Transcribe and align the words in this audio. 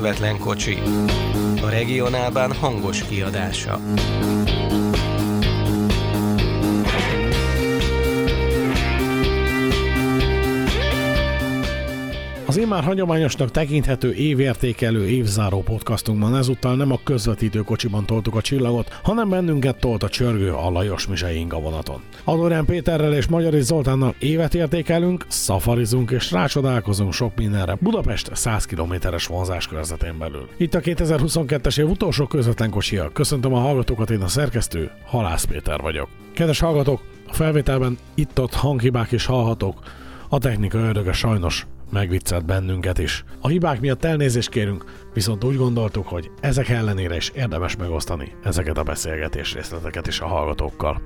közvetlen 0.00 0.38
kocsi. 0.38 0.78
A 1.62 1.68
regionálban 1.68 2.52
hangos 2.52 3.02
kiadása. 3.02 3.80
Az 12.50 12.56
immár 12.56 12.84
hagyományosnak 12.84 13.50
tekinthető 13.50 14.14
évértékelő 14.14 15.08
évzáró 15.08 15.62
podcastunkban 15.62 16.36
ezúttal 16.36 16.76
nem 16.76 16.92
a 16.92 17.00
közvetítő 17.04 17.60
kocsiban 17.60 18.06
toltuk 18.06 18.34
a 18.34 18.40
csillagot, 18.40 18.98
hanem 19.02 19.28
bennünket 19.28 19.76
tolt 19.76 20.02
a 20.02 20.08
csörgő 20.08 20.52
a 20.52 20.70
Lajos 20.70 21.06
Mise 21.06 21.32
Inga 21.34 21.60
vonaton. 21.60 22.00
Adorján 22.24 22.64
Péterrel 22.64 23.14
és 23.14 23.26
Magyari 23.26 23.60
Zoltánnal 23.60 24.14
évet 24.18 24.54
értékelünk, 24.54 25.24
szafarizunk 25.28 26.10
és 26.10 26.30
rácsodálkozunk 26.30 27.12
sok 27.12 27.36
mindenre 27.36 27.76
Budapest 27.80 28.30
100 28.32 28.64
kilométeres 28.64 29.26
vonzás 29.26 29.66
körzetén 29.66 30.18
belül. 30.18 30.48
Itt 30.56 30.74
a 30.74 30.80
2022-es 30.80 31.78
év 31.78 31.88
utolsó 31.88 32.26
közvetlen 32.26 32.70
kocsia. 32.70 33.10
Köszöntöm 33.12 33.54
a 33.54 33.60
hallgatókat, 33.60 34.10
én 34.10 34.20
a 34.20 34.28
szerkesztő, 34.28 34.90
Halász 35.06 35.44
Péter 35.44 35.80
vagyok. 35.80 36.08
Kedves 36.34 36.60
hallgatók, 36.60 37.00
a 37.28 37.34
felvételben 37.34 37.98
itt-ott 38.14 38.54
hanghibák 38.54 39.12
is 39.12 39.26
hallhatók, 39.26 39.78
a 40.28 40.38
technika 40.38 40.78
ördöge 40.78 41.12
sajnos 41.12 41.66
megviccelt 41.90 42.44
bennünket 42.44 42.98
is. 42.98 43.24
A 43.40 43.48
hibák 43.48 43.80
miatt 43.80 44.04
elnézést 44.04 44.48
kérünk, 44.48 44.84
viszont 45.14 45.44
úgy 45.44 45.56
gondoltuk, 45.56 46.08
hogy 46.08 46.30
ezek 46.40 46.68
ellenére 46.68 47.16
is 47.16 47.30
érdemes 47.34 47.76
megosztani 47.76 48.34
ezeket 48.42 48.78
a 48.78 48.82
beszélgetés 48.82 49.54
részleteket 49.54 50.06
is 50.06 50.20
a 50.20 50.26
hallgatókkal. 50.26 51.02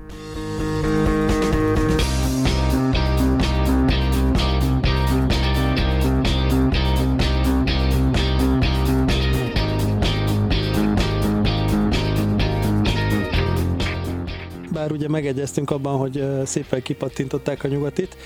Bár 14.71 14.91
ugye 14.91 15.09
megegyeztünk 15.09 15.71
abban, 15.71 15.97
hogy 15.97 16.23
szépen 16.43 16.81
kipattintották 16.81 17.63
a 17.63 17.67
nyugatit, 17.67 18.17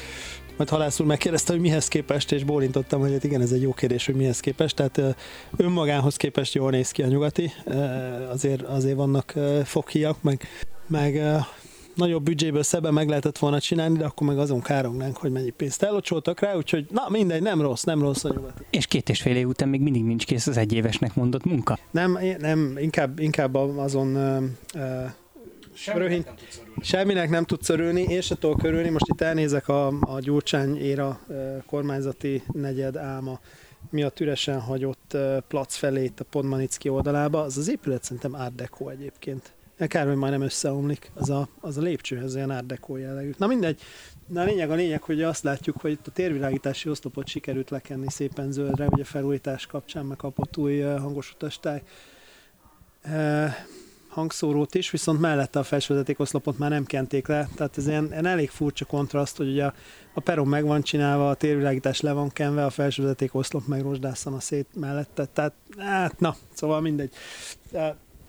majd 0.59 0.71
halászul 0.71 1.05
megkérdezte, 1.05 1.51
hogy 1.51 1.61
mihez 1.61 1.87
képest, 1.87 2.31
és 2.31 2.43
bólintottam, 2.43 2.99
hogy 2.99 3.11
hát 3.11 3.23
igen, 3.23 3.41
ez 3.41 3.51
egy 3.51 3.61
jó 3.61 3.73
kérdés, 3.73 4.05
hogy 4.05 4.15
mihez 4.15 4.39
képest. 4.39 4.75
Tehát 4.75 5.15
önmagához 5.57 6.15
képest 6.15 6.53
jól 6.53 6.71
néz 6.71 6.91
ki 6.91 7.03
a 7.03 7.07
nyugati, 7.07 7.51
azért, 8.29 8.61
azért 8.61 8.95
vannak 8.95 9.33
fokhíjak, 9.63 10.21
meg, 10.21 10.47
meg 10.87 11.21
nagyobb 11.95 12.23
büdzséből 12.23 12.63
szebben 12.63 12.93
meg 12.93 13.07
lehetett 13.07 13.37
volna 13.37 13.59
csinálni, 13.59 13.97
de 13.97 14.05
akkor 14.05 14.27
meg 14.27 14.39
azon 14.39 14.61
károngnánk, 14.61 15.17
hogy 15.17 15.31
mennyi 15.31 15.49
pénzt 15.49 15.83
elocsoltak 15.83 16.39
rá, 16.39 16.55
úgyhogy 16.55 16.85
na 16.91 17.05
mindegy, 17.09 17.41
nem 17.41 17.61
rossz, 17.61 17.83
nem 17.83 18.01
rossz 18.01 18.23
a 18.23 18.29
nyugati. 18.29 18.63
És 18.69 18.87
két 18.87 19.09
és 19.09 19.21
fél 19.21 19.35
év 19.35 19.47
után 19.47 19.69
még 19.69 19.81
mindig 19.81 20.03
nincs 20.03 20.25
kész 20.25 20.47
az 20.47 20.57
egyévesnek 20.57 21.15
mondott 21.15 21.43
munka? 21.43 21.77
Nem, 21.91 22.19
nem 22.39 22.77
inkább, 22.77 23.19
inkább 23.19 23.55
azon 23.55 24.15
uh, 24.15 24.43
uh, 24.75 25.11
Semminek 25.79 26.25
nem 26.25 26.35
tudsz 26.35 26.59
örülni. 26.59 26.81
Semminek 26.81 27.29
nem 27.29 27.45
tudsz 27.45 27.69
örülni, 27.69 28.01
én 28.01 28.21
se 28.21 28.35
tudok 28.35 28.63
örülni. 28.63 28.89
Most 28.89 29.07
itt 29.07 29.21
elnézek 29.21 29.67
a, 29.67 29.87
a 29.87 30.19
Gyurcsány 30.19 30.77
éra 30.77 31.19
kormányzati 31.65 32.43
negyed 32.51 32.95
álma 32.95 33.39
miatt 33.89 34.19
üresen 34.19 34.59
hagyott 34.59 35.17
plac 35.47 35.75
felé 35.75 36.03
itt 36.03 36.19
a 36.19 36.23
Podmanicki 36.23 36.89
oldalába. 36.89 37.41
Az 37.41 37.57
az 37.57 37.69
épület 37.69 38.03
szerintem 38.03 38.33
Art 38.33 38.55
Deco 38.55 38.89
egyébként. 38.89 39.53
Kár, 39.87 40.07
hogy 40.07 40.15
majdnem 40.15 40.41
összeomlik. 40.41 41.11
Az 41.13 41.29
a, 41.29 41.47
az 41.59 41.77
a 41.77 41.81
lépcsőhez 41.81 42.35
olyan 42.35 42.49
Art 42.49 42.65
Deco 42.65 42.95
jellegű. 42.95 43.31
Na 43.37 43.47
mindegy. 43.47 43.81
Na 44.27 44.41
a 44.41 44.45
lényeg 44.45 44.71
a 44.71 44.75
lényeg, 44.75 45.01
hogy 45.01 45.21
azt 45.21 45.43
látjuk, 45.43 45.77
hogy 45.81 45.91
itt 45.91 46.07
a 46.07 46.11
térvilágítási 46.11 46.89
oszlopot 46.89 47.27
sikerült 47.27 47.69
lekenni 47.69 48.09
szépen 48.09 48.51
zöldre, 48.51 48.87
ugye 48.89 49.03
felújítás 49.03 49.65
kapcsán 49.65 50.05
megkapott 50.05 50.57
új 50.57 50.79
hangos 50.79 51.33
utastály 51.33 51.81
hangszórót 54.09 54.75
is, 54.75 54.91
viszont 54.91 55.19
mellette 55.19 55.59
a 55.59 55.63
felsővezetékoszlopot 55.63 56.57
már 56.57 56.69
nem 56.69 56.85
kenték 56.85 57.27
le, 57.27 57.49
tehát 57.55 57.77
ez 57.77 57.87
ilyen, 57.87 58.07
ilyen 58.11 58.25
elég 58.25 58.49
furcsa 58.49 58.85
kontraszt, 58.85 59.37
hogy 59.37 59.47
ugye 59.47 59.65
a, 59.65 59.73
a 60.13 60.19
peron 60.19 60.47
meg 60.47 60.65
van 60.65 60.81
csinálva, 60.81 61.29
a 61.29 61.33
térvilágítás 61.33 62.01
le 62.01 62.11
van 62.11 62.29
kenve, 62.29 62.65
a 62.65 62.69
felsővezetékoszlop 62.69 63.67
meg 63.67 63.81
rozsdászan 63.81 64.33
a 64.33 64.39
szét 64.39 64.67
mellette, 64.75 65.25
tehát 65.25 65.53
hát 65.77 66.19
na, 66.19 66.35
szóval 66.53 66.81
mindegy. 66.81 67.11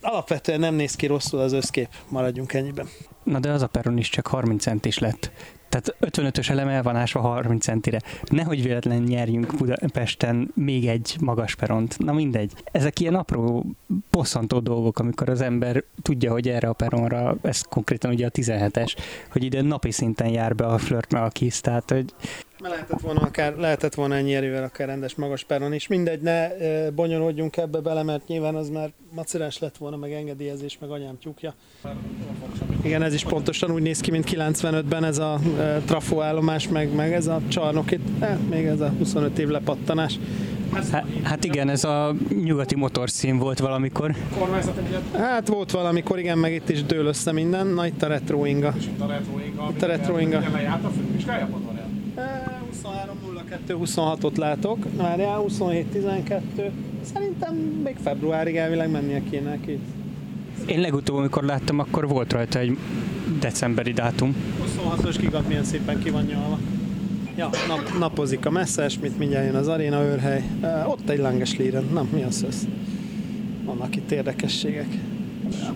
Alapvetően 0.02 0.60
nem 0.60 0.74
néz 0.74 0.94
ki 0.94 1.06
rosszul 1.06 1.40
az 1.40 1.52
összkép, 1.52 1.88
maradjunk 2.08 2.52
ennyiben. 2.52 2.88
Na 3.22 3.38
de 3.38 3.50
az 3.50 3.62
a 3.62 3.66
peron 3.66 3.98
is 3.98 4.08
csak 4.08 4.26
30 4.26 4.62
centis 4.62 4.98
lett. 4.98 5.30
Tehát 5.70 5.96
55-ös 6.00 6.50
elem 6.50 6.68
el 6.68 6.82
van 6.82 6.96
ásva 6.96 7.20
30 7.20 7.64
centire. 7.64 8.00
Nehogy 8.24 8.62
véletlen 8.62 9.02
nyerjünk 9.02 9.56
Budapesten 9.56 10.50
még 10.54 10.88
egy 10.88 11.16
magas 11.20 11.54
peront. 11.54 11.98
Na 11.98 12.12
mindegy. 12.12 12.52
Ezek 12.64 13.00
ilyen 13.00 13.14
apró, 13.14 13.64
bosszantó 14.10 14.58
dolgok, 14.58 14.98
amikor 14.98 15.28
az 15.28 15.40
ember 15.40 15.84
tudja, 16.02 16.32
hogy 16.32 16.48
erre 16.48 16.68
a 16.68 16.72
peronra, 16.72 17.36
ez 17.42 17.60
konkrétan 17.60 18.10
ugye 18.10 18.26
a 18.26 18.30
17-es, 18.30 18.96
hogy 19.30 19.44
ide 19.44 19.62
napi 19.62 19.90
szinten 19.90 20.28
jár 20.28 20.54
be 20.54 20.66
a 20.66 20.78
flirt 20.78 21.12
a 21.12 21.28
kis, 21.28 21.60
tehát 21.60 21.90
hogy 21.90 22.14
lehetett 22.58 23.00
volna, 23.00 23.20
akár, 23.20 23.56
lehetett 23.56 23.94
volna 23.94 24.14
ennyi 24.14 24.34
erővel 24.34 24.62
akár 24.62 24.86
rendes 24.86 25.14
magas 25.14 25.44
peron 25.44 25.72
is. 25.72 25.86
Mindegy, 25.86 26.20
ne 26.20 26.48
bonyolódjunk 26.90 27.56
ebbe 27.56 27.80
bele, 27.80 28.02
mert 28.02 28.26
nyilván 28.26 28.54
az 28.54 28.68
már 28.68 28.92
macerás 29.14 29.58
lett 29.58 29.76
volna, 29.76 29.96
meg 29.96 30.12
engedélyezés, 30.12 30.78
meg 30.80 30.90
anyám 30.90 31.18
tyúkja. 31.18 31.54
Igen, 32.82 33.02
ez 33.02 33.14
is 33.14 33.24
pontosan 33.24 33.70
úgy 33.70 33.82
néz 33.82 34.00
ki, 34.00 34.10
mint 34.10 34.24
95-ben 34.30 35.04
ez 35.04 35.18
a 35.18 35.40
trafóállomás, 35.84 36.68
meg, 36.68 36.94
meg 36.94 37.12
ez 37.12 37.26
a 37.26 37.40
csarnok 37.48 37.90
itt, 37.90 38.06
hát 38.20 38.38
még 38.50 38.64
ez 38.64 38.80
a 38.80 38.92
25 38.98 39.38
év 39.38 39.48
lepattanás. 39.48 40.18
Hát, 40.72 41.04
hát 41.22 41.44
igen, 41.44 41.68
ez 41.68 41.84
a 41.84 42.14
nyugati 42.44 42.74
motorszín 42.74 43.38
volt 43.38 43.58
valamikor. 43.58 44.14
Hát 45.12 45.48
volt 45.48 45.70
valamikor, 45.70 46.18
igen, 46.18 46.38
meg 46.38 46.52
itt 46.52 46.68
is 46.68 46.84
dől 46.84 47.06
össze 47.06 47.32
minden. 47.32 47.66
Na 47.66 47.86
itt 47.86 48.02
a 48.02 48.06
retroinga. 48.06 48.74
Itt 48.78 49.00
a 49.00 49.06
retroinga. 49.06 49.68
Itt 49.70 49.82
a 49.82 49.86
retroinga. 49.86 50.42
Lejárt 50.52 50.84
a 50.84 50.88
fővizsgája, 50.88 51.48
23.02.26-ot 52.82 54.36
látok, 54.36 54.86
várjál, 54.96 55.44
27.12. 55.48 56.70
Szerintem 57.12 57.54
még 57.84 57.96
februárig 58.02 58.56
elvileg 58.56 58.90
mennie 58.90 59.22
kéne 59.30 59.50
neki. 59.50 59.78
Én 60.66 60.80
legutóbb, 60.80 61.16
amikor 61.16 61.44
láttam, 61.44 61.78
akkor 61.78 62.08
volt 62.08 62.32
rajta 62.32 62.58
egy 62.58 62.76
decemberi 63.40 63.92
dátum. 63.92 64.34
26-os 64.78 65.16
gigat 65.20 65.48
milyen 65.48 65.64
szépen 65.64 65.98
ki 66.02 66.10
van 66.10 66.24
nyalva. 66.24 66.58
Ja, 67.36 67.50
nap, 67.68 67.98
napozik 67.98 68.46
a 68.46 68.50
messzes, 68.50 68.98
mint 68.98 69.18
mindjárt 69.18 69.46
jön 69.46 69.54
az 69.54 69.68
aréna 69.68 70.04
őrhely. 70.04 70.42
Uh, 70.62 70.90
ott 70.90 71.08
egy 71.08 71.18
langes 71.18 71.56
líren. 71.56 71.84
Na, 71.92 72.06
mi 72.12 72.22
az 72.22 72.44
ez? 72.48 72.66
Vannak 73.64 73.96
itt 73.96 74.10
érdekességek. 74.10 74.86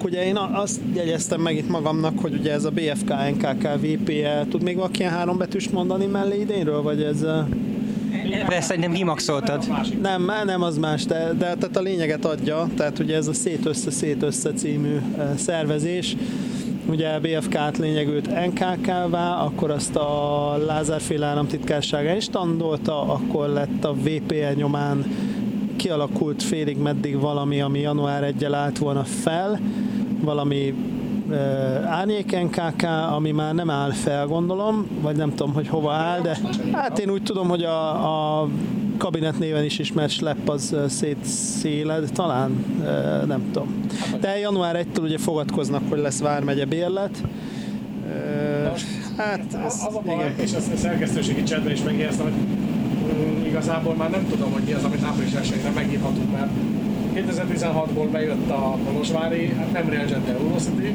Ugye 0.03 0.25
én 0.25 0.37
azt 0.37 0.81
jegyeztem 0.95 1.41
meg 1.41 1.57
itt 1.57 1.69
magamnak, 1.69 2.19
hogy 2.19 2.35
ugye 2.35 2.53
ez 2.53 2.65
a 2.65 2.71
BFK, 2.71 3.13
NKK, 3.31 3.69
VPE, 3.81 4.47
tud 4.49 4.63
még 4.63 4.77
valaki 4.77 5.01
ilyen 5.01 5.13
három 5.13 5.39
betűst 5.39 5.73
mondani 5.73 6.07
mellé 6.07 6.41
idénről, 6.41 6.83
vagy 6.83 7.03
ez... 7.03 7.25
Erre 8.49 8.61
szerintem 8.61 8.93
kimaxoltad. 8.93 9.65
Nem, 10.03 10.31
nem 10.45 10.63
az 10.63 10.79
más, 10.79 11.05
de, 11.05 11.33
de 11.39 11.55
tehát 11.55 11.77
a 11.77 11.81
lényeget 11.81 12.25
adja, 12.25 12.69
tehát 12.77 12.99
ugye 12.99 13.17
ez 13.17 13.29
a 13.29 13.33
szét-össze-szét-össze 13.33 14.53
című 14.53 14.97
szervezés, 15.37 16.17
ugye 16.87 17.19
BFK-t 17.19 17.79
lényegült 17.79 18.29
NKK-vá, 18.47 19.45
akkor 19.45 19.71
azt 19.71 19.97
a 19.97 20.57
Lázárféle 20.67 21.27
államtitkársága 21.27 22.15
is 22.15 22.29
tandolta, 22.29 23.01
akkor 23.01 23.49
lett 23.49 23.85
a 23.85 23.95
VPE 23.95 24.55
nyomán 24.55 25.05
kialakult 25.77 26.43
félig 26.43 26.77
meddig 26.77 27.21
valami, 27.21 27.61
ami 27.61 27.81
január 27.81 28.23
1 28.23 28.45
állt 28.45 28.79
volna 28.79 29.05
fel, 29.05 29.61
valami 30.21 30.75
árnyék 31.87 32.41
NKK, 32.43 32.87
ami 33.13 33.31
már 33.31 33.55
nem 33.55 33.71
áll 33.71 33.93
fel, 33.93 34.27
gondolom, 34.27 34.87
vagy 35.01 35.17
nem 35.17 35.31
tudom, 35.31 35.53
hogy 35.53 35.69
hova 35.69 35.93
áll, 35.93 36.21
de 36.21 36.39
hát 36.73 36.99
én 36.99 37.11
úgy 37.11 37.23
tudom, 37.23 37.49
hogy 37.49 37.63
a, 37.63 38.41
a 38.41 38.49
kabinet 38.99 39.39
néven 39.39 39.65
is 39.65 39.79
ismert 39.79 40.11
slepp 40.11 40.49
az 40.49 40.77
szétszéled, 40.89 42.11
talán, 42.13 42.65
uh, 42.79 43.27
nem 43.27 43.51
tudom. 43.53 43.81
De 44.21 44.39
január 44.39 44.87
1-től 44.87 45.03
ugye 45.03 45.19
fogadkoznak, 45.19 45.83
hogy 45.89 45.99
lesz 45.99 46.21
Vármegye 46.21 46.65
bérlet. 46.65 47.23
Hát, 49.17 49.55
ez, 49.67 49.83
az 49.87 49.95
a 49.95 50.01
baj, 50.05 50.35
és 50.37 50.53
ezt 50.53 50.73
a 50.73 50.77
szerkesztőségi 50.77 51.43
csetben 51.43 51.73
is 51.73 51.83
megéreztem, 51.83 52.25
hogy 52.25 53.47
igazából 53.47 53.95
már 53.95 54.11
nem 54.11 54.27
tudom, 54.31 54.53
hogy 54.53 54.63
mi 54.63 54.73
az, 54.73 54.85
amit 54.85 55.03
április 55.03 55.33
1 55.33 55.75
megírhatunk, 55.75 56.33
mert 56.33 56.51
2016-ból 57.15 58.09
bejött 58.13 58.51
a 58.51 58.79
Kolozsvári, 58.87 59.53
hát 59.59 59.73
nem 59.73 59.89
Real 59.89 60.07
Jet, 60.09 60.25
de 60.25 60.33
Eurocity, 60.33 60.95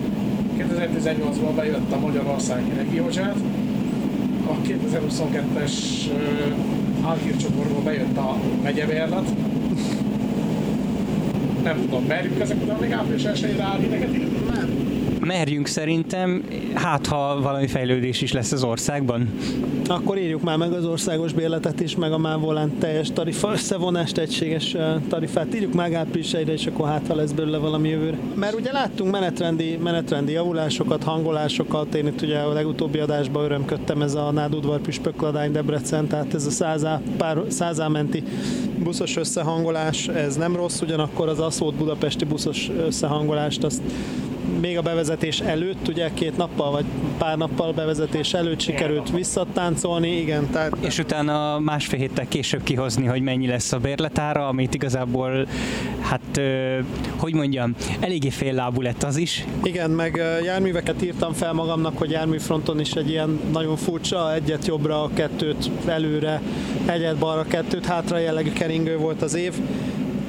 2018-ból 0.58 1.52
bejött 1.56 1.92
a 1.92 2.00
Magyarországi 2.00 2.72
RegioJet, 2.76 3.36
a 4.48 4.54
2022-es 4.68 5.72
uh, 6.12 7.10
Alkir 7.10 7.36
csoportból 7.36 7.82
bejött 7.84 8.18
a 8.18 8.36
megyebérlet. 8.64 9.30
Nem 11.64 11.80
tudom, 11.82 12.04
merjük 12.04 12.40
ezek 12.40 12.62
után 12.64 12.78
még 12.80 12.92
április 12.92 13.24
1-re 13.24 13.78
írni? 13.82 14.28
Nem. 14.54 14.79
Merjünk 15.30 15.68
szerintem, 15.68 16.44
hát 16.74 17.06
ha 17.06 17.42
valami 17.42 17.68
fejlődés 17.68 18.22
is 18.22 18.32
lesz 18.32 18.52
az 18.52 18.64
országban. 18.64 19.30
Akkor 19.88 20.18
írjuk 20.18 20.42
már 20.42 20.58
meg 20.58 20.74
az 20.74 20.86
országos 20.86 21.34
bérletet 21.34 21.80
is, 21.80 21.96
meg 21.96 22.12
a 22.12 22.18
Mávolán 22.18 22.78
teljes 22.80 23.12
tarifa 23.12 23.52
összevonást, 23.52 24.18
egységes 24.18 24.76
tarifát 25.08 25.56
írjuk 25.56 25.74
meg 25.74 25.94
áprilisra, 25.94 26.40
és 26.40 26.66
akkor 26.66 26.88
hát 26.88 27.08
ha 27.08 27.16
lesz 27.16 27.32
belőle 27.32 27.58
valami 27.58 27.90
jövőre. 27.90 28.18
Mert 28.36 28.54
ugye 28.54 28.72
láttunk 28.72 29.12
menetrendi, 29.12 29.78
menetrendi 29.84 30.32
javulásokat, 30.32 31.04
hangolásokat, 31.04 31.96
én 31.96 32.08
itt 32.08 32.22
ugye 32.22 32.38
a 32.38 32.54
legutóbbi 32.54 33.00
adásban 33.00 33.44
örömködtem 33.44 34.02
ez 34.02 34.14
a 34.14 34.32
Nád 34.32 34.56
udvar 34.56 34.80
Püspökladány 34.80 35.52
Debrecen, 35.52 36.08
tehát 36.08 36.34
ez 36.34 36.46
a 36.46 36.52
százá, 36.52 37.02
pár, 37.18 37.42
százá 37.48 37.88
menti 37.88 38.24
buszos 38.84 39.18
összehangolás, 39.18 40.08
ez 40.08 40.36
nem 40.36 40.56
rossz, 40.56 40.82
ugyanakkor 40.82 41.30
az 41.30 41.40
Aszót 41.40 41.76
Budapesti 41.76 42.26
buszos 42.26 42.70
összehangolást 42.86 43.64
azt 43.64 43.82
még 44.60 44.78
a 44.78 44.82
bevezetés 44.82 45.40
előtt, 45.40 45.88
ugye 45.88 46.10
két 46.14 46.38
nappal 46.38 46.72
vagy 46.72 46.86
pár 47.18 47.38
nappal 47.38 47.74
bevezetés 47.74 48.34
előtt 48.34 48.60
sikerült 48.60 49.12
visszatáncolni, 49.12 50.18
igen. 50.18 50.50
Tehát... 50.52 50.76
És 50.80 50.98
utána 50.98 51.60
másfél 51.60 52.00
héttel 52.00 52.28
később 52.28 52.64
kihozni, 52.64 53.06
hogy 53.06 53.22
mennyi 53.22 53.48
lesz 53.48 53.72
a 53.72 53.78
bérletára, 53.78 54.48
amit 54.48 54.74
igazából, 54.74 55.48
hát, 56.02 56.42
hogy 57.16 57.34
mondjam, 57.34 57.76
eléggé 58.00 58.50
lábú 58.52 58.82
lett 58.82 59.04
az 59.04 59.18
is. 59.18 59.46
Igen, 59.64 59.90
meg 59.90 60.22
járműveket 60.44 61.02
írtam 61.04 61.34
fel 61.34 61.54
magamnak, 61.54 61.98
hogy 61.98 62.12
járműfronton 62.12 62.80
is 62.80 62.92
egy 62.92 63.10
ilyen 63.10 63.40
nagyon 63.52 63.76
furcsa, 63.76 64.34
egyet 64.34 64.68
jobbra, 64.68 65.10
kettőt 65.14 65.70
előre, 65.86 66.42
egyet 66.86 67.18
balra, 67.18 67.44
kettőt 67.44 67.86
hátra 67.86 68.18
jellegű 68.18 68.52
keringő 68.52 68.98
volt 68.98 69.22
az 69.22 69.36
év. 69.36 69.54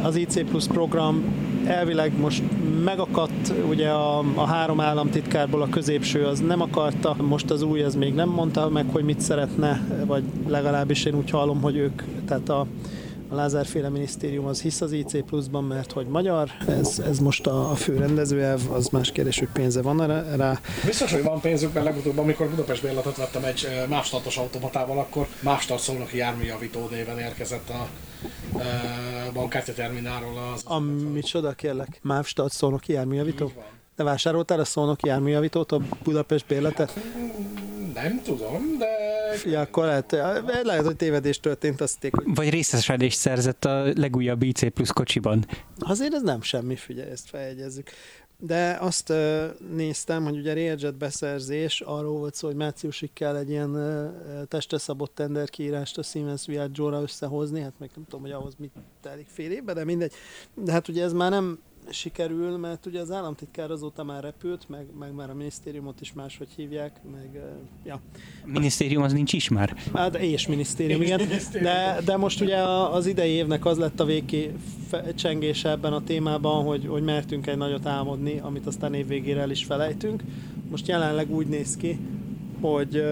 Az 0.02 0.16
IC 0.16 0.44
Plus 0.44 0.66
program 0.66 1.24
elvileg 1.70 2.18
most 2.18 2.42
megakadt, 2.84 3.52
ugye 3.68 3.88
a, 3.88 4.18
a 4.18 4.44
három 4.44 4.80
államtitkárból 4.80 5.62
a 5.62 5.68
középső 5.68 6.24
az 6.24 6.38
nem 6.38 6.60
akarta, 6.60 7.16
most 7.20 7.50
az 7.50 7.62
új 7.62 7.82
az 7.82 7.94
még 7.94 8.14
nem 8.14 8.28
mondta 8.28 8.68
meg, 8.68 8.86
hogy 8.92 9.04
mit 9.04 9.20
szeretne, 9.20 9.80
vagy 10.06 10.22
legalábbis 10.48 11.04
én 11.04 11.14
úgy 11.14 11.30
hallom, 11.30 11.60
hogy 11.60 11.76
ők, 11.76 12.02
tehát 12.26 12.48
a, 12.48 12.66
a 13.28 13.34
Lázárféle 13.34 13.88
minisztérium 13.88 14.46
az 14.46 14.60
hisz 14.62 14.80
az 14.80 14.92
IC 14.92 15.24
pluszban, 15.24 15.64
mert 15.64 15.92
hogy 15.92 16.06
magyar, 16.06 16.50
ez, 16.68 17.02
ez 17.06 17.18
most 17.18 17.46
a, 17.46 17.70
a 17.70 17.74
fő 17.74 17.96
rendezőelv, 17.96 18.60
az 18.72 18.88
más 18.88 19.12
kérdés, 19.12 19.38
hogy 19.38 19.48
pénze 19.52 19.82
van 19.82 20.06
rá. 20.36 20.60
Biztos, 20.84 21.12
hogy 21.12 21.22
van 21.22 21.40
pénzük, 21.40 21.72
mert 21.72 21.86
legutóbb, 21.86 22.18
amikor 22.18 22.48
Budapest 22.48 22.82
bérletet 22.82 23.16
vettem 23.16 23.44
egy 23.44 23.68
más 23.88 24.08
tartos 24.08 24.36
automatával, 24.36 24.98
akkor 24.98 25.26
más 25.40 25.66
tartszónoki 25.66 26.16
járműjavító 26.16 26.88
néven 26.90 27.18
érkezett 27.18 27.68
a 27.68 27.86
bankkártya 29.32 29.72
terminálról 29.72 30.52
az... 30.54 30.62
A 30.64 30.78
micsoda 31.12 31.52
kérlek? 31.52 31.98
Mávstad 32.02 32.50
szónoki 32.50 32.92
járműjavító? 32.92 33.52
Te 33.96 34.02
vásároltál 34.02 34.60
a 34.60 34.64
szónoki 34.64 35.06
járműjavítót, 35.06 35.72
a 35.72 35.80
Budapest 36.02 36.46
bérletet? 36.46 37.00
Nem 37.94 38.22
tudom, 38.22 38.78
de... 38.78 38.86
Ja, 39.44 39.60
akkor 39.60 39.84
lehet, 39.84 40.12
lehet, 40.62 40.84
hogy 40.84 40.96
tévedés 40.96 41.40
történt, 41.40 41.80
azt 41.80 42.08
hogy... 42.10 42.34
Vagy 42.34 42.50
részesedést 42.50 43.18
szerzett 43.18 43.64
a 43.64 43.84
legújabb 43.94 44.42
IC 44.42 44.72
plusz 44.72 44.90
kocsiban. 44.90 45.46
Azért 45.78 46.14
ez 46.14 46.22
nem 46.22 46.42
semmi, 46.42 46.76
figyelj, 46.76 47.10
ezt 47.10 47.28
feljegyezzük. 47.28 47.90
De 48.42 48.76
azt 48.80 49.12
néztem, 49.74 50.24
hogy 50.24 50.36
ugye 50.36 50.54
Railjet 50.54 50.94
beszerzés, 50.94 51.80
arról 51.80 52.18
volt 52.18 52.34
szó, 52.34 52.46
hogy 52.46 52.56
márciusig 52.56 53.12
kell 53.12 53.36
egy 53.36 53.50
ilyen 53.50 53.78
testre 54.48 54.78
szabott 54.78 55.14
tenderkiírást 55.14 55.98
a 55.98 56.02
Siemens 56.02 56.46
Viaggio-ra 56.46 57.02
összehozni, 57.02 57.60
hát 57.60 57.72
meg 57.78 57.90
nem 57.94 58.04
tudom, 58.04 58.20
hogy 58.20 58.30
ahhoz 58.30 58.54
mit 58.58 58.72
telik 59.00 59.26
fél 59.28 59.50
évbe, 59.50 59.72
de 59.72 59.84
mindegy. 59.84 60.12
De 60.54 60.72
hát 60.72 60.88
ugye 60.88 61.02
ez 61.02 61.12
már 61.12 61.30
nem 61.30 61.58
sikerül, 61.90 62.56
mert 62.56 62.86
ugye 62.86 63.00
az 63.00 63.10
államtitkár 63.10 63.70
azóta 63.70 64.04
már 64.04 64.22
repült, 64.22 64.68
meg, 64.68 64.86
meg 64.98 65.14
már 65.14 65.30
a 65.30 65.34
minisztériumot 65.34 66.00
is 66.00 66.12
máshogy 66.12 66.48
hívják, 66.56 67.00
meg 67.12 67.42
ja. 67.84 68.00
A 68.44 68.46
minisztérium 68.46 69.02
az 69.02 69.12
nincs 69.12 69.32
is 69.32 69.48
már? 69.48 69.76
Hát 69.94 70.16
és 70.16 70.46
minisztérium, 70.46 71.02
igen. 71.02 71.20
De, 71.52 72.00
de 72.04 72.16
most 72.16 72.40
ugye 72.40 72.56
az 72.66 73.06
idei 73.06 73.30
évnek 73.30 73.64
az 73.64 73.78
lett 73.78 74.00
a 74.00 74.04
végki 74.04 74.50
csengése 75.14 75.70
ebben 75.70 75.92
a 75.92 76.04
témában, 76.04 76.64
hogy, 76.64 76.86
hogy 76.86 77.02
mertünk 77.02 77.46
egy 77.46 77.56
nagyot 77.56 77.86
álmodni, 77.86 78.38
amit 78.38 78.66
aztán 78.66 78.94
évvégére 78.94 79.40
el 79.40 79.50
is 79.50 79.64
felejtünk. 79.64 80.22
Most 80.70 80.88
jelenleg 80.88 81.30
úgy 81.30 81.46
néz 81.46 81.76
ki, 81.76 81.98
hogy 82.60 83.02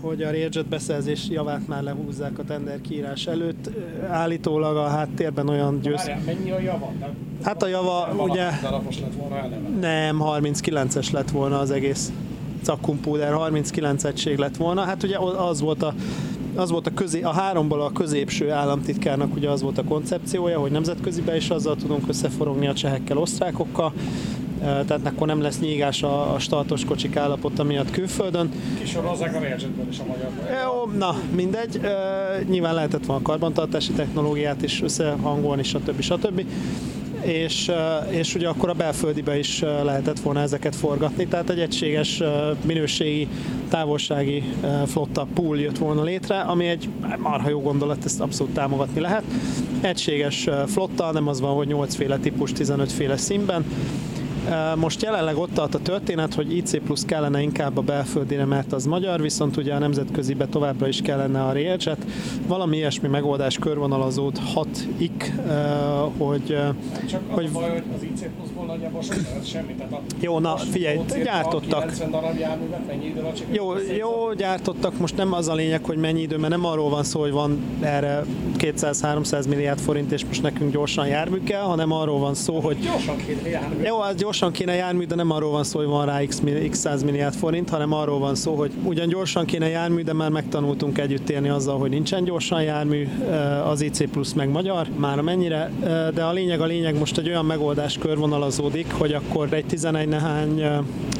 hogy 0.00 0.22
a 0.22 0.30
Railjet 0.30 0.66
beszerzés 0.66 1.28
javát 1.28 1.66
már 1.66 1.82
lehúzzák 1.82 2.38
a 2.38 2.44
tender 2.44 2.80
kiírás 2.80 3.26
előtt. 3.26 3.70
Állítólag 4.08 4.76
a 4.76 4.88
háttérben 4.88 5.48
olyan 5.48 5.80
győz... 5.80 5.96
Várjál, 5.96 6.20
mennyi 6.26 6.50
a 6.50 6.60
java? 6.60 6.92
Nem, 7.00 7.10
hát 7.42 7.62
a 7.62 7.66
java 7.66 8.06
nem 8.06 8.18
ugye... 8.18 8.44
lett 8.44 9.14
volna 9.16 9.46
Nem, 9.80 10.18
39-es 10.22 11.12
lett 11.12 11.30
volna 11.30 11.58
az 11.58 11.70
egész 11.70 12.12
cakkumpúder, 12.62 13.32
39 13.32 14.04
egység 14.04 14.38
lett 14.38 14.56
volna. 14.56 14.82
Hát 14.82 15.02
ugye 15.02 15.18
az 15.18 15.60
volt 15.60 15.82
a 15.82 15.94
az 16.54 16.70
volt 16.70 16.86
a, 16.86 16.94
közé, 16.94 17.22
a 17.22 17.32
háromból 17.32 17.80
a 17.80 17.92
középső 17.92 18.50
államtitkárnak 18.50 19.34
ugye 19.34 19.50
az 19.50 19.62
volt 19.62 19.78
a 19.78 19.84
koncepciója, 19.84 20.58
hogy 20.58 20.70
nemzetközibe 20.70 21.36
is 21.36 21.50
azzal 21.50 21.76
tudunk 21.76 22.08
összeforogni 22.08 22.66
a 22.66 22.74
csehekkel, 22.74 23.16
osztrákokkal, 23.16 23.92
tehát 24.60 25.06
akkor 25.06 25.26
nem 25.26 25.42
lesz 25.42 25.60
nyígás 25.60 26.02
a, 26.02 26.34
a 26.34 26.38
startos 26.38 26.84
kocsik 26.84 27.16
állapota 27.16 27.62
miatt 27.62 27.90
külföldön. 27.90 28.50
Kisorozzák 28.80 29.34
a 29.34 29.38
Railjetből 29.38 29.88
is 29.90 29.98
a 29.98 30.04
magyar. 30.04 30.30
Jó, 30.64 30.98
na, 30.98 31.20
mindegy. 31.34 31.80
Nyilván 32.48 32.74
lehetett 32.74 33.06
volna 33.06 33.22
karbantartási 33.22 33.92
technológiát 33.92 34.62
is 34.62 34.82
összehangolni, 34.82 35.62
stb. 35.62 36.00
stb 36.00 36.44
és, 37.22 37.70
és 38.08 38.34
ugye 38.34 38.48
akkor 38.48 38.68
a 38.68 38.72
belföldibe 38.72 39.38
is 39.38 39.60
lehetett 39.60 40.20
volna 40.20 40.40
ezeket 40.40 40.76
forgatni, 40.76 41.26
tehát 41.26 41.50
egy 41.50 41.60
egységes 41.60 42.22
minőségi, 42.62 43.28
távolsági 43.68 44.42
flotta 44.86 45.26
pool 45.34 45.58
jött 45.58 45.78
volna 45.78 46.02
létre, 46.02 46.40
ami 46.40 46.66
egy 46.66 46.88
marha 47.18 47.48
jó 47.48 47.60
gondolat, 47.60 48.04
ezt 48.04 48.20
abszolút 48.20 48.54
támogatni 48.54 49.00
lehet. 49.00 49.22
Egységes 49.80 50.48
flotta, 50.66 51.12
nem 51.12 51.28
az 51.28 51.40
van, 51.40 51.54
hogy 51.54 51.66
8 51.66 51.94
féle 51.94 52.18
típus, 52.18 52.52
15 52.52 52.92
féle 52.92 53.16
színben, 53.16 53.64
most 54.76 55.02
jelenleg 55.02 55.36
ott 55.36 55.52
tart 55.52 55.74
a 55.74 55.78
történet, 55.78 56.34
hogy 56.34 56.56
IC 56.56 56.82
plusz 56.82 57.04
kellene 57.04 57.42
inkább 57.42 57.76
a 57.76 57.80
belföldire, 57.80 58.44
mert 58.44 58.72
az 58.72 58.86
magyar, 58.86 59.20
viszont 59.20 59.56
ugye 59.56 59.74
a 59.74 59.78
nemzetközibe 59.78 60.46
továbbra 60.46 60.88
is 60.88 61.00
kellene 61.02 61.42
a 61.42 61.52
Railjet. 61.52 62.06
Valami 62.46 62.76
ilyesmi 62.76 63.08
megoldás 63.08 63.58
körvonalazódhat-ik, 63.58 65.32
hogy... 66.18 66.58
Csak 67.10 67.20
hogy... 67.28 67.44
az 67.44 67.52
baj, 67.52 67.70
hogy 67.70 67.82
az 67.96 68.02
IC 68.02 68.26
pluszból 68.36 68.64
nagyjából 68.66 69.02
sem 69.02 69.26
semmi. 69.44 69.74
Tehát 69.74 69.92
a 69.92 70.00
jó, 70.20 70.38
na 70.38 70.56
figyelj, 70.56 70.98
gyártottak. 71.24 71.80
90 71.80 72.10
darab 72.10 72.38
járművet 72.38 72.86
mennyi 72.86 73.06
idő 73.06 73.20
alatt 73.20 73.42
jó, 73.52 73.72
jó, 73.98 74.32
gyártottak, 74.36 74.98
most 74.98 75.16
nem 75.16 75.32
az 75.32 75.48
a 75.48 75.54
lényeg, 75.54 75.84
hogy 75.84 75.96
mennyi 75.96 76.20
idő, 76.20 76.36
mert 76.36 76.52
nem 76.52 76.64
arról 76.64 76.90
van 76.90 77.04
szó, 77.04 77.20
hogy 77.20 77.32
van 77.32 77.58
erre 77.80 78.24
200-300 78.58 79.48
milliárd 79.48 79.78
forint, 79.78 80.12
és 80.12 80.24
most 80.24 80.42
nekünk 80.42 80.72
gyorsan 80.72 81.06
jármű 81.06 81.42
kell, 81.44 81.62
hanem 81.62 81.92
arról 81.92 82.18
van 82.18 82.34
szó, 82.34 82.60
hogy... 82.60 82.78
Gyorsan 82.78 83.16
kéne 83.16 83.48
jármű. 83.48 83.82
Jó, 83.82 84.00
az 84.00 84.14
gyorsan 84.30 84.52
kéne 84.52 84.74
jármű, 84.74 85.04
de 85.06 85.14
nem 85.14 85.30
arról 85.30 85.50
van 85.50 85.64
szó, 85.64 85.78
hogy 85.78 85.88
van 85.88 86.06
rá 86.06 86.24
x, 86.24 86.42
x 86.70 86.78
100 86.78 87.02
milliárd 87.02 87.34
forint, 87.34 87.70
hanem 87.70 87.92
arról 87.92 88.18
van 88.18 88.34
szó, 88.34 88.54
hogy 88.54 88.72
ugyan 88.84 89.08
gyorsan 89.08 89.44
kéne 89.44 89.68
jármű, 89.68 90.02
de 90.02 90.12
már 90.12 90.30
megtanultunk 90.30 90.98
együtt 90.98 91.30
élni 91.30 91.48
azzal, 91.48 91.78
hogy 91.78 91.90
nincsen 91.90 92.24
gyorsan 92.24 92.62
jármű, 92.62 93.08
az 93.64 93.80
IC 93.80 94.10
plusz 94.10 94.32
meg 94.32 94.48
magyar, 94.48 94.86
már 94.96 95.20
mennyire, 95.20 95.70
de 96.14 96.22
a 96.24 96.32
lényeg 96.32 96.60
a 96.60 96.64
lényeg 96.64 96.98
most 96.98 97.18
egy 97.18 97.28
olyan 97.28 97.44
megoldás 97.44 97.98
körvonalazódik, 97.98 98.92
hogy 98.92 99.12
akkor 99.12 99.52
egy 99.52 99.66
11 99.66 100.08
nehány 100.08 100.62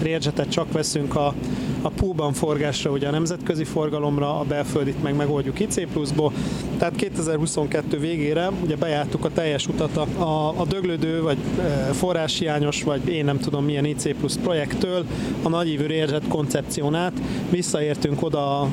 rérzetet 0.02 0.48
csak 0.48 0.72
veszünk 0.72 1.16
a, 1.16 1.34
a 1.82 1.88
poolban 1.88 2.32
forgásra, 2.32 2.90
ugye 2.90 3.08
a 3.08 3.10
nemzetközi 3.10 3.64
forgalomra, 3.64 4.38
a 4.38 4.44
belföldit 4.44 5.02
meg 5.02 5.16
megoldjuk 5.16 5.60
IC 5.60 5.90
pluszból, 5.92 6.32
tehát 6.78 6.94
2022 6.96 7.98
végére 7.98 8.50
ugye 8.64 8.76
bejártuk 8.76 9.24
a 9.24 9.30
teljes 9.32 9.66
utat 9.66 9.96
a, 9.96 10.22
a, 10.22 10.60
a 10.60 10.64
döglődő, 10.64 11.22
vagy 11.22 11.38
forráshiányos, 11.92 12.82
vagy 12.82 12.99
én 13.08 13.24
nem 13.24 13.38
tudom 13.38 13.64
milyen 13.64 13.84
IC 13.84 14.16
plusz 14.18 14.38
projektől 14.42 15.04
a 15.42 15.48
nagyívű 15.48 15.86
érzett 15.86 16.28
koncepción 16.28 16.94
át. 16.94 17.12
Visszaértünk 17.50 18.22
oda 18.22 18.60
a 18.60 18.68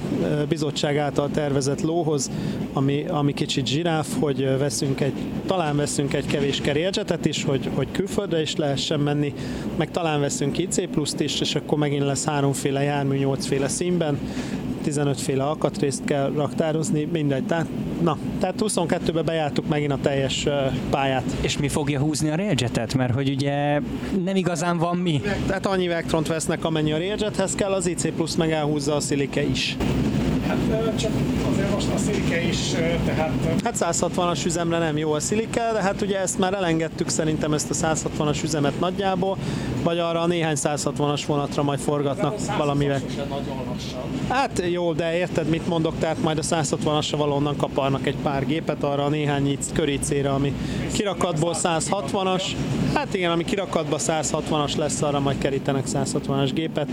bizottság 0.50 0.98
által 0.98 1.30
tervezett 1.32 1.82
lóhoz, 1.82 2.32
ami, 2.74 3.06
ami 3.08 3.34
kicsit 3.34 3.68
zsiráf, 3.68 4.08
hogy 4.20 4.58
veszünk 4.58 5.02
egy, 5.02 5.14
talán 5.46 5.76
veszünk 5.76 6.14
egy 6.14 6.26
kevés 6.26 6.62
kerérzetet 6.62 7.26
is, 7.26 7.44
hogy, 7.44 7.70
hogy 7.76 7.88
külföldre 7.92 8.42
is 8.42 8.56
lehessen 8.56 9.00
menni, 9.00 9.34
meg 9.76 9.92
talán 9.92 10.20
veszünk 10.20 10.58
IC 10.58 10.90
pluszt 10.90 11.20
is, 11.20 11.42
és 11.42 11.56
akkor 11.56 11.78
megint 11.78 12.06
lesz 12.06 12.26
háromféle 12.26 12.84
jármű, 12.84 13.18
nyolcféle 13.18 13.68
színben, 13.68 14.20
15 14.88 15.22
féle 15.22 15.44
alkatrészt 15.44 16.06
kell 16.06 16.32
raktározni, 16.36 17.08
mindegy. 17.12 17.44
Tehát, 17.44 17.66
na, 18.02 18.18
tehát 18.40 18.56
22-ben 18.60 19.26
bejártuk 19.26 19.68
megint 19.68 19.92
a 19.92 19.98
teljes 20.02 20.48
pályát. 20.90 21.24
És 21.42 21.58
mi 21.58 21.68
fogja 21.68 22.00
húzni 22.00 22.30
a 22.30 22.36
Railjetet? 22.36 22.94
Mert 22.94 23.14
hogy 23.14 23.30
ugye 23.30 23.82
nem 24.24 24.36
igazán 24.36 24.78
van 24.78 24.98
mi. 24.98 25.22
Tehát 25.48 25.66
annyi 25.66 25.88
vektront 25.88 26.28
vesznek, 26.28 26.66
amennyi 26.66 26.92
a 26.92 26.98
Railjethez 26.98 27.56
kell, 27.56 27.72
az 27.72 27.88
IC 27.88 28.14
Plus 28.16 28.36
meg 28.36 28.52
elhúzza 28.52 28.96
a 28.96 29.00
Szilike 29.00 29.44
is. 29.44 29.78
Hát 30.48 30.58
csak 31.00 31.12
azért 31.52 31.72
most 31.74 31.88
a 31.94 31.98
szilike 31.98 32.42
is, 32.42 32.58
tehát... 33.06 33.32
Hát 33.64 33.76
160-as 33.80 34.46
üzemre 34.46 34.78
nem 34.78 34.98
jó 34.98 35.12
a 35.12 35.20
szilike, 35.20 35.70
de 35.74 35.82
hát 35.82 36.02
ugye 36.02 36.20
ezt 36.20 36.40
már 36.40 36.54
elengedtük 36.54 37.10
szerintem 37.10 37.54
ezt 37.54 37.70
a 37.70 37.74
160-as 37.74 38.44
üzemet 38.44 38.80
nagyjából, 38.80 39.38
vagy 39.84 40.00
arra 40.00 40.22
a 40.22 40.28
néhány 40.28 40.56
160-as 40.58 41.22
vonatra 41.28 41.64
majd 41.64 41.80
forgatnak 41.80 42.36
valamivel. 42.58 43.02
Hát 44.30 44.64
jó, 44.72 44.94
de 44.94 45.18
érted, 45.18 45.48
mit 45.50 45.68
mondok, 45.68 45.94
tehát 46.00 46.22
majd 46.22 46.38
a 46.38 46.42
160-asra 46.42 47.14
valónnan 47.18 47.56
kaparnak 47.56 48.08
egy 48.08 48.18
pár 48.24 48.46
gépet 48.46 48.84
arra 48.84 49.06
a 49.06 49.10
néhány 49.10 49.58
köricére, 49.74 50.30
ami 50.30 50.54
kirakatból 50.94 51.56
160-as, 51.64 52.44
hát 52.94 53.14
igen, 53.14 53.32
ami 53.32 53.44
kirakatba 53.44 53.98
160-as 54.00 54.78
lesz, 54.78 55.02
arra 55.02 55.20
majd 55.20 55.38
kerítenek 55.38 55.86
160-as 55.94 56.50
gépet, 56.54 56.90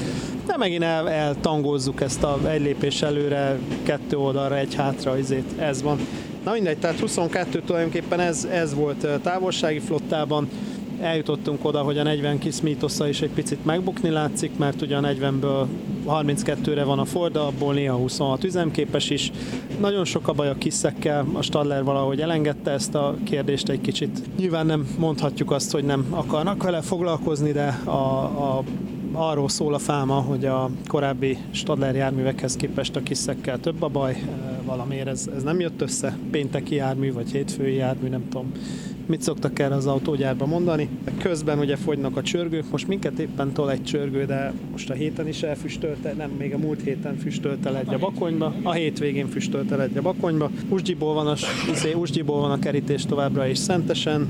de 0.47 0.57
megint 0.57 0.83
el, 0.83 1.11
eltangózzuk 1.11 2.01
ezt 2.01 2.23
a 2.23 2.39
egy 2.51 2.61
lépés 2.61 3.03
előre, 3.03 3.44
kettő 3.83 4.17
oldalra, 4.17 4.57
egy 4.57 4.75
hátra, 4.75 5.17
ezért 5.17 5.59
ez 5.61 5.83
van. 5.83 5.99
Na 6.45 6.53
mindegy, 6.53 6.79
tehát 6.79 6.99
22 6.99 7.61
tulajdonképpen 7.61 8.21
ez, 8.21 8.49
ez 8.51 8.75
volt 8.75 9.07
távolsági 9.23 9.79
flottában, 9.79 10.49
eljutottunk 11.01 11.65
oda, 11.65 11.83
hogy 11.83 11.99
a 11.99 12.03
40 12.03 12.39
kis 12.39 12.61
mítosza 12.61 13.09
is 13.09 13.21
egy 13.21 13.31
picit 13.31 13.65
megbukni 13.65 14.11
látszik, 14.11 14.59
mert 14.59 14.83
ugye 14.83 14.97
a 14.97 15.01
40-ből 15.01 15.67
32-re 16.07 16.85
van 16.85 16.99
a 16.99 17.05
Ford, 17.05 17.37
abból 17.37 17.75
néha 17.75 17.97
26 17.97 18.45
üzemképes 18.45 19.11
is. 19.11 19.31
Nagyon 19.81 20.05
sok 20.05 20.29
a 20.29 20.33
baj 20.33 20.49
a 20.49 20.55
kiszekkel, 20.59 21.27
a 21.33 21.43
Stadler 21.43 21.85
valahogy 21.85 22.21
elengedte 22.21 22.71
ezt 22.71 22.95
a 22.95 23.15
kérdést 23.25 23.69
egy 23.69 23.81
kicsit. 23.81 24.21
Nyilván 24.39 24.67
nem 24.67 24.87
mondhatjuk 24.99 25.51
azt, 25.51 25.73
hogy 25.73 25.85
nem 25.85 26.07
akarnak 26.11 26.63
vele 26.63 26.81
foglalkozni, 26.81 27.53
de 27.53 27.81
a, 27.85 27.91
a 27.91 28.63
arról 29.17 29.49
szól 29.49 29.75
a 29.75 29.79
fáma, 29.79 30.15
hogy 30.15 30.45
a 30.45 30.71
korábbi 30.87 31.39
Stadler 31.51 31.95
járművekhez 31.95 32.57
képest 32.57 32.97
a 32.97 33.03
kiszekkel 33.03 33.61
több 33.61 33.83
a 33.83 33.89
baj, 33.89 34.23
valamiért 34.65 35.07
ez, 35.07 35.29
ez 35.37 35.43
nem 35.43 35.61
jött 35.61 35.81
össze, 35.81 36.19
pénteki 36.31 36.75
jármű 36.75 37.13
vagy 37.13 37.31
hétfői 37.31 37.75
jármű, 37.75 38.09
nem 38.09 38.29
tudom 38.29 38.53
mit 39.07 39.23
szoktak 39.23 39.59
erre 39.59 39.75
az 39.75 39.87
autógyárba 39.87 40.47
mondani. 40.47 40.89
Közben 41.19 41.59
ugye 41.59 41.77
fogynak 41.77 42.17
a 42.17 42.23
csörgők, 42.23 42.71
most 42.71 42.89
minket 42.89 43.19
éppen 43.19 43.53
tol 43.53 43.71
egy 43.71 43.83
csörgő, 43.85 44.25
de 44.25 44.53
most 44.71 44.91
a 44.91 44.95
héten 44.95 45.29
is 45.29 45.43
elfüstölte, 45.43 46.13
nem, 46.13 46.31
még 46.31 46.55
a 46.55 46.59
múlt 46.59 46.83
héten 46.83 47.17
füstölte 47.17 47.71
le 47.71 47.79
egy 47.79 47.95
a 47.95 47.99
bakonyba, 47.99 48.55
a 48.63 48.73
hétvégén 48.73 49.29
füstölte 49.29 49.77
le 49.77 49.83
egy 49.83 49.97
a 49.97 50.03
bakonyba. 50.03 50.51
Usgyiból 50.69 51.15
van 51.15 51.27
a, 51.27 51.35
izé, 51.73 51.93
Usgyiból 51.93 52.41
van 52.41 52.51
a 52.51 52.59
kerítés 52.59 53.07
továbbra 53.07 53.47
is 53.47 53.59
szentesen, 53.59 54.29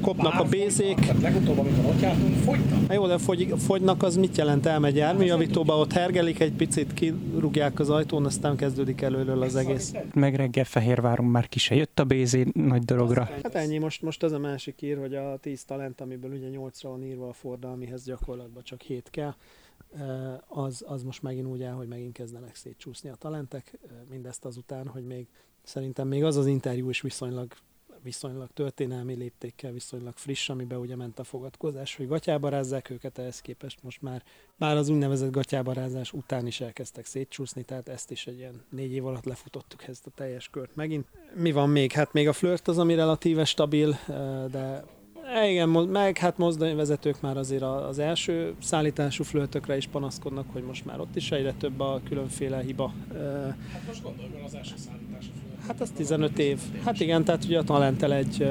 kopnak 0.00 0.40
a 0.40 0.44
bézék. 0.44 0.98
Legutóbb, 1.22 1.58
amikor 1.58 1.84
ott 1.84 2.00
jártunk, 2.00 2.36
fogytak. 2.36 2.94
Jó, 2.94 3.06
de 3.06 3.18
fogy, 3.18 3.54
fogynak 3.66 4.02
az 4.02 4.16
mit 4.16 4.36
jelent? 4.36 4.66
Elmegy 4.66 4.96
járműjavítóba, 4.96 5.78
ott 5.78 5.92
hergelik 5.92 6.40
egy 6.40 6.52
picit, 6.52 6.94
kirúgják 6.94 7.80
az 7.80 7.90
ajtón, 7.90 8.24
aztán 8.24 8.56
kezdődik 8.56 9.00
előről 9.00 9.42
az 9.42 9.56
egész. 9.56 9.94
Meg 10.14 10.34
reggel 10.34 10.64
Fehérváron 10.64 11.26
már 11.26 11.48
ki 11.48 11.58
se 11.58 11.74
jött 11.74 12.00
a 12.00 12.04
bézé 12.04 12.46
nagy 12.52 12.82
dologra. 12.82 13.30
Hát 13.42 13.54
ennyi, 13.54 13.78
most 13.78 14.02
most 14.08 14.22
az 14.22 14.32
a 14.32 14.38
másik 14.38 14.82
ír, 14.82 14.98
hogy 14.98 15.14
a 15.14 15.36
10 15.36 15.64
talent, 15.64 16.00
amiből 16.00 16.30
ugye 16.30 16.48
8-ra 16.52 16.82
van 16.82 17.02
írva 17.02 17.28
a 17.28 17.32
fordalmihez 17.32 18.04
gyakorlatban 18.04 18.62
csak 18.62 18.80
7 18.80 19.10
kell, 19.10 19.34
az, 20.46 20.84
az 20.86 21.02
most 21.02 21.22
megint 21.22 21.46
úgy 21.46 21.62
áll, 21.62 21.74
hogy 21.74 21.88
megint 21.88 22.12
kezdenek 22.12 22.54
szétcsúszni 22.54 23.08
a 23.08 23.14
talentek, 23.14 23.78
mindezt 24.10 24.44
azután, 24.44 24.86
hogy 24.86 25.04
még 25.04 25.26
szerintem 25.62 26.08
még 26.08 26.24
az 26.24 26.36
az 26.36 26.46
interjú 26.46 26.88
is 26.88 27.00
viszonylag 27.00 27.52
viszonylag 28.02 28.48
történelmi 28.54 29.14
léptékkel, 29.14 29.72
viszonylag 29.72 30.16
friss, 30.16 30.48
amiben 30.48 30.78
ugye 30.78 30.96
ment 30.96 31.18
a 31.18 31.24
fogadkozás, 31.24 31.96
hogy 31.96 32.08
gatyába 32.08 32.48
rázzák 32.48 32.90
őket, 32.90 33.18
ehhez 33.18 33.40
képest 33.40 33.82
most 33.82 34.02
már, 34.02 34.22
már 34.56 34.76
az 34.76 34.88
úgynevezett 34.88 35.30
gatyába 35.30 35.72
rázás 35.72 36.12
után 36.12 36.46
is 36.46 36.60
elkezdtek 36.60 37.04
szétcsúszni, 37.04 37.62
tehát 37.62 37.88
ezt 37.88 38.10
is 38.10 38.26
egy 38.26 38.38
ilyen 38.38 38.64
négy 38.70 38.92
év 38.92 39.06
alatt 39.06 39.24
lefutottuk 39.24 39.88
ezt 39.88 40.06
a 40.06 40.10
teljes 40.14 40.48
kört 40.48 40.76
megint. 40.76 41.06
Mi 41.34 41.52
van 41.52 41.70
még? 41.70 41.92
Hát 41.92 42.12
még 42.12 42.28
a 42.28 42.32
flirt 42.32 42.68
az, 42.68 42.78
ami 42.78 42.94
relatíve 42.94 43.44
stabil, 43.44 43.98
de 44.50 44.84
igen, 45.48 45.68
meg 45.68 46.18
hát 46.18 46.38
mozdonyvezetők 46.38 47.20
már 47.20 47.36
azért 47.36 47.62
az 47.62 47.98
első 47.98 48.54
szállítású 48.60 49.24
flöltökre 49.24 49.76
is 49.76 49.86
panaszkodnak, 49.86 50.46
hogy 50.52 50.62
most 50.62 50.84
már 50.84 51.00
ott 51.00 51.16
is 51.16 51.30
egyre 51.30 51.52
több 51.52 51.80
a 51.80 52.00
különféle 52.08 52.60
hiba. 52.60 52.94
Hát 53.72 53.86
most 53.86 54.02
gondolj 54.02 54.42
az 54.44 54.54
első 54.54 54.74
szállítású 54.76 55.30
Hát 55.68 55.80
az 55.80 55.90
15 55.96 56.38
év. 56.38 56.58
Hát 56.84 57.00
igen, 57.00 57.24
tehát 57.24 57.44
ugye 57.44 57.58
a 57.58 57.62
Talentel 57.62 58.12
egy, 58.12 58.48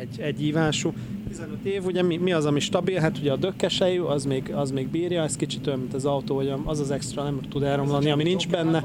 egy, 0.00 0.20
egy 0.20 0.42
ívású. 0.42 0.92
15 1.28 1.64
év, 1.64 1.84
ugye 1.86 2.02
mi, 2.02 2.16
mi 2.16 2.32
az, 2.32 2.44
ami 2.44 2.60
stabil? 2.60 3.00
Hát 3.00 3.18
ugye 3.18 3.32
a 3.32 3.36
dökkesejű, 3.36 4.00
az 4.00 4.24
még, 4.24 4.52
az 4.54 4.70
még 4.70 4.88
bírja, 4.88 5.22
ez 5.22 5.36
kicsit 5.36 5.66
olyan, 5.66 5.78
mint 5.78 5.94
az 5.94 6.04
autó, 6.04 6.36
hogy 6.36 6.52
az 6.64 6.80
az 6.80 6.90
extra 6.90 7.22
nem 7.22 7.40
tud 7.48 7.62
elromlani, 7.62 8.10
ami 8.10 8.22
nincs 8.22 8.48
benne. 8.48 8.84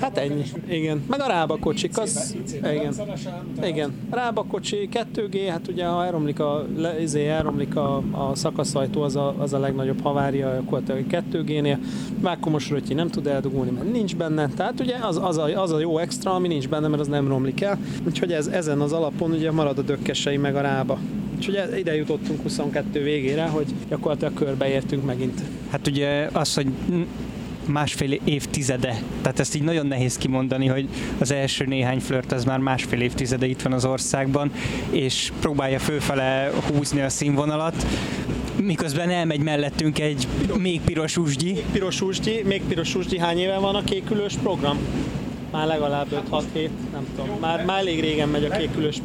Hát 0.00 0.18
ennyi, 0.18 0.42
igen. 0.68 1.04
Meg 1.08 1.20
a 1.20 1.26
rábakocsik, 1.26 1.98
az, 1.98 2.36
igen. 2.54 2.94
Igen, 3.62 3.92
rábakocsi, 4.10 4.88
2G, 4.92 5.46
hát 5.50 5.68
ugye 5.68 5.86
ha 5.86 6.04
elromlik 6.04 6.40
a, 6.40 6.66
izé, 7.00 7.28
elromlik 7.28 7.76
a, 7.76 7.96
a 7.96 8.34
szakaszajtó, 8.34 9.02
az 9.02 9.16
a, 9.16 9.34
az 9.38 9.52
a 9.52 9.58
legnagyobb 9.58 10.00
havária, 10.02 10.50
a 10.50 10.80
2G-nél. 10.80 11.78
Vákumos 12.20 12.70
rötyi 12.70 12.94
nem 12.94 13.08
tud 13.08 13.26
eldugulni, 13.26 13.70
mert 13.70 13.92
nincs 13.92 14.16
benne. 14.16 14.48
Tehát 14.48 14.80
ugye 14.80 14.96
az, 15.02 15.20
az, 15.22 15.36
a, 15.38 15.62
az 15.62 15.72
a 15.72 15.78
jó 15.78 15.98
extra, 15.98 16.34
ami 16.34 16.48
nincs 16.48 16.68
benne, 16.68 16.88
mert 16.88 17.00
az 17.00 17.08
nem 17.08 17.28
romlik 17.28 17.60
el. 17.60 17.78
Úgyhogy 18.06 18.32
ez, 18.32 18.46
ezen 18.46 18.80
az 18.80 18.92
alapon 18.92 19.30
ugye 19.32 19.50
marad 19.50 19.78
a 19.78 19.82
dökkesei 19.82 20.36
meg 20.40 20.56
a 20.56 20.60
rába. 20.60 20.98
Úgyhogy 21.36 21.78
ide 21.78 21.96
jutottunk 21.96 22.42
22 22.42 23.02
végére, 23.02 23.44
hogy 23.44 23.66
gyakorlatilag 23.88 24.34
körbeértünk 24.34 25.04
megint. 25.04 25.40
Hát 25.70 25.86
ugye 25.86 26.28
az, 26.32 26.54
hogy 26.54 26.66
másfél 27.66 28.12
évtizede. 28.24 29.02
Tehát 29.22 29.40
ezt 29.40 29.54
így 29.54 29.62
nagyon 29.62 29.86
nehéz 29.86 30.16
kimondani, 30.16 30.66
hogy 30.66 30.88
az 31.18 31.30
első 31.30 31.64
néhány 31.64 31.98
flört 31.98 32.32
az 32.32 32.44
már 32.44 32.58
másfél 32.58 33.00
évtizede 33.00 33.46
itt 33.46 33.62
van 33.62 33.72
az 33.72 33.84
országban, 33.84 34.52
és 34.90 35.32
próbálja 35.40 35.78
fölfele 35.78 36.50
húzni 36.72 37.00
a 37.00 37.08
színvonalat 37.08 37.86
miközben 38.62 39.10
elmegy 39.10 39.40
mellettünk 39.40 39.98
egy 39.98 40.28
még 40.58 40.80
piros 40.80 41.16
usgyi. 41.16 41.52
Még 41.52 41.64
piros 41.72 42.00
usgyi, 42.00 42.42
még 42.44 42.62
piros 42.62 42.94
usgyi. 42.94 43.18
Hány 43.18 43.38
éve 43.38 43.58
van 43.58 43.74
a 43.74 43.84
kékülős 43.84 44.34
program? 44.42 44.78
Már 45.50 45.66
legalább 45.66 46.06
5-6 46.30 46.42
hét, 46.52 46.70
nem 46.92 47.06
tudom. 47.16 47.38
Már, 47.40 47.64
már 47.64 47.78
elég 47.78 48.00
régen 48.00 48.28
megy 48.28 48.44
a 48.44 48.56
kékülös. 48.56 48.96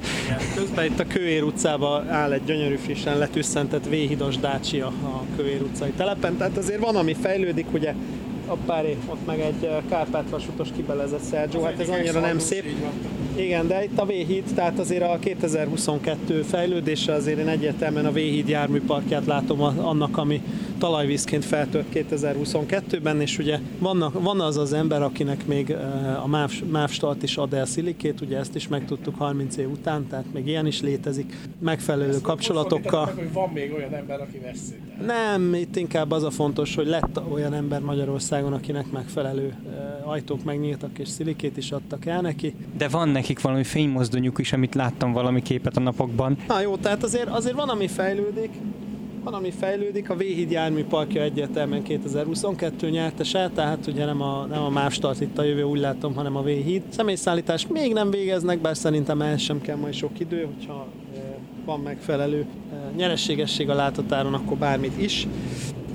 Közben 0.56 0.86
itt 0.86 1.00
a 1.00 1.08
Kőér 1.08 1.44
utcában 1.44 2.10
áll 2.10 2.32
egy 2.32 2.44
gyönyörű 2.46 2.76
frissen 2.76 3.18
letüsszentett 3.18 3.86
V-hidos 3.86 4.38
Dacia 4.38 4.88
a 4.88 5.22
Kőér 5.36 5.62
utcai 5.62 5.92
telepen, 5.92 6.38
tehát 6.38 6.58
azért 6.58 6.80
van, 6.80 6.96
ami 6.96 7.14
fejlődik, 7.14 7.74
ugye 7.74 7.94
a 8.48 8.56
páré, 8.66 8.98
ott 9.08 9.26
meg 9.26 9.40
egy 9.40 9.70
Kárpát 9.90 10.30
vasútos 10.30 10.68
kibelezett 10.76 11.30
Sergio, 11.30 11.62
hát 11.62 11.80
ez 11.80 11.90
annyira 11.90 12.20
nem 12.20 12.40
szép. 12.40 12.66
Igen, 13.38 13.68
de 13.68 13.84
itt 13.84 14.00
a 14.00 14.06
V-híd, 14.06 14.44
tehát 14.56 14.80
azért 14.80 15.04
a 15.04 15.20
2022 15.20 16.42
fejlődése 16.42 17.14
azért 17.14 17.40
én 17.40 17.48
egyértelműen 17.48 18.06
a 18.06 18.12
V-híd 18.12 18.48
járműparkját 18.48 19.26
látom 19.26 19.62
annak, 19.62 20.18
ami 20.18 20.42
talajvízként 20.78 21.46
feltört 21.46 21.88
2022-ben, 21.94 23.22
és 23.22 23.38
ugye 23.38 23.60
vannak, 23.80 24.22
van 24.22 24.42
az 24.42 24.58
az 24.58 24.74
ember, 24.74 25.02
akinek 25.02 25.46
még 25.46 25.76
a 26.24 26.28
MÁV, 26.28 26.52
MÁV 26.72 26.90
start 26.90 27.24
is 27.24 27.38
ad 27.38 27.54
el 27.54 27.66
szilikét, 27.66 28.22
ugye 28.22 28.38
ezt 28.38 28.56
is 28.56 28.68
megtudtuk 28.68 29.16
30 29.18 29.58
év 29.58 29.70
után, 29.70 30.08
tehát 30.08 30.26
még 30.34 30.48
ilyen 30.48 30.66
is 30.66 30.82
létezik, 30.82 31.38
megfelelő 31.60 32.10
ezt 32.10 32.22
kapcsolatokkal. 32.22 33.06
Meg, 33.06 33.16
hogy 33.16 33.34
van 33.34 33.50
még 33.54 33.74
olyan 33.74 33.94
ember, 33.94 34.22
aki 34.22 34.40
veszi. 34.40 34.76
Nem, 35.06 35.54
itt 35.54 35.76
inkább 35.76 36.12
az 36.12 36.24
a 36.24 36.32
fontos, 36.32 36.76
hogy 36.76 36.88
lett 36.88 37.20
olyan 37.32 37.54
ember 37.54 37.82
Magyarországon, 37.82 38.54
akinek 38.54 38.92
megfelelő 38.92 39.54
ajtók 40.04 40.44
megnyíltak, 40.44 41.00
és 41.00 41.08
szilikét 41.08 41.58
is 41.58 41.72
adtak 41.72 42.06
el 42.06 42.22
neki. 42.22 42.54
De 42.78 42.88
van 42.88 43.10
nekik 43.28 43.44
valami 43.44 43.64
fénymozdonyuk 43.64 44.40
is, 44.40 44.54
amit 44.54 44.76
láttam 44.76 45.12
valami 45.12 45.42
képet 45.42 45.78
a 45.78 45.80
napokban. 45.80 46.38
Na 46.48 46.62
jó, 46.62 46.76
tehát 46.76 47.04
azért, 47.04 47.28
azért 47.28 47.56
van, 47.56 47.70
ami 47.70 47.88
fejlődik, 47.88 48.50
van, 49.24 49.34
ami 49.34 49.52
fejlődik, 49.52 50.10
a 50.10 50.16
Véhíd 50.16 50.52
járműparkja 50.52 51.22
egyértelműen 51.22 51.84
2022 51.84 52.90
nyertese, 52.90 53.50
tehát 53.56 53.88
ugye 53.88 54.06
nem 54.06 54.22
a, 54.22 54.46
nem 54.46 54.64
a 54.64 54.70
más 54.70 55.00
tart 55.00 55.22
itt 55.22 55.38
a 55.38 55.44
jövő, 55.44 55.64
úgy 55.64 55.80
látom, 55.80 56.16
hanem 56.16 56.36
a 56.36 56.42
Véhíd. 56.42 56.82
Személyszállítás 56.90 57.68
még 57.68 57.94
nem 57.94 58.10
végeznek, 58.10 58.60
bár 58.60 58.78
szerintem 58.78 59.22
ehhez 59.22 59.42
sem 59.42 59.62
kell 59.62 59.78
majd 59.78 59.94
sok 59.94 60.20
idő, 60.20 60.44
hogyha 60.56 60.88
van 61.66 61.80
megfelelő 61.80 62.46
nyerességesség 62.96 63.70
a 63.70 63.74
látatáron, 63.74 64.34
akkor 64.34 64.58
bármit 64.58 65.02
is 65.02 65.28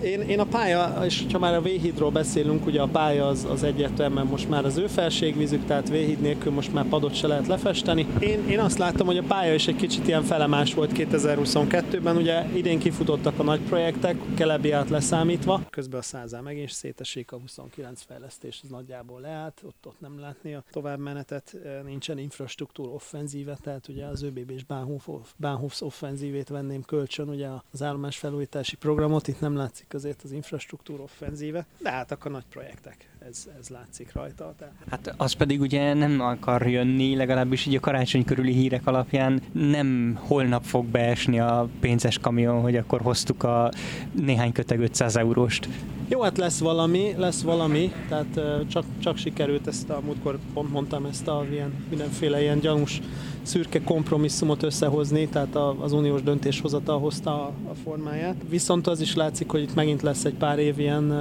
én, 0.03 0.21
én 0.21 0.41
a 0.41 0.45
pálya, 0.45 1.05
és 1.05 1.25
ha 1.33 1.39
már 1.39 1.55
a 1.55 1.61
Véhídról 1.61 2.11
beszélünk, 2.11 2.67
ugye 2.67 2.81
a 2.81 2.87
pálya 2.87 3.27
az, 3.27 3.47
az 3.51 3.63
egyértelműen 3.63 4.27
most 4.27 4.49
már 4.49 4.65
az 4.65 4.77
ő 4.77 4.87
felségvízük, 4.87 5.65
tehát 5.65 5.89
Véhíd 5.89 6.21
nélkül 6.21 6.53
most 6.53 6.73
már 6.73 6.85
padot 6.85 7.15
se 7.15 7.27
lehet 7.27 7.47
lefesteni. 7.47 8.07
Én, 8.21 8.49
én 8.49 8.59
azt 8.59 8.79
látom, 8.79 9.07
hogy 9.07 9.17
a 9.17 9.23
pálya 9.23 9.55
is 9.55 9.67
egy 9.69 9.77
kicsit 9.77 10.07
ilyen 10.07 10.23
felemás 10.23 10.75
volt 10.75 10.91
2022-ben, 10.95 12.17
ugye 12.17 12.45
idén 12.55 12.79
kifutottak 12.79 13.39
a 13.39 13.43
nagy 13.43 13.61
projektek, 13.61 14.17
Kelebiát 14.35 14.89
leszámítva, 14.89 15.63
közben 15.71 16.01
a 16.01 16.03
százá 16.03 16.41
meg 16.41 16.57
is 16.57 16.73
szétesik 16.73 17.33
a 17.33 17.39
29 17.39 18.03
fejlesztés, 18.03 18.61
az 18.63 18.71
nagyjából 18.71 19.21
leállt, 19.21 19.61
ott, 19.65 19.87
ott 19.87 20.01
nem 20.01 20.21
látni 20.21 20.55
a 20.55 20.65
továbbmenetet, 20.71 21.57
nincsen 21.85 22.19
infrastruktúra 22.19 22.91
offenzíve, 22.91 23.59
tehát 23.63 23.89
ugye 23.89 24.05
az 24.05 24.23
ÖBB 24.23 24.51
és 24.51 24.65
Bahnhof, 24.65 25.33
Bahnhofs 25.41 25.81
offenzívét 25.81 26.49
venném 26.49 26.83
kölcsön, 26.83 27.29
ugye 27.29 27.49
az 27.73 27.83
állomás 27.83 28.19
felújítási 28.19 28.77
programot, 28.77 29.29
itt 29.29 29.41
nem 29.41 29.57
látszik 29.57 29.90
azért 29.95 30.23
az 30.25 30.33
infrastruktúra 30.33 31.03
offenzíve, 31.03 31.67
de 31.79 31.91
hát 31.91 32.13
akkor 32.13 32.31
nagy 32.31 32.45
projektek, 32.51 33.09
ez, 33.29 33.49
ez 33.61 33.69
látszik 33.69 34.13
rajta. 34.13 34.55
Tehát. 34.59 34.75
Hát 34.91 35.15
az 35.17 35.33
pedig 35.33 35.61
ugye 35.61 35.95
nem 35.95 36.21
akar 36.21 36.69
jönni, 36.69 37.17
legalábbis 37.17 37.67
így 37.67 37.75
a 37.75 37.81
karácsony 37.81 38.25
körüli 38.25 38.53
hírek 38.53 38.87
alapján 38.87 39.43
nem 39.53 40.19
holnap 40.21 40.65
fog 40.65 40.87
beesni 40.87 41.41
a 41.41 41.69
pénzes 41.81 42.19
kamion, 42.19 42.61
hogy 42.61 42.77
akkor 42.77 43.01
hoztuk 43.01 43.43
a 43.43 43.71
néhány 44.13 44.53
köteg 44.53 44.81
500 44.81 45.17
euróst. 45.17 45.69
Jó, 46.13 46.21
hát 46.21 46.39
lesz 46.39 46.59
valami, 46.59 47.15
lesz 47.17 47.43
valami, 47.43 47.93
tehát 48.09 48.41
csak, 48.69 48.85
csak 48.99 49.17
sikerült 49.17 49.67
ezt 49.67 49.91
a 49.91 50.01
múltkor 50.05 50.39
pont 50.55 50.71
mondtam 50.73 51.05
ezt 51.05 51.29
a 51.29 51.45
ilyen, 51.51 51.85
mindenféle 51.89 52.41
ilyen 52.41 52.61
gyanús 52.61 53.01
szürke 53.43 53.83
kompromisszumot 53.83 54.63
összehozni, 54.63 55.29
tehát 55.29 55.57
az 55.81 55.93
uniós 55.93 56.23
döntéshozata 56.23 56.93
hozta 56.93 57.31
a, 57.31 57.53
a 57.71 57.75
formáját. 57.85 58.35
Viszont 58.49 58.87
az 58.87 59.01
is 59.01 59.15
látszik, 59.15 59.51
hogy 59.51 59.63
itt 59.63 59.75
megint 59.75 60.03
lesz 60.03 60.25
egy 60.25 60.35
pár 60.35 60.59
év 60.59 60.79
ilyen 60.79 61.15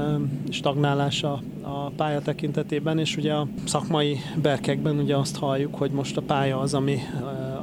stagnálás 0.50 1.24
a, 1.24 1.42
a 1.62 1.90
pálya 1.90 2.22
tekintetében, 2.22 3.00
és 3.00 3.18
ugye 3.18 3.34
a 3.34 3.48
szakmai 3.66 4.18
berkekben 4.42 5.00
ugye 5.00 5.16
azt 5.16 5.38
halljuk, 5.38 5.76
hogy 5.76 5.92
most 5.92 6.18
a 6.18 6.22
pálya 6.22 6.60
az, 6.60 6.74
ami, 6.74 7.00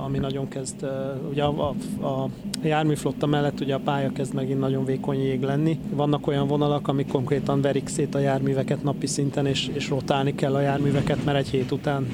ami 0.06 0.18
nagyon 0.18 0.48
kezd, 0.48 0.86
ugye 1.30 1.42
a, 1.42 1.74
a, 2.00 2.06
a 2.06 2.28
járműflotta 2.62 3.26
mellett 3.26 3.60
ugye 3.60 3.74
a 3.74 3.78
pálya 3.78 4.12
kezd 4.12 4.34
megint 4.34 4.60
nagyon 4.60 4.84
vékony 4.84 5.22
jég 5.22 5.42
lenni. 5.42 5.78
Vannak 5.90 6.26
olyan 6.26 6.46
vonalak, 6.46 6.88
amik 6.88 7.06
konkrétan 7.06 7.60
verik 7.60 7.88
szét 7.88 8.14
a 8.14 8.18
járműveket 8.18 8.82
napi 8.82 9.06
szinten, 9.06 9.46
és, 9.46 9.70
és 9.72 9.88
rotálni 9.88 10.34
kell 10.34 10.54
a 10.54 10.60
járműveket, 10.60 11.24
mert 11.24 11.38
egy 11.38 11.48
hét 11.48 11.72
után 11.72 12.06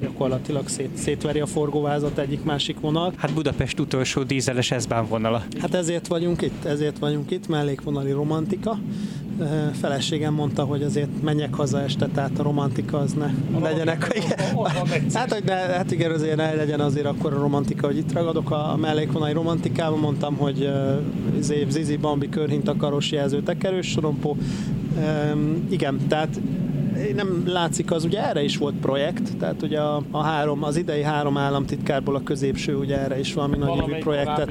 gyakorlatilag 0.00 0.68
szét, 0.68 0.96
szétveri 0.96 1.40
a 1.40 1.46
forgóvázat 1.46 2.18
egyik-másik 2.18 2.80
vonal. 2.80 3.12
Hát 3.16 3.34
Budapest 3.34 3.80
utolsó 3.80 4.22
dízeles 4.22 4.66
s 4.66 4.84
vonala. 5.08 5.42
Hát 5.60 5.74
ezért 5.74 6.06
vagyunk 6.06 6.42
itt, 6.42 6.64
ezért 6.64 6.98
vagyunk 6.98 7.30
itt, 7.30 7.48
mellékvonali 7.48 8.10
romantika 8.10 8.78
feleségem 9.80 10.34
mondta, 10.34 10.64
hogy 10.64 10.82
azért 10.82 11.22
menjek 11.22 11.54
haza 11.54 11.82
este, 11.82 12.06
tehát 12.06 12.38
a 12.38 12.42
romantika 12.42 12.98
az 12.98 13.12
ne 13.12 13.30
legyenek. 13.60 14.12
Hát, 15.12 15.32
hogy 15.32 15.44
ne, 15.44 15.54
hát 15.54 15.90
igen, 15.90 16.10
azért 16.10 16.36
ne 16.36 16.54
legyen 16.54 16.80
azért 16.80 17.06
akkor 17.06 17.32
a 17.32 17.38
romantika, 17.38 17.86
hogy 17.86 17.96
itt 17.96 18.12
ragadok 18.12 18.50
a 18.50 18.76
mellékvonai 18.80 19.32
romantikában, 19.32 19.98
mondtam, 19.98 20.36
hogy 20.36 20.60
uh, 20.60 21.68
Zizi 21.68 21.96
Bambi 21.96 22.28
körhinta 22.28 22.76
karos 22.76 23.10
jelző 23.10 23.42
tekerős 23.42 23.86
sorompó. 23.86 24.36
Um, 25.32 25.66
igen, 25.70 26.00
tehát 26.08 26.40
nem 27.14 27.42
látszik 27.46 27.90
az, 27.90 28.04
ugye 28.04 28.28
erre 28.28 28.42
is 28.42 28.56
volt 28.56 28.74
projekt, 28.74 29.36
tehát 29.38 29.62
ugye 29.62 29.80
a, 29.80 30.02
a 30.10 30.22
három, 30.22 30.64
az 30.64 30.76
idei 30.76 31.02
három 31.02 31.36
államtitkárból 31.36 32.14
a 32.14 32.22
középső 32.22 32.76
ugye 32.76 32.98
erre 32.98 33.18
is 33.18 33.34
valami 33.34 33.56
nagy 33.56 33.98
projektet. 33.98 34.50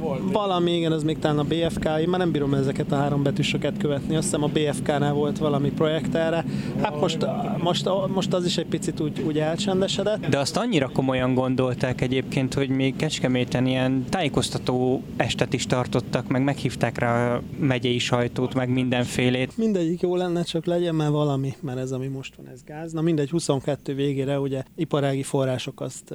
volt. 0.00 0.32
Valami, 0.32 0.76
igen, 0.76 0.92
az 0.92 1.02
még 1.02 1.18
talán 1.18 1.38
a 1.38 1.44
BFK, 1.44 1.84
én 2.00 2.08
már 2.08 2.18
nem 2.18 2.30
bírom 2.30 2.54
ezeket 2.54 2.92
a 2.92 2.96
három 2.96 3.22
betűsöket 3.22 3.76
követni, 3.76 4.16
azt 4.16 4.24
hiszem 4.24 4.42
a 4.42 4.48
BFK-nál 4.48 5.12
volt 5.12 5.38
valami 5.38 5.70
projekt 5.70 6.14
erre. 6.14 6.44
Hát 6.82 7.00
most, 7.00 7.26
most, 7.58 7.88
most 8.14 8.32
az 8.34 8.44
is 8.44 8.56
egy 8.56 8.66
picit 8.66 9.00
úgy, 9.00 9.20
úgy 9.26 9.38
elcsendesedett. 9.38 10.26
De 10.26 10.38
azt 10.38 10.56
annyira 10.56 10.88
komolyan 10.88 11.34
gondolták 11.34 12.00
egyébként, 12.00 12.54
hogy 12.54 12.68
még 12.68 12.96
Kecskeméten 12.96 13.66
ilyen 13.66 14.04
tájékoztató 14.08 15.02
estet 15.16 15.52
is 15.52 15.66
tartottak, 15.66 16.28
meg 16.28 16.42
meghívták 16.42 16.98
rá 16.98 17.34
a 17.34 17.42
megyei 17.58 17.98
sajtót, 17.98 18.54
meg 18.54 18.68
mindenfélét. 18.68 19.56
Mindegyik 19.56 20.00
jó 20.00 20.16
lenne, 20.16 20.42
csak 20.42 20.66
legyen 20.66 20.94
már 20.94 21.10
valami 21.10 21.54
mert 21.64 21.78
ez, 21.78 21.92
ami 21.92 22.06
most 22.06 22.34
van, 22.34 22.48
ez 22.48 22.62
gáz. 22.64 22.92
Na 22.92 23.00
mindegy, 23.00 23.30
22 23.30 23.94
végére 23.94 24.40
ugye 24.40 24.62
iparági 24.74 25.22
források 25.22 25.80
azt 25.80 26.14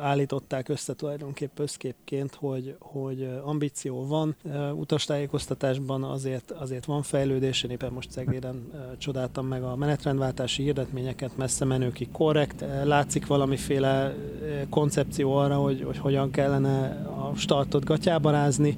állították 0.00 0.68
össze 0.68 0.94
tulajdonképp 0.94 1.58
összképként, 1.58 2.34
hogy, 2.34 2.76
hogy 2.78 3.28
ambíció 3.44 4.06
van, 4.06 4.36
utastájékoztatásban 4.74 6.04
azért, 6.04 6.50
azért 6.50 6.84
van 6.84 7.02
fejlődés, 7.02 7.62
én 7.62 7.70
éppen 7.70 7.92
most 7.92 8.10
Cegléren 8.10 8.70
csodáltam 8.98 9.46
meg 9.46 9.62
a 9.62 9.76
menetrendváltási 9.76 10.62
hirdetményeket, 10.62 11.36
messze 11.36 11.64
menőkig 11.64 12.10
korrekt, 12.10 12.64
látszik 12.84 13.26
valamiféle 13.26 14.14
koncepció 14.68 15.36
arra, 15.36 15.56
hogy, 15.56 15.82
hogy 15.82 15.98
hogyan 15.98 16.30
kellene 16.30 16.88
a 17.04 17.32
startot 17.36 17.84
gatyába 17.84 18.30
rázni, 18.30 18.76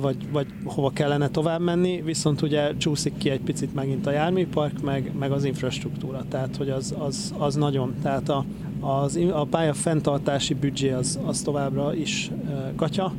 vagy, 0.00 0.16
vagy 0.32 0.46
hova 0.64 0.90
kellene 0.90 1.28
tovább 1.28 1.60
menni, 1.60 2.02
viszont 2.02 2.42
ugye 2.42 2.76
csúszik 2.76 3.16
ki 3.18 3.30
egy 3.30 3.40
picit 3.40 3.74
megint 3.74 4.06
a 4.06 4.10
járműpark, 4.10 4.82
meg, 4.82 5.10
meg 5.18 5.32
az 5.32 5.44
infrastruktúra, 5.44 6.24
tehát 6.28 6.56
hogy 6.56 6.70
az, 6.70 6.94
az, 6.98 7.34
az 7.38 7.54
nagyon, 7.54 7.94
tehát 8.02 8.28
a, 8.28 8.44
az, 8.80 9.18
a 9.32 9.44
pálya 9.44 9.74
fenntartási 9.74 10.54
büdzsé 10.54 10.90
az, 10.90 11.18
az 11.24 11.42
továbbra 11.42 11.94
is 11.94 12.30
gatya, 12.76 13.12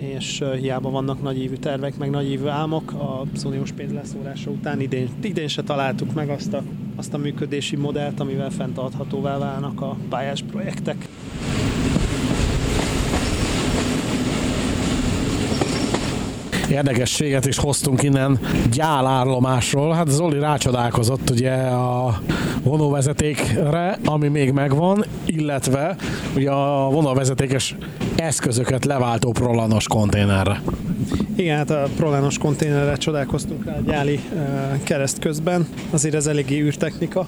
és 0.00 0.44
hiába 0.60 0.90
vannak 0.90 1.22
nagyívű 1.22 1.54
tervek, 1.54 1.96
meg 1.98 2.10
nagyívű 2.10 2.46
álmok, 2.46 2.92
a 2.92 3.22
uniós 3.44 3.72
pénz 3.72 3.92
leszórása 3.92 4.50
után 4.50 4.80
idén, 4.80 5.08
idén 5.22 5.48
se 5.48 5.62
találtuk 5.62 6.14
meg 6.14 6.28
azt 6.28 6.52
a, 6.52 6.62
azt 6.96 7.14
a 7.14 7.18
működési 7.18 7.76
modellt, 7.76 8.20
amivel 8.20 8.50
fenntarthatóvá 8.50 9.38
válnak 9.38 9.80
a 9.80 9.96
pályás 10.08 10.42
projektek. 10.42 11.08
Érdekességet 16.70 17.46
is 17.46 17.58
hoztunk 17.58 18.02
innen 18.02 18.38
gyálállomásról. 18.70 19.92
Hát 19.92 20.08
Zoli 20.08 20.38
rácsodálkozott 20.38 21.30
ugye 21.30 21.52
a 21.52 22.20
vonóvezetékre, 22.62 23.98
ami 24.04 24.28
még 24.28 24.52
megvan, 24.52 25.04
illetve 25.26 25.96
ugye 26.36 26.50
a 26.50 26.88
vonóvezetékes 26.90 27.76
eszközöket 28.16 28.84
leváltó 28.84 29.32
prolanos 29.32 29.88
konténerre. 29.88 30.62
Igen, 31.36 31.56
hát 31.56 31.70
a 31.70 31.88
prolános 31.96 32.38
konténerre 32.38 32.96
csodálkoztunk 32.96 33.64
rá 33.64 33.76
a 33.76 33.80
gyáli 33.80 34.20
kereszt 34.82 35.18
közben. 35.18 35.66
Azért 35.90 36.14
ez 36.14 36.26
eléggé 36.26 36.60
űrtechnika. 36.60 37.26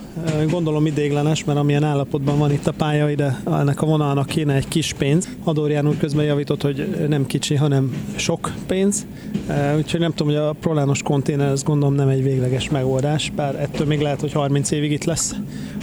Gondolom 0.50 0.86
idéglenes, 0.86 1.44
mert 1.44 1.58
amilyen 1.58 1.84
állapotban 1.84 2.38
van 2.38 2.52
itt 2.52 2.66
a 2.66 2.72
pálya, 2.72 3.10
ide 3.10 3.40
ennek 3.46 3.82
a 3.82 3.86
vonalnak 3.86 4.26
kéne 4.26 4.54
egy 4.54 4.68
kis 4.68 4.92
pénz. 4.92 5.28
Adorján 5.44 5.88
úr 5.88 5.96
közben 5.96 6.24
javított, 6.24 6.62
hogy 6.62 7.06
nem 7.08 7.26
kicsi, 7.26 7.54
hanem 7.54 7.96
sok 8.16 8.52
pénz. 8.66 9.06
Úgyhogy 9.76 10.00
nem 10.00 10.12
tudom, 10.14 10.32
hogy 10.32 10.42
a 10.42 10.52
prolános 10.52 11.02
konténer, 11.02 11.50
ez 11.50 11.62
gondolom 11.62 11.94
nem 11.94 12.08
egy 12.08 12.22
végleges 12.22 12.70
megoldás, 12.70 13.32
bár 13.36 13.54
ettől 13.54 13.86
még 13.86 14.00
lehet, 14.00 14.20
hogy 14.20 14.32
30 14.32 14.70
évig 14.70 14.92
itt 14.92 15.04
lesz, 15.04 15.34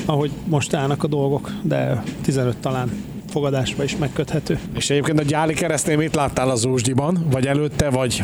ahogy 0.05 0.31
most 0.45 0.73
állnak 0.73 1.03
a 1.03 1.07
dolgok, 1.07 1.51
de 1.61 2.03
15 2.21 2.57
talán 2.57 2.89
fogadásba 3.29 3.83
is 3.83 3.97
megköthető. 3.97 4.59
És 4.75 4.89
egyébként 4.89 5.19
a 5.19 5.23
gyáli 5.23 5.53
keresztnél 5.53 5.97
mit 5.97 6.15
láttál 6.15 6.49
az 6.49 6.65
Úsgyiban? 6.65 7.25
Vagy 7.31 7.45
előtte, 7.45 7.89
vagy? 7.89 8.23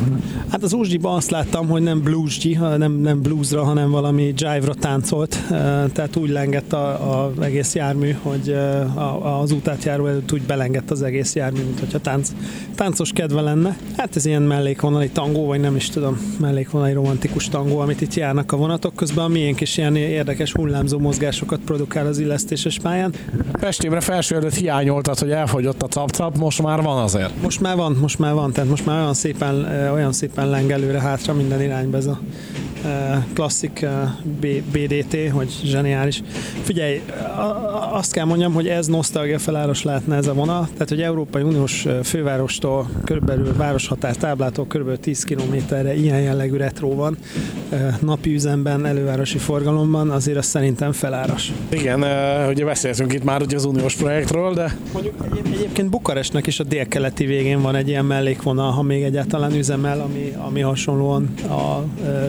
Hát 0.49 0.63
az 0.63 0.73
Úsgyiban 0.73 1.15
azt 1.15 1.29
láttam, 1.29 1.67
hogy 1.67 1.81
nem 1.81 2.01
bluesgyi, 2.01 2.57
nem, 2.77 2.91
nem 2.91 3.21
bluesra, 3.21 3.63
hanem 3.63 3.91
valami 3.91 4.23
jive-ra 4.23 4.73
táncolt. 4.73 5.37
Tehát 5.93 6.15
úgy 6.15 6.29
lengett 6.29 6.73
az 6.73 7.39
egész 7.39 7.75
jármű, 7.75 8.15
hogy 8.21 8.55
az 9.41 9.51
útát 9.51 9.83
járó 9.83 10.07
előtt 10.07 10.31
úgy 10.31 10.41
belengett 10.41 10.91
az 10.91 11.01
egész 11.01 11.35
jármű, 11.35 11.63
mint 11.63 11.79
hogyha 11.79 11.99
tánc, 11.99 12.31
táncos 12.75 13.11
kedve 13.11 13.41
lenne. 13.41 13.77
Hát 13.97 14.15
ez 14.15 14.25
ilyen 14.25 14.41
mellékvonali 14.41 15.09
tangó, 15.09 15.45
vagy 15.45 15.59
nem 15.59 15.75
is 15.75 15.89
tudom, 15.89 16.35
mellékvonali 16.39 16.93
romantikus 16.93 17.49
tangó, 17.49 17.79
amit 17.79 18.01
itt 18.01 18.13
járnak 18.13 18.51
a 18.51 18.57
vonatok. 18.57 18.95
Közben 18.95 19.23
a 19.23 19.27
miénk 19.27 19.61
is 19.61 19.77
ilyen 19.77 19.95
érdekes 19.95 20.51
hullámzó 20.51 20.99
mozgásokat 20.99 21.59
produkál 21.65 22.07
az 22.07 22.19
illesztéses 22.19 22.79
pályán. 22.79 23.13
Pestébre 23.51 23.99
felső 23.99 24.35
előtt 24.35 24.53
hiányol 24.55 24.94
gondoltad, 24.95 25.27
hogy 25.27 25.37
elfogyott 25.37 25.81
a 25.81 26.05
cap 26.05 26.37
most 26.37 26.61
már 26.61 26.81
van 26.81 27.03
azért? 27.03 27.41
Most 27.41 27.61
már 27.61 27.75
van, 27.75 27.97
most 28.01 28.19
már 28.19 28.33
van, 28.33 28.51
tehát 28.51 28.69
most 28.69 28.85
már 28.85 28.99
olyan 28.99 29.13
szépen, 29.13 29.67
olyan 29.93 30.13
szépen 30.13 30.49
leng 30.49 30.71
előre 30.71 30.99
hátra 30.99 31.33
minden 31.33 31.61
irányba 31.61 31.97
ez 31.97 32.05
a 32.05 32.19
klasszik 33.33 33.85
BDT, 34.71 35.17
hogy 35.31 35.49
zseniális. 35.63 36.21
Figyelj, 36.63 37.01
azt 37.91 38.11
kell 38.11 38.25
mondjam, 38.25 38.53
hogy 38.53 38.67
ez 38.67 38.87
nosztalgia 38.87 39.39
feláros 39.39 39.83
lehetne 39.83 40.15
ez 40.15 40.27
a 40.27 40.33
vonal, 40.33 40.67
tehát 40.73 40.89
hogy 40.89 41.01
Európai 41.01 41.41
Uniós 41.41 41.85
fővárostól 42.03 42.89
körülbelül 43.03 43.55
városhatár 43.55 44.15
táblától 44.15 44.67
körülbelül 44.67 44.99
10 44.99 45.23
kilométerre 45.23 45.95
ilyen 45.95 46.21
jellegű 46.21 46.57
retró 46.57 46.95
van, 46.95 47.17
napi 47.99 48.33
üzemben, 48.33 48.85
elővárosi 48.85 49.37
forgalomban, 49.37 50.09
azért 50.09 50.37
az 50.37 50.45
szerintem 50.45 50.91
feláras. 50.91 51.51
Igen, 51.69 51.99
ugye 52.49 52.65
beszéltünk 52.65 53.13
itt 53.13 53.23
már 53.23 53.41
ugye 53.41 53.55
az 53.55 53.65
uniós 53.65 53.95
projektről, 53.95 54.53
de... 54.53 54.77
Mondjuk 54.93 55.13
egyébként 55.53 55.89
Bukarestnek 55.89 56.47
is 56.47 56.59
a 56.59 56.63
délkeleti 56.63 57.25
végén 57.25 57.61
van 57.61 57.75
egy 57.75 57.87
ilyen 57.87 58.05
mellékvonal, 58.05 58.71
ha 58.71 58.81
még 58.81 59.03
egyáltalán 59.03 59.53
üzemel, 59.53 59.99
ami, 59.99 60.33
ami 60.37 60.59
hasonlóan 60.59 61.33
a 61.49 61.83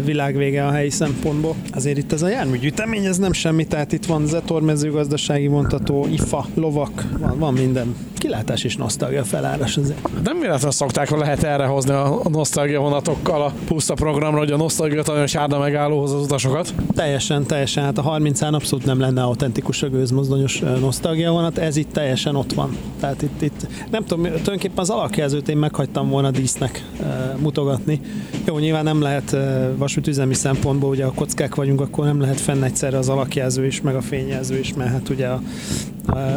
világ 0.05 0.37
vége 0.47 0.67
a 0.67 0.71
helyi 0.71 0.91
szempontból. 0.91 1.55
Azért 1.75 1.99
itt 1.99 2.13
ez 2.13 2.23
a 2.23 2.29
járműgyűjtemény, 2.29 3.05
ez 3.05 3.19
nem 3.19 3.33
semmi, 3.33 3.67
tehát 3.67 3.93
itt 3.93 4.07
van 4.07 4.27
Zetor 4.27 4.63
mezőgazdasági 4.63 5.47
vontató, 5.47 6.07
IFA, 6.13 6.47
lovak, 6.55 7.05
van, 7.19 7.39
van 7.39 7.53
minden. 7.53 7.97
Kilátás 8.19 8.65
és 8.65 8.77
nosztalgia 8.77 9.25
feláras 9.25 9.77
azért. 9.77 10.09
Nem 10.25 10.39
véletlenül 10.39 10.71
szokták, 10.71 11.09
hogy 11.09 11.19
lehet 11.19 11.43
erre 11.43 11.65
hozni 11.65 11.93
a 11.93 12.21
nosztalgia 12.29 12.81
vonatokkal 12.81 13.43
a 13.43 13.53
puszta 13.67 13.95
programra, 13.95 14.39
hogy 14.39 14.51
a 14.51 14.57
nosztalgia 14.57 15.03
nagyon 15.07 15.27
sárda 15.27 15.59
megállóhoz 15.59 16.13
az 16.13 16.23
utasokat. 16.23 16.75
Teljesen, 16.95 17.47
teljesen. 17.47 17.85
Hát 17.85 17.99
a 17.99 18.03
30 18.03 18.43
án 18.43 18.55
abszolút 18.55 18.85
nem 18.85 19.01
lenne 19.01 19.23
autentikus 19.23 19.83
a 19.83 19.89
gőzmozdonyos 19.89 20.63
nosztalgia 20.81 21.31
vonat, 21.31 21.59
ez 21.59 21.77
itt 21.77 21.93
teljesen 21.93 22.37
ott 22.37 22.53
van. 22.53 22.77
Tehát 23.01 23.23
itt, 23.23 23.43
itt 23.43 23.67
nem 23.91 24.05
tudom, 24.05 24.23
tulajdonképpen 24.23 24.79
az 24.79 24.91
alakjelzőt 24.91 25.49
én 25.49 25.57
meghagytam 25.57 26.09
volna 26.09 26.31
dísznek 26.31 26.85
e, 27.01 27.37
mutogatni. 27.41 28.01
Jó, 28.45 28.59
nyilván 28.59 28.85
nem 28.85 29.01
lehet 29.01 29.33
e, 29.33 29.73
vasútüzemi 29.77 30.35
szempontból, 30.37 30.91
ugye 30.91 31.05
a 31.05 31.13
kockák 31.13 31.55
vagyunk, 31.55 31.81
akkor 31.81 32.05
nem 32.05 32.21
lehet 32.21 32.41
fenn 32.41 32.63
egyszerre 32.63 32.99
az 32.99 33.09
alakjelző 33.09 33.67
is, 33.67 33.81
meg 33.81 33.95
a 33.95 34.01
fényjelző 34.01 34.59
is, 34.59 34.75
mert 34.75 34.91
hát 34.91 35.09
ugye 35.09 35.27
a, 35.27 35.41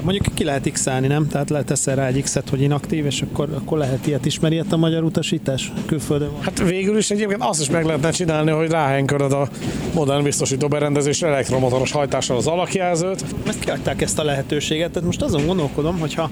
Mondjuk 0.01 0.25
ki 0.33 0.43
lehet 0.43 0.71
x 0.71 0.83
nem? 0.83 1.27
Tehát 1.27 1.49
lehet 1.49 1.65
teszel 1.65 1.95
rá 1.95 2.07
egy 2.07 2.21
x 2.21 2.37
hogy 2.49 2.61
inaktív, 2.61 3.05
és 3.05 3.21
akkor, 3.21 3.49
akkor 3.53 3.77
lehet 3.77 4.07
ilyet. 4.07 4.25
Ismeri 4.25 4.53
ilyet 4.53 4.71
a 4.71 4.77
magyar 4.77 5.03
utasítás 5.03 5.71
külföldön? 5.85 6.29
Hát 6.39 6.59
végül 6.59 6.97
is 6.97 7.11
egyébként 7.11 7.43
azt 7.43 7.61
is 7.61 7.69
meg 7.69 7.85
lehetne 7.85 8.11
csinálni, 8.11 8.51
hogy 8.51 8.69
ráhenköröd 8.69 9.31
a 9.31 9.49
modern 9.93 10.23
biztosító 10.23 10.67
berendezésre 10.67 11.27
elektromotoros 11.27 11.91
hajtással 11.91 12.37
az 12.37 12.47
alakjelzőt. 12.47 13.25
Ezt 13.47 13.59
kiadták 13.59 14.01
ezt 14.01 14.19
a 14.19 14.23
lehetőséget, 14.23 14.91
tehát 14.91 15.07
most 15.07 15.21
azon 15.21 15.45
gondolkodom, 15.45 15.99
hogyha 15.99 16.29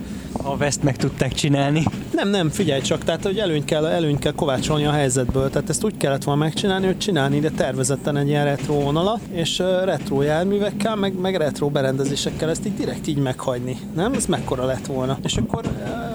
ha 0.56 0.66
ezt 0.66 0.84
meg 0.84 0.96
tudták 0.96 1.34
csinálni. 1.34 1.84
Nem, 2.14 2.30
nem, 2.30 2.50
figyelj 2.50 2.82
csak, 2.82 3.04
tehát 3.04 3.24
hogy 3.24 3.38
előnyt 3.38 3.66
kell, 3.66 3.86
előnyt 3.86 4.20
kell 4.20 4.32
kovácsolni 4.32 4.86
a 4.86 4.92
helyzetből, 4.92 5.50
tehát 5.50 5.70
ezt 5.70 5.84
úgy 5.84 5.98
kellett 5.98 6.24
volna 6.24 6.44
megcsinálni, 6.44 6.86
hogy 6.86 6.98
csinálni 6.98 7.36
ide 7.36 7.50
tervezetten 7.50 8.18
egy 8.18 8.28
ilyen 8.28 8.46
retro 8.46 8.74
vonalat, 8.74 9.20
és 9.32 9.58
retro 9.84 10.22
járművekkel, 10.22 10.96
meg, 10.96 11.20
meg 11.20 11.36
retro 11.36 11.70
berendezésekkel 11.70 12.50
ezt 12.50 12.66
így 12.66 12.74
direkt 12.74 13.08
így 13.08 13.18
meghagyni. 13.18 13.78
Nem? 13.96 14.14
Ez 14.14 14.26
mekkora 14.26 14.66
lett 14.66 14.86
volna. 14.86 15.18
És 15.24 15.38
akkor, 15.38 15.66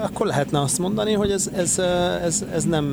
akkor 0.02 0.26
lehetne 0.26 0.60
azt 0.60 0.78
mondani, 0.78 1.12
hogy 1.12 1.30
ez, 1.30 1.50
ez, 1.56 1.78
ez, 2.24 2.44
ez 2.54 2.64
nem, 2.64 2.92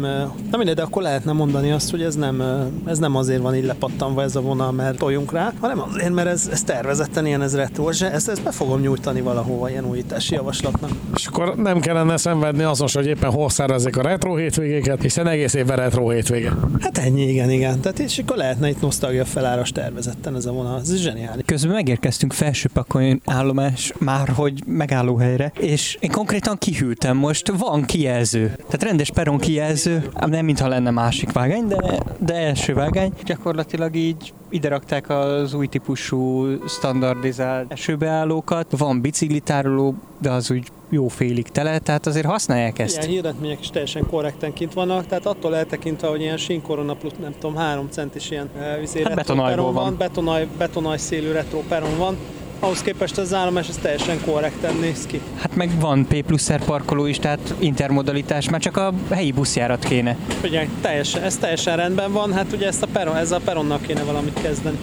nem 0.52 0.58
mindegy, 0.58 0.76
de 0.76 0.82
akkor 0.82 1.02
lehetne 1.02 1.32
mondani 1.32 1.72
azt, 1.72 1.92
hogy 1.92 2.02
ez 2.02 2.16
nem, 2.16 2.44
ez 2.86 2.98
nem 2.98 3.16
azért 3.16 3.42
van 3.42 3.56
így 3.56 3.66
lepattanva 3.66 4.24
ez 4.24 4.36
a 4.36 4.42
vonal, 4.42 4.72
mert 4.72 4.98
toljunk 4.98 5.32
rá, 5.32 5.54
hanem 5.60 5.82
azért, 5.82 6.14
mert 6.14 6.28
ez, 6.28 6.50
ez 6.52 6.64
tervezetten 6.64 7.26
ilyen 7.26 7.42
ez 7.42 7.56
retro, 7.56 7.90
és 7.90 8.02
ezt, 8.02 8.30
ezt 8.30 8.44
be 8.44 8.52
fogom 8.52 8.82
nyújtani 8.82 9.22
valahova 9.22 9.70
ilyen 9.70 9.86
újítási 9.86 10.34
javaslatnak. 10.34 10.92
És 11.16 11.29
akkor 11.30 11.56
nem 11.56 11.80
kellene 11.80 12.18
szenvedni 12.18 12.64
azon, 12.64 12.88
hogy 12.94 13.06
éppen 13.06 13.32
hol 13.32 13.50
szervezik 13.50 13.98
a 13.98 14.02
retro 14.02 14.36
hétvégéket, 14.36 15.02
hiszen 15.02 15.28
egész 15.28 15.54
évben 15.54 15.78
retro 15.78 16.10
hétvége. 16.10 16.54
Hát 16.80 16.98
ennyi, 16.98 17.22
igen, 17.22 17.50
igen. 17.50 17.80
Tehát 17.80 18.00
és 18.00 18.18
akkor 18.18 18.38
lehetne 18.38 18.70
itt 18.70 18.82
nosztalgia 18.82 19.26
feláras 19.26 19.72
tervezetten 19.72 20.36
ez 20.36 20.46
a 20.46 20.52
vonal. 20.52 20.80
Ez 20.80 20.96
zseniális. 20.96 21.44
Közben 21.46 21.74
megérkeztünk 21.74 22.34
felsőpakon 22.34 23.22
állomás 23.26 23.94
már, 23.98 24.30
hogy 24.30 24.64
megállóhelyre, 24.66 25.52
és 25.60 25.98
én 26.00 26.12
konkrétan 26.12 26.58
kihűltem 26.58 27.18
most, 27.18 27.52
van 27.58 27.86
kijelző. 27.86 28.46
Tehát 28.56 28.84
rendes 28.84 29.12
peron 29.12 29.38
kijelző, 29.38 30.10
nem 30.26 30.46
mintha 30.46 30.68
lenne 30.68 30.90
másik 30.90 31.32
vágány, 31.32 31.68
de, 31.68 31.78
de 32.20 32.34
első 32.34 32.74
vágány. 32.74 33.14
Gyakorlatilag 33.24 33.96
így 33.96 34.34
ide 34.50 34.68
rakták 34.68 35.10
az 35.10 35.54
új 35.54 35.68
típusú 35.68 36.48
standardizált 36.68 37.72
esőbeállókat, 37.72 38.78
van 38.78 39.02
biciklitároló, 39.02 39.96
de 40.22 40.32
az 40.32 40.52
úgy 40.52 40.72
jó 40.90 41.08
félig 41.08 41.48
tele, 41.48 41.80
tehát 41.80 42.06
azért 42.06 42.26
használják 42.26 42.80
ezt. 42.80 42.98
Ilyen 42.98 43.10
hirdetmények 43.10 43.60
is 43.60 43.70
teljesen 43.70 44.08
korrekten 44.08 44.54
kint 44.54 44.74
vannak, 44.74 45.08
tehát 45.08 45.26
attól 45.26 45.56
eltekintve, 45.56 46.08
hogy 46.08 46.22
ilyen 46.22 46.38
sínkorona 46.38 46.94
plusz 46.94 47.14
nem 47.22 47.34
tudom, 47.40 47.56
három 47.56 47.88
centis 47.90 48.32
ilyen 48.32 48.50
vizé, 48.80 49.04
hát 49.04 49.16
betonajból 49.16 49.64
van, 49.64 49.74
van. 49.74 49.98
Betonaj, 49.98 50.48
betonaj 50.58 50.98
szélű 50.98 51.32
retro 51.32 51.60
peron 51.60 51.98
van, 51.98 52.18
ahhoz 52.60 52.82
képest 52.82 53.18
az 53.18 53.34
állomás 53.34 53.70
ez 53.70 53.78
teljesen 53.82 54.22
korrekten 54.26 54.76
néz 54.76 55.06
ki. 55.06 55.22
Hát 55.38 55.56
meg 55.56 55.80
van 55.80 56.06
P 56.08 56.22
plusz 56.22 56.54
R 56.54 56.64
parkoló 56.64 57.06
is, 57.06 57.20
tehát 57.20 57.54
intermodalitás, 57.60 58.50
már 58.50 58.62
csak 58.62 58.78
a 58.78 58.94
helyi 59.12 59.32
buszjárat 59.32 59.84
kéne. 59.84 60.18
Ugye, 60.44 60.68
teljesen, 60.82 61.24
ez 61.24 61.38
teljesen 61.38 61.76
rendben 61.78 62.12
van, 62.12 62.34
hát 62.34 62.54
ugye 62.54 62.68
ezt 62.68 62.84
a 62.84 62.88
peron, 62.94 63.16
ezzel 63.16 63.38
a 63.38 63.42
peronnak 63.46 63.82
kéne 63.82 64.04
valamit 64.04 64.42
kezdeni. 64.42 64.78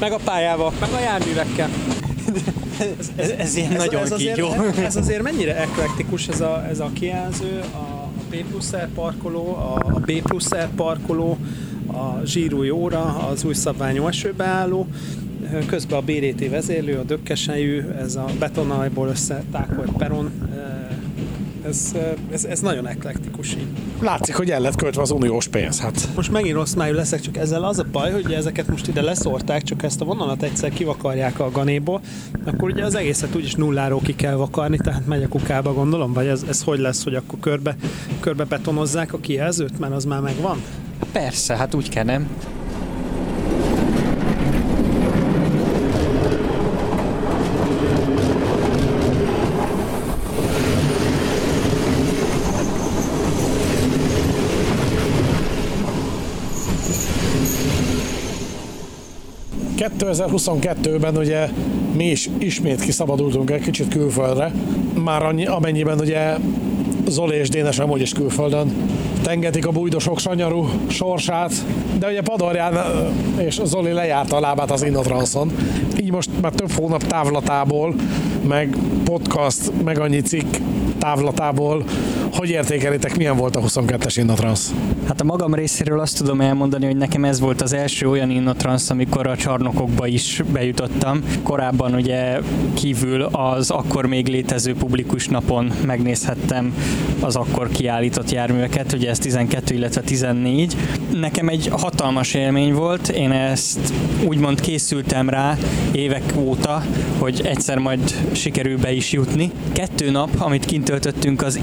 Meg 0.00 0.12
a 0.12 0.18
pályával, 0.24 0.72
meg 0.80 0.90
a 0.92 1.00
járművekkel. 1.00 1.68
ez, 2.80 3.10
ez, 3.16 3.30
ez 3.30 3.56
ilyen 3.56 3.72
ez, 3.72 3.78
nagyon 3.78 4.02
ez 4.02 4.12
azért, 4.12 4.40
ez, 4.78 4.96
azért 4.96 5.22
mennyire 5.22 5.56
eklektikus 5.56 6.28
ez 6.28 6.40
a, 6.40 6.64
ez 6.68 6.80
a 6.80 6.90
kijelző, 6.92 7.60
a, 7.72 7.76
a 7.76 8.22
P 8.30 8.44
plusz 8.48 8.72
R 8.74 8.88
parkoló, 8.94 9.54
a, 9.54 9.74
a 9.94 9.98
B 9.98 10.12
plusz 10.22 10.54
R 10.54 10.68
parkoló, 10.76 11.38
a 11.86 12.24
zsírúj 12.24 12.70
óra, 12.70 13.02
az 13.30 13.44
új 13.44 13.54
szabványú 13.54 14.06
esőbeálló, 14.06 14.86
közben 15.66 15.98
a 15.98 16.02
BRT 16.02 16.50
vezérlő, 16.50 16.98
a 16.98 17.02
dökkesejű, 17.02 17.82
ez 17.98 18.16
a 18.16 18.24
betonajból 18.38 19.08
összetákolt 19.08 19.92
peron, 19.98 20.30
ez, 21.70 21.94
ez, 22.32 22.44
ez 22.44 22.60
nagyon 22.60 22.86
eklektikus 22.86 23.54
így. 23.54 23.66
Látszik, 24.00 24.34
hogy 24.34 24.50
el 24.50 24.60
lett 24.60 24.76
költve 24.76 25.02
az 25.02 25.10
uniós 25.10 25.48
pénz. 25.48 25.80
Hát. 25.80 26.08
Most 26.14 26.30
megint 26.30 26.54
rossz 26.54 26.74
májú 26.74 26.94
leszek, 26.94 27.20
csak 27.20 27.36
ezzel 27.36 27.64
az 27.64 27.78
a 27.78 27.84
baj, 27.92 28.12
hogy 28.12 28.32
ezeket 28.32 28.68
most 28.68 28.88
ide 28.88 29.02
leszórták, 29.02 29.62
csak 29.62 29.82
ezt 29.82 30.00
a 30.00 30.04
vonalat 30.04 30.42
egyszer 30.42 30.70
kivakarják 30.70 31.40
a 31.40 31.50
ganéból, 31.50 32.00
akkor 32.44 32.70
ugye 32.70 32.84
az 32.84 32.94
egészet 32.94 33.34
úgyis 33.34 33.54
nulláról 33.54 34.00
ki 34.00 34.14
kell 34.14 34.34
vakarni, 34.34 34.76
tehát 34.76 35.06
megy 35.06 35.22
a 35.22 35.28
kukába 35.28 35.72
gondolom, 35.72 36.12
vagy 36.12 36.26
ez, 36.26 36.44
ez 36.48 36.62
hogy 36.62 36.78
lesz, 36.78 37.04
hogy 37.04 37.14
akkor 37.14 37.38
körbe, 37.38 37.76
körbe 38.20 38.44
betonozzák 38.44 39.12
a 39.12 39.18
kijelzőt, 39.18 39.78
mert 39.78 39.92
az 39.92 40.04
már 40.04 40.20
megvan? 40.20 40.62
Persze, 41.12 41.56
hát 41.56 41.74
úgy 41.74 41.88
kell, 41.88 42.04
nem? 42.04 42.28
2022-ben 59.80 61.16
ugye 61.16 61.48
mi 61.92 62.04
is 62.04 62.28
ismét 62.38 62.80
kiszabadultunk 62.80 63.50
egy 63.50 63.62
kicsit 63.62 63.88
külföldre, 63.88 64.52
már 65.04 65.22
annyi, 65.22 65.46
amennyiben 65.46 66.00
ugye 66.00 66.36
Zoli 67.08 67.36
és 67.36 67.48
Dénes 67.48 67.78
amúgy 67.78 68.00
is 68.00 68.12
külföldön 68.12 68.72
tengetik 69.22 69.66
a 69.66 69.70
bújdosok 69.70 70.18
sanyarú 70.18 70.68
sorsát, 70.88 71.52
de 71.98 72.06
ugye 72.06 72.22
Padorján 72.22 72.74
és 73.38 73.60
Zoli 73.64 73.92
lejárta 73.92 74.36
a 74.36 74.40
lábát 74.40 74.70
az 74.70 74.82
Innotranszon. 74.82 75.52
Így 76.00 76.10
most 76.10 76.30
már 76.40 76.52
több 76.52 76.70
hónap 76.72 77.06
távlatából, 77.06 77.94
meg 78.48 78.76
podcast, 79.04 79.72
meg 79.84 79.98
annyi 79.98 80.20
cikk 80.20 80.54
távlatából 80.98 81.84
hogy 82.32 82.50
értékelitek, 82.50 83.16
milyen 83.16 83.36
volt 83.36 83.56
a 83.56 83.60
22-es 83.60 84.14
Innotrans? 84.16 84.60
Hát 85.08 85.20
a 85.20 85.24
magam 85.24 85.54
részéről 85.54 86.00
azt 86.00 86.16
tudom 86.16 86.40
elmondani, 86.40 86.86
hogy 86.86 86.96
nekem 86.96 87.24
ez 87.24 87.40
volt 87.40 87.62
az 87.62 87.72
első 87.72 88.08
olyan 88.08 88.30
Innotrans, 88.30 88.90
amikor 88.90 89.26
a 89.26 89.36
csarnokokba 89.36 90.06
is 90.06 90.42
bejutottam. 90.52 91.24
Korábban 91.42 91.94
ugye 91.94 92.40
kívül 92.74 93.22
az 93.22 93.70
akkor 93.70 94.06
még 94.06 94.26
létező 94.26 94.74
publikus 94.74 95.28
napon 95.28 95.72
megnézhettem 95.86 96.74
az 97.20 97.36
akkor 97.36 97.68
kiállított 97.68 98.30
járműveket, 98.30 98.92
ugye 98.92 99.08
ez 99.10 99.18
12, 99.18 99.74
illetve 99.74 100.00
14. 100.00 100.76
Nekem 101.12 101.48
egy 101.48 101.68
hatalmas 101.70 102.34
élmény 102.34 102.72
volt, 102.72 103.08
én 103.08 103.30
ezt 103.30 103.92
úgymond 104.24 104.60
készültem 104.60 105.28
rá 105.28 105.58
évek 105.92 106.32
óta, 106.36 106.84
hogy 107.18 107.40
egyszer 107.44 107.78
majd 107.78 108.14
sikerül 108.32 108.78
be 108.78 108.92
is 108.92 109.12
jutni. 109.12 109.50
Kettő 109.72 110.10
nap, 110.10 110.30
amit 110.38 110.64
kint 110.64 110.84
töltöttünk, 110.84 111.42
az 111.42 111.60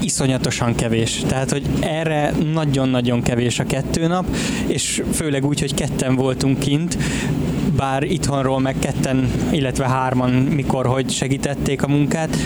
iszonyatosan 0.58 0.74
kevés. 0.74 1.22
Tehát, 1.28 1.50
hogy 1.50 1.62
erre 1.80 2.32
nagyon-nagyon 2.52 3.22
kevés 3.22 3.58
a 3.58 3.64
kettő 3.64 4.06
nap, 4.06 4.26
és 4.66 5.02
főleg 5.12 5.44
úgy, 5.44 5.60
hogy 5.60 5.74
ketten 5.74 6.14
voltunk 6.14 6.58
kint, 6.58 6.98
bár 7.78 8.02
itthonról 8.02 8.60
meg 8.60 8.74
ketten, 8.78 9.30
illetve 9.50 9.88
hárman 9.88 10.30
mikor, 10.30 10.86
hogy 10.86 11.10
segítették 11.10 11.82
a 11.82 11.88
munkát. 11.88 12.36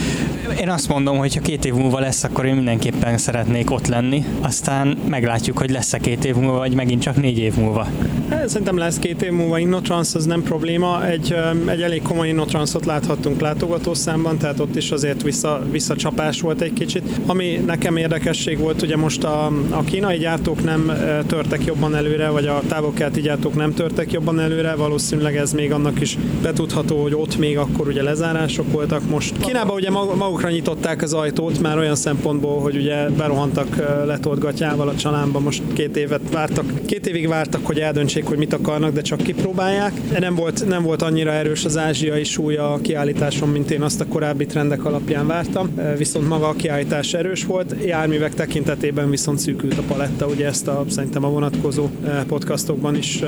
Én 0.59 0.69
azt 0.69 0.87
mondom, 0.87 1.17
hogy 1.17 1.35
ha 1.35 1.41
két 1.41 1.65
év 1.65 1.73
múlva 1.73 1.99
lesz, 1.99 2.23
akkor 2.23 2.45
én 2.45 2.55
mindenképpen 2.55 3.17
szeretnék 3.17 3.71
ott 3.71 3.87
lenni. 3.87 4.25
Aztán 4.41 4.97
meglátjuk, 5.09 5.57
hogy 5.57 5.69
lesz-e 5.69 5.97
két 5.97 6.25
év 6.25 6.35
múlva, 6.35 6.57
vagy 6.57 6.73
megint 6.73 7.01
csak 7.01 7.15
négy 7.15 7.37
év 7.37 7.55
múlva. 7.55 7.87
Hát, 8.29 8.49
szerintem 8.49 8.77
lesz 8.77 8.99
két 8.99 9.21
év 9.21 9.31
múlva 9.31 9.59
Innotrans, 9.59 10.15
az 10.15 10.25
nem 10.25 10.43
probléma. 10.43 11.05
Egy, 11.05 11.35
egy 11.65 11.81
elég 11.81 12.01
komoly 12.01 12.27
Innotransot 12.27 12.85
láthattunk 12.85 13.41
látogatószámban, 13.41 14.37
tehát 14.37 14.59
ott 14.59 14.75
is 14.75 14.91
azért 14.91 15.21
vissza, 15.21 15.61
visszacsapás 15.71 16.41
volt 16.41 16.61
egy 16.61 16.73
kicsit. 16.73 17.19
Ami 17.25 17.63
nekem 17.65 17.97
érdekesség 17.97 18.57
volt, 18.57 18.81
ugye 18.81 18.97
most 18.97 19.23
a, 19.23 19.45
a 19.69 19.83
kínai 19.83 20.17
gyártók 20.17 20.63
nem 20.63 20.91
törtek 21.27 21.65
jobban 21.65 21.95
előre, 21.95 22.29
vagy 22.29 22.45
a 22.45 22.61
távolkelti 22.67 23.21
gyártók 23.21 23.55
nem 23.55 23.73
törtek 23.73 24.11
jobban 24.11 24.39
előre, 24.39 24.75
valószínűleg 24.75 25.22
valószínűleg 25.23 25.35
ez 25.35 25.53
még 25.53 25.71
annak 25.71 26.01
is 26.01 26.17
betudható, 26.41 27.01
hogy 27.01 27.13
ott 27.13 27.37
még 27.37 27.57
akkor 27.57 27.87
ugye 27.87 28.03
lezárások 28.03 28.71
voltak. 28.71 29.09
Most. 29.09 29.37
Kínában 29.37 29.75
ugye 29.75 29.89
magukra 29.89 30.49
nyitották 30.49 31.01
az 31.01 31.13
ajtót 31.13 31.61
már 31.61 31.77
olyan 31.77 31.95
szempontból, 31.95 32.59
hogy 32.59 32.75
ugye 32.75 33.09
berohantak 33.09 33.75
letolt 34.05 34.43
a 34.43 34.95
csalánba, 34.95 35.39
most 35.39 35.63
két 35.73 35.97
évet 35.97 36.21
vártak, 36.31 36.85
két 36.85 37.07
évig 37.07 37.27
vártak, 37.27 37.65
hogy 37.65 37.79
eldöntsék, 37.79 38.25
hogy 38.25 38.37
mit 38.37 38.53
akarnak, 38.53 38.93
de 38.93 39.01
csak 39.01 39.21
kipróbálják. 39.21 40.19
Nem 40.19 40.35
volt, 40.35 40.67
nem 40.67 40.83
volt 40.83 41.01
annyira 41.01 41.31
erős 41.31 41.65
az 41.65 41.77
ázsiai 41.77 42.23
súlya 42.23 42.73
a 42.73 42.77
kiállításon, 42.81 43.49
mint 43.49 43.71
én 43.71 43.81
azt 43.81 44.01
a 44.01 44.07
korábbi 44.07 44.45
trendek 44.45 44.85
alapján 44.85 45.27
vártam, 45.27 45.69
viszont 45.97 46.27
maga 46.27 46.47
a 46.47 46.53
kiállítás 46.53 47.13
erős 47.13 47.45
volt, 47.45 47.75
járművek 47.85 48.33
tekintetében 48.33 49.09
viszont 49.09 49.39
szűkült 49.39 49.77
a 49.77 49.83
paletta, 49.87 50.27
ugye 50.27 50.45
ezt 50.45 50.67
a, 50.67 50.85
szerintem 50.89 51.23
a 51.23 51.29
vonatkozó 51.29 51.89
podcastokban 52.27 52.95
is 52.95 53.21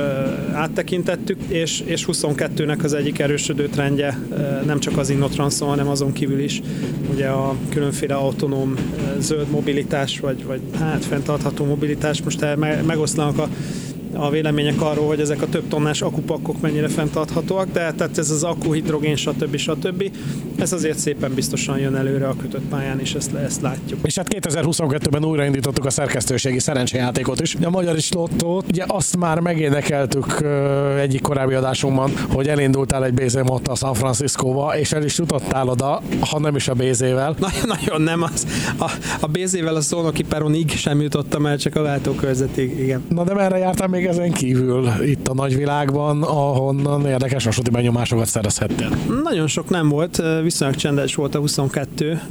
áttekintettük, 0.53 1.37
és, 1.47 1.83
és 1.85 2.07
22-nek 2.11 2.83
az 2.83 2.93
egyik 2.93 3.19
erősödő 3.19 3.67
trendje 3.67 4.19
nem 4.65 4.79
csak 4.79 4.97
az 4.97 5.09
Innotranszon, 5.09 5.69
hanem 5.69 5.87
azon 5.87 6.13
kívül 6.13 6.39
is 6.39 6.61
ugye 7.13 7.27
a 7.27 7.55
különféle 7.69 8.13
autonóm 8.13 8.75
zöld 9.19 9.49
mobilitás, 9.49 10.19
vagy, 10.19 10.43
vagy 10.45 10.59
hát 10.79 11.05
fenntartható 11.05 11.65
mobilitás, 11.65 12.21
most 12.21 12.45
megoszlanak 12.85 13.39
a 13.39 13.49
a 14.15 14.29
vélemények 14.29 14.81
arról, 14.81 15.07
hogy 15.07 15.19
ezek 15.19 15.41
a 15.41 15.49
több 15.49 15.67
tonnás 15.67 16.01
akupakkok 16.01 16.61
mennyire 16.61 16.87
fenntarthatóak, 16.87 17.71
de 17.71 17.91
tehát 17.91 18.17
ez 18.17 18.29
az 18.29 18.43
akku, 18.43 18.71
hidrogén, 18.71 19.15
stb. 19.15 19.55
stb. 19.55 20.11
Ez 20.59 20.73
azért 20.73 20.97
szépen 20.97 21.33
biztosan 21.33 21.79
jön 21.79 21.95
előre 21.95 22.27
a 22.27 22.35
kötött 22.35 22.65
pályán, 22.69 22.99
és 22.99 23.13
ezt, 23.13 23.33
ezt 23.33 23.61
látjuk. 23.61 23.99
És 24.03 24.15
hát 24.15 24.27
2022-ben 24.39 25.25
újraindítottuk 25.25 25.85
a 25.85 25.89
szerkesztőségi 25.89 26.59
szerencsejátékot 26.59 27.41
is. 27.41 27.55
A 27.55 27.69
magyar 27.69 27.95
is 27.95 28.11
lottót, 28.11 28.65
ugye 28.69 28.83
azt 28.87 29.17
már 29.17 29.39
megénekeltük 29.39 30.45
egyik 30.99 31.21
korábbi 31.21 31.53
adásunkban, 31.53 32.11
hogy 32.29 32.47
elindultál 32.47 33.05
egy 33.05 33.13
BZ 33.13 33.35
a 33.65 33.75
San 33.75 33.93
Franciscóba, 33.93 34.77
és 34.77 34.91
el 34.91 35.03
is 35.03 35.17
jutottál 35.17 35.69
oda, 35.69 36.01
ha 36.19 36.39
nem 36.39 36.55
is 36.55 36.67
a 36.67 36.73
BZ-vel. 36.73 37.35
Nagyon, 37.45 37.67
nagyon 37.67 38.01
nem 38.01 38.21
az. 38.21 38.47
A, 38.77 38.91
a 39.19 39.27
BZ-vel 39.27 39.75
a 39.75 39.81
szónoki 39.81 40.23
peronig 40.23 40.69
sem 40.69 41.01
jutottam 41.01 41.45
el, 41.45 41.57
csak 41.57 41.75
a 41.75 41.81
látókörzetig, 41.81 42.79
igen. 42.79 43.03
Na 43.09 43.23
de 43.23 43.33
merre 43.33 43.57
jártál 43.57 43.87
még 43.87 44.04
ezen 44.05 44.31
kívül 44.31 44.87
itt 45.05 45.27
a 45.27 45.33
nagyvilágban, 45.33 46.23
ahonnan 46.23 47.05
érdekes 47.05 47.43
vasúti 47.43 47.69
benyomásokat 47.69 48.25
szerezhettél? 48.25 48.89
Nagyon 49.23 49.47
sok 49.47 49.69
nem 49.69 49.89
volt, 49.89 50.21
viszonylag 50.43 50.77
csendes 50.77 51.15
volt 51.15 51.35
a 51.35 51.39
22, 51.39 52.21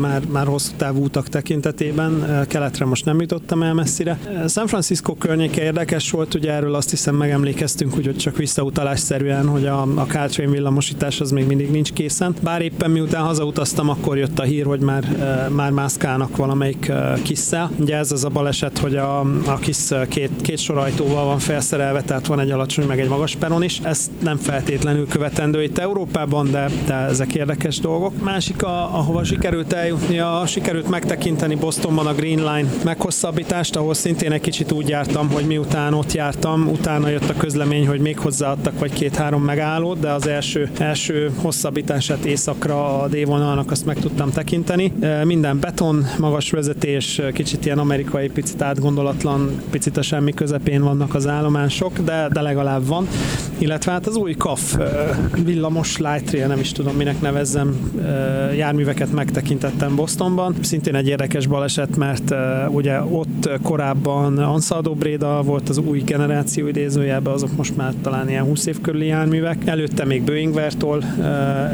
már, 0.00 0.22
már 0.26 0.46
hosszú 0.46 0.72
távú 0.76 1.04
utak 1.04 1.28
tekintetében, 1.28 2.44
keletre 2.48 2.84
most 2.84 3.04
nem 3.04 3.20
jutottam 3.20 3.62
el 3.62 3.74
messzire. 3.74 4.18
San 4.48 4.66
Francisco 4.66 5.14
környéke 5.14 5.62
érdekes 5.62 6.10
volt, 6.10 6.34
ugye 6.34 6.52
erről 6.52 6.74
azt 6.74 6.90
hiszem 6.90 7.14
megemlékeztünk, 7.14 7.96
úgyhogy 7.96 8.16
csak 8.16 8.36
visszautalásszerűen, 8.36 9.46
hogy 9.46 9.66
a, 9.66 9.82
a 9.82 10.06
Caltrain 10.08 10.50
villamosítás 10.50 11.20
az 11.20 11.30
még 11.30 11.46
mindig 11.46 11.70
nincs 11.70 11.92
készen. 11.92 12.34
Bár 12.42 12.62
éppen 12.62 12.90
miután 12.90 13.22
hazautaztam, 13.22 13.88
akkor 13.88 14.18
jött 14.18 14.38
a 14.38 14.42
hír, 14.42 14.64
hogy 14.64 14.80
már, 14.80 15.04
már 15.50 15.70
mászkálnak 15.70 16.36
valamelyik 16.36 16.92
kisszel. 17.22 17.70
Ugye 17.80 17.96
ez 17.96 18.12
az 18.12 18.24
a 18.24 18.28
baleset, 18.28 18.78
hogy 18.78 18.96
a, 18.96 19.20
a 19.46 19.58
kis 19.60 19.76
két, 20.08 20.30
két 20.42 20.58
sorajtóval 20.58 21.15
van 21.24 21.38
felszerelve, 21.38 22.02
tehát 22.02 22.26
van 22.26 22.40
egy 22.40 22.50
alacsony, 22.50 22.86
meg 22.86 23.00
egy 23.00 23.08
magas 23.08 23.36
peron 23.36 23.62
is. 23.62 23.80
Ez 23.82 24.10
nem 24.22 24.36
feltétlenül 24.36 25.06
követendő 25.08 25.62
itt 25.62 25.78
Európában, 25.78 26.50
de, 26.50 26.70
de 26.86 26.94
ezek 26.94 27.34
érdekes 27.34 27.78
dolgok. 27.78 28.22
Másik, 28.22 28.62
a, 28.62 28.96
ahova 28.98 29.24
sikerült 29.24 29.72
eljutni, 29.72 30.18
a, 30.18 30.42
sikerült 30.46 30.88
megtekinteni 30.88 31.54
Bostonban 31.54 32.06
a 32.06 32.14
Green 32.14 32.54
Line 32.54 32.68
meghosszabbítást, 32.84 33.76
ahol 33.76 33.94
szintén 33.94 34.32
egy 34.32 34.40
kicsit 34.40 34.72
úgy 34.72 34.88
jártam, 34.88 35.30
hogy 35.30 35.44
miután 35.46 35.94
ott 35.94 36.12
jártam, 36.12 36.68
utána 36.68 37.08
jött 37.08 37.28
a 37.28 37.34
közlemény, 37.36 37.86
hogy 37.86 38.00
még 38.00 38.18
hozzáadtak 38.18 38.78
vagy 38.78 38.92
két-három 38.92 39.42
megállót, 39.42 40.00
de 40.00 40.10
az 40.10 40.26
első, 40.26 40.70
első 40.78 41.30
hosszabbítását 41.36 42.24
északra 42.24 43.00
a 43.02 43.08
D-vonalnak 43.08 43.70
azt 43.70 43.86
meg 43.86 43.98
tudtam 43.98 44.30
tekinteni. 44.30 44.92
Minden 45.24 45.60
beton, 45.60 46.06
magas 46.18 46.50
vezetés, 46.50 47.20
kicsit 47.32 47.64
ilyen 47.64 47.78
amerikai, 47.78 48.28
picit 48.28 48.62
átgondolatlan, 48.62 49.62
picit 49.70 49.96
a 49.96 50.02
semmi 50.02 50.32
közepén 50.34 50.82
vannak 50.82 51.05
az 51.14 51.26
állomások, 51.26 51.98
de, 51.98 52.28
de 52.32 52.40
legalább 52.40 52.86
van. 52.86 53.08
Illetve 53.58 53.92
hát 53.92 54.06
az 54.06 54.16
új 54.16 54.34
KAF 54.34 54.76
villamos 55.44 55.98
light 55.98 56.30
rail, 56.30 56.46
nem 56.46 56.58
is 56.58 56.72
tudom 56.72 56.96
minek 56.96 57.20
nevezzem, 57.20 57.92
járműveket 58.56 59.12
megtekintettem 59.12 59.96
Bostonban. 59.96 60.54
Szintén 60.60 60.94
egy 60.94 61.08
érdekes 61.08 61.46
baleset, 61.46 61.96
mert 61.96 62.34
ugye 62.68 63.00
ott 63.00 63.50
korábban 63.62 64.38
Ansaldo 64.38 64.94
Breda 64.94 65.42
volt 65.42 65.68
az 65.68 65.78
új 65.78 66.00
generáció 66.00 66.66
idézőjelben, 66.66 67.32
azok 67.32 67.56
most 67.56 67.76
már 67.76 67.92
talán 68.02 68.28
ilyen 68.28 68.44
20 68.44 68.66
év 68.66 68.80
körüli 68.80 69.06
járművek. 69.06 69.56
Előtte 69.64 70.04
még 70.04 70.22
Boeing 70.22 70.54
Vertol 70.54 71.04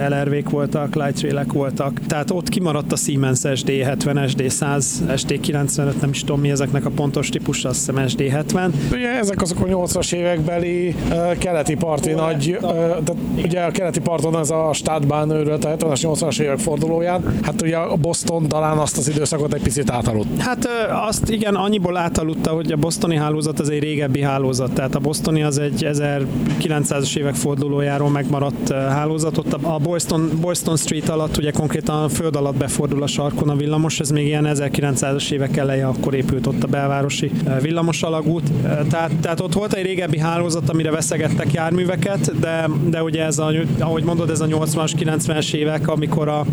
LRV-k 0.09 0.51
voltak, 0.51 0.95
light 0.95 1.21
railek 1.21 1.53
voltak. 1.53 2.01
Tehát 2.07 2.31
ott 2.31 2.49
kimaradt 2.49 2.93
a 2.93 2.97
Siemens 2.97 3.41
SD70, 3.43 4.31
SD100, 4.37 4.85
SD95, 5.09 6.01
nem 6.01 6.11
is 6.11 6.21
tudom 6.21 6.41
mi 6.41 6.51
ezeknek 6.51 6.85
a 6.85 6.91
pontos 6.91 7.29
típus, 7.29 7.65
azt 7.65 7.77
hiszem 7.79 8.05
SD70. 8.09 8.71
Ugye 8.93 9.12
ezek 9.19 9.43
azok 9.43 9.61
a 9.61 9.65
80-as 9.65 10.13
évekbeli 10.13 10.89
uh, 10.89 11.39
keleti 11.39 11.75
parti 11.75 12.11
Hol 12.11 12.23
nagy, 12.23 12.59
uh, 12.63 12.71
de 13.05 13.13
ugye 13.45 13.61
a 13.61 13.71
keleti 13.71 14.01
parton 14.01 14.39
ez 14.39 14.51
a 14.51 14.71
Stadtbahn 14.73 15.31
őrült 15.31 15.65
a 15.65 15.77
70-as, 15.77 16.01
80-as 16.03 16.41
évek 16.41 16.59
fordulóján. 16.59 17.39
Hát 17.43 17.63
ugye 17.63 17.77
a 17.77 17.97
Boston 17.97 18.49
talán 18.49 18.79
azt 18.79 18.97
az 18.97 19.09
időszakot 19.09 19.55
egy 19.55 19.63
picit 19.63 19.91
átaludt. 19.91 20.41
Hát 20.43 20.65
uh, 20.65 21.07
azt 21.07 21.31
igen, 21.31 21.55
annyiból 21.55 21.97
átaludta, 21.97 22.51
hogy 22.51 22.73
a 22.73 22.77
bostoni 22.77 23.17
hálózat 23.17 23.61
az 23.61 23.69
egy 23.69 23.83
régebbi 23.83 24.23
hálózat. 24.23 24.73
Tehát 24.73 24.95
a 24.95 24.99
bostoni 24.99 25.43
az 25.43 25.59
egy 25.59 25.87
1900-as 25.89 27.17
évek 27.17 27.35
fordulójáról 27.35 28.11
megmaradt 28.11 28.73
hálózat. 28.73 29.39
Ott 29.39 29.53
a 29.53 29.79
Boylston, 29.79 30.31
Boylston 30.41 30.77
Street 30.77 31.09
alatt 31.09 31.37
ugye 31.37 31.51
konkrétan 31.51 32.03
a 32.03 32.09
föld 32.09 32.37
alatt 32.37 32.57
befordul 32.57 33.03
a 33.03 33.07
sarkon 33.07 33.49
a 33.49 33.57
villamos, 33.57 34.01
ez 34.01 34.11
még 34.11 34.27
ilyen 34.27 34.47
1900-as 34.49 35.31
évek 35.31 35.57
eleje, 35.57 35.87
akkor 35.87 36.15
épült 36.15 36.47
ott 36.47 36.63
a 36.63 36.67
belvárosi 36.67 37.31
villamos 37.61 38.03
alagút. 38.03 38.51
Tehát, 38.91 39.02
tehát 39.21 39.41
ott 39.41 39.53
volt 39.53 39.73
egy 39.73 39.85
régebbi 39.85 40.19
hálózat, 40.19 40.69
amire 40.69 40.91
veszegettek 40.91 41.53
járműveket, 41.53 42.39
de, 42.39 42.69
de 42.87 43.03
ugye 43.03 43.25
ez 43.25 43.39
a, 43.39 43.53
ahogy 43.79 44.05
mondod, 44.05 44.31
ez 44.31 44.41
a 44.41 44.47
80-as, 44.47 44.93
90-es 44.99 45.55
évek, 45.55 45.89
amikor 45.89 46.29
a 46.29 46.45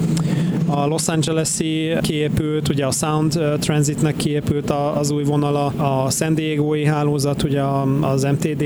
a 0.69 0.87
Los 0.87 1.07
Angeles-i 1.07 1.97
kiépült, 2.01 2.69
ugye 2.69 2.85
a 2.85 2.91
Sound 2.91 3.39
Transitnek 3.59 4.15
kiépült 4.15 4.69
az 4.69 5.11
új 5.11 5.23
vonala, 5.23 5.65
a 5.65 6.09
San 6.09 6.35
Diego-i 6.35 6.85
hálózat, 6.85 7.43
ugye 7.43 7.61
az 8.01 8.23
MTD 8.23 8.63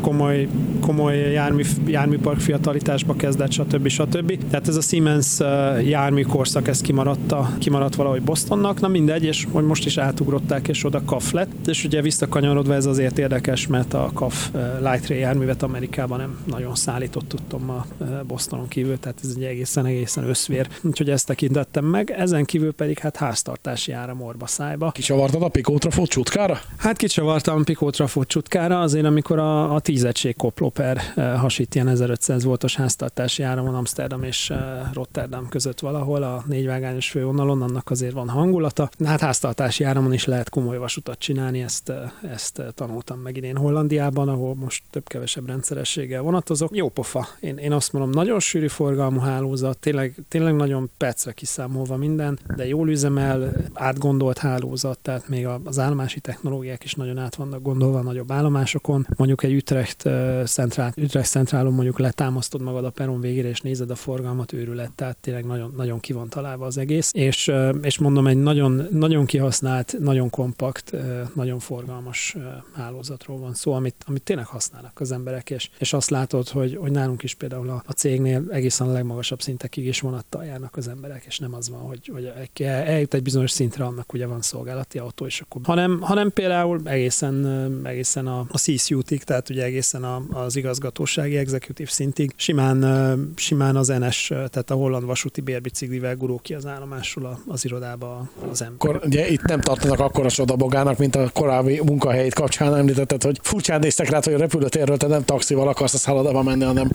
komoly, 0.00 0.48
komoly 0.80 1.16
jármű, 1.16 1.62
járműpark 1.86 2.40
fiatalításba 2.40 3.14
kezdett, 3.14 3.50
stb. 3.50 3.88
stb. 3.88 4.38
Tehát 4.50 4.68
ez 4.68 4.76
a 4.76 4.80
Siemens 4.80 5.38
járműkorszak, 5.84 6.68
ez 6.68 6.80
kimaradt, 6.80 7.32
a, 7.32 7.50
kimaradt 7.58 7.94
valahogy 7.94 8.22
Bostonnak, 8.22 8.80
na 8.80 8.88
mindegy, 8.88 9.24
és 9.24 9.46
hogy 9.52 9.64
most 9.64 9.86
is 9.86 9.96
átugrották, 9.96 10.68
és 10.68 10.84
oda 10.84 11.04
KAF 11.04 11.32
lett, 11.32 11.66
és 11.66 11.84
ugye 11.84 12.02
visszakanyarodva 12.02 12.74
ez 12.74 12.86
azért 12.86 13.18
érdekes, 13.18 13.66
mert 13.66 13.94
a 13.94 14.10
KAF 14.14 14.50
Light 14.80 15.08
Rail 15.08 15.20
járművet 15.20 15.62
Amerikában 15.62 16.18
nem 16.18 16.38
nagyon 16.44 16.74
szállított, 16.74 17.28
tudtam 17.28 17.70
a 17.70 17.86
Bostonon 18.26 18.68
kívül, 18.68 18.98
tehát 18.98 19.18
ez 19.22 19.32
egy 19.36 19.42
egészen, 19.42 19.86
egészen 19.86 20.24
összvér. 20.24 20.68
Úgyhogy 20.82 21.10
ezt 21.10 21.25
tekintettem 21.26 21.84
meg, 21.84 22.10
ezen 22.10 22.44
kívül 22.44 22.72
pedig 22.72 22.98
hát 22.98 23.16
háztartási 23.16 23.92
áram 23.92 24.22
orba 24.22 24.46
szájba. 24.46 24.90
Kicsavartad 24.90 25.42
a 25.42 25.48
Pikótrafot 25.48 26.08
csutkára? 26.08 26.60
Hát 26.76 26.96
kicsavartam 26.96 27.64
Pikótrafot 27.64 28.28
csutkára, 28.28 28.80
azért 28.80 29.04
amikor 29.04 29.38
a, 29.38 29.74
a 29.74 29.80
tízegység 29.80 30.36
koploper 30.36 31.00
eh, 31.16 31.40
hasít 31.40 31.74
ilyen 31.74 31.88
1500 31.88 32.44
voltos 32.44 32.76
háztartási 32.76 33.42
áramon 33.42 33.74
Amsterdam 33.74 34.22
és 34.22 34.50
eh, 34.50 34.58
Rotterdam 34.92 35.48
között 35.48 35.80
valahol 35.80 36.22
a 36.22 36.44
négyvágányos 36.46 37.10
fővonalon, 37.10 37.62
annak 37.62 37.90
azért 37.90 38.12
van 38.12 38.28
hangulata. 38.28 38.90
Hát 39.04 39.20
háztartási 39.20 39.84
áramon 39.84 40.12
is 40.12 40.24
lehet 40.24 40.50
komoly 40.50 40.78
vasutat 40.78 41.18
csinálni, 41.18 41.62
ezt, 41.62 41.88
eh, 41.88 42.10
ezt 42.32 42.62
tanultam 42.74 43.18
meg 43.18 43.36
idén 43.36 43.56
Hollandiában, 43.56 44.28
ahol 44.28 44.54
most 44.54 44.82
több-kevesebb 44.90 45.46
rendszerességgel 45.46 46.22
vonatozok. 46.22 46.76
Jó 46.76 46.88
pofa. 46.88 47.28
Én, 47.40 47.56
én 47.56 47.72
azt 47.72 47.92
mondom, 47.92 48.10
nagyon 48.10 48.40
sűrű 48.40 48.68
forgalmú 48.68 49.20
hálózat, 49.20 49.78
tényleg, 49.78 50.14
tényleg 50.28 50.54
nagyon 50.54 50.90
percre 51.16 51.32
kiszámolva 51.32 51.96
minden, 51.96 52.38
de 52.56 52.66
jól 52.66 52.88
üzemel, 52.88 53.52
átgondolt 53.72 54.38
hálózat, 54.38 54.98
tehát 54.98 55.28
még 55.28 55.46
az 55.64 55.78
állomási 55.78 56.20
technológiák 56.20 56.84
is 56.84 56.94
nagyon 56.94 57.18
át 57.18 57.34
vannak 57.34 57.62
gondolva 57.62 58.00
nagyobb 58.02 58.32
állomásokon. 58.32 59.06
Mondjuk 59.16 59.42
egy 59.42 59.54
Utrecht, 59.54 60.08
centrál, 60.44 60.92
Utrecht 60.96 61.30
centrálon 61.30 61.72
mondjuk 61.72 61.98
letámasztod 61.98 62.62
magad 62.62 62.84
a 62.84 62.90
peron 62.90 63.20
végére, 63.20 63.48
és 63.48 63.60
nézed 63.60 63.90
a 63.90 63.94
forgalmat, 63.94 64.52
őrület, 64.52 64.92
tehát 64.92 65.16
tényleg 65.16 65.44
nagyon, 65.44 65.72
nagyon 65.76 66.00
ki 66.00 66.12
van 66.12 66.28
találva 66.28 66.66
az 66.66 66.78
egész. 66.78 67.10
És, 67.14 67.52
és 67.82 67.98
mondom, 67.98 68.26
egy 68.26 68.36
nagyon, 68.36 68.86
nagyon 68.90 69.26
kihasznált, 69.26 69.96
nagyon 69.98 70.30
kompakt, 70.30 70.96
nagyon 71.34 71.58
forgalmas 71.58 72.36
hálózatról 72.72 73.38
van 73.38 73.54
szó, 73.54 73.72
amit, 73.72 73.94
amit 74.06 74.22
tényleg 74.22 74.46
használnak 74.46 75.00
az 75.00 75.12
emberek, 75.12 75.50
és, 75.50 75.70
és 75.78 75.92
azt 75.92 76.10
látod, 76.10 76.48
hogy, 76.48 76.76
hogy 76.76 76.90
nálunk 76.90 77.22
is 77.22 77.34
például 77.34 77.68
a, 77.68 77.82
a 77.86 77.92
cégnél 77.92 78.44
egészen 78.50 78.88
a 78.88 78.92
legmagasabb 78.92 79.42
szintekig 79.42 79.86
is 79.86 80.00
vonattal 80.00 80.44
járnak 80.44 80.76
az 80.76 80.88
emberek 80.88 81.04
emberek, 81.06 81.24
és 81.26 81.38
nem 81.38 81.54
az 81.54 81.70
van, 81.70 81.80
hogy, 81.80 82.10
hogy 82.12 82.32
eljut 82.66 83.14
egy 83.14 83.22
bizonyos 83.22 83.50
szintre, 83.50 83.84
annak 83.84 84.12
ugye 84.12 84.26
van 84.26 84.42
szolgálati 84.42 84.98
autó, 84.98 85.26
és 85.26 85.40
akkor, 85.40 85.60
hanem, 85.64 86.00
hanem 86.00 86.32
például 86.32 86.80
egészen, 86.84 87.80
egészen 87.84 88.26
a, 88.26 88.46
a 88.48 88.58
CSU-tig, 88.58 89.22
tehát 89.22 89.50
ugye 89.50 89.64
egészen 89.64 90.04
a, 90.04 90.22
az 90.30 90.56
igazgatósági, 90.56 91.36
executive 91.36 91.90
szintig, 91.90 92.32
simán, 92.36 93.32
simán 93.36 93.76
az 93.76 93.88
NS, 93.88 94.26
tehát 94.26 94.70
a 94.70 94.74
holland 94.74 95.04
vasúti 95.04 95.40
bérbiciklivel 95.40 96.16
gurul 96.16 96.38
ki 96.42 96.54
az 96.54 96.66
állomásról 96.66 97.38
az 97.46 97.64
irodába 97.64 98.28
az 98.50 98.62
ember. 98.62 98.88
Akkor 98.88 99.00
ugye 99.04 99.28
itt 99.28 99.42
nem 99.42 99.60
tartanak 99.60 100.00
akkora 100.00 100.28
sodabogának, 100.28 100.98
mint 100.98 101.16
a 101.16 101.30
korábbi 101.32 101.80
munkahelyét 101.84 102.34
kapcsán 102.34 102.76
említetted, 102.76 103.22
hogy 103.22 103.38
furcsán 103.42 103.80
néztek 103.80 104.10
rá, 104.10 104.20
hogy 104.22 104.34
a 104.34 104.38
repülőtérről 104.38 104.96
te 104.96 105.06
nem 105.06 105.24
taxival 105.24 105.68
akarsz 105.68 105.94
a 105.94 105.98
szállodába 105.98 106.42
menni, 106.42 106.64
hanem 106.64 106.90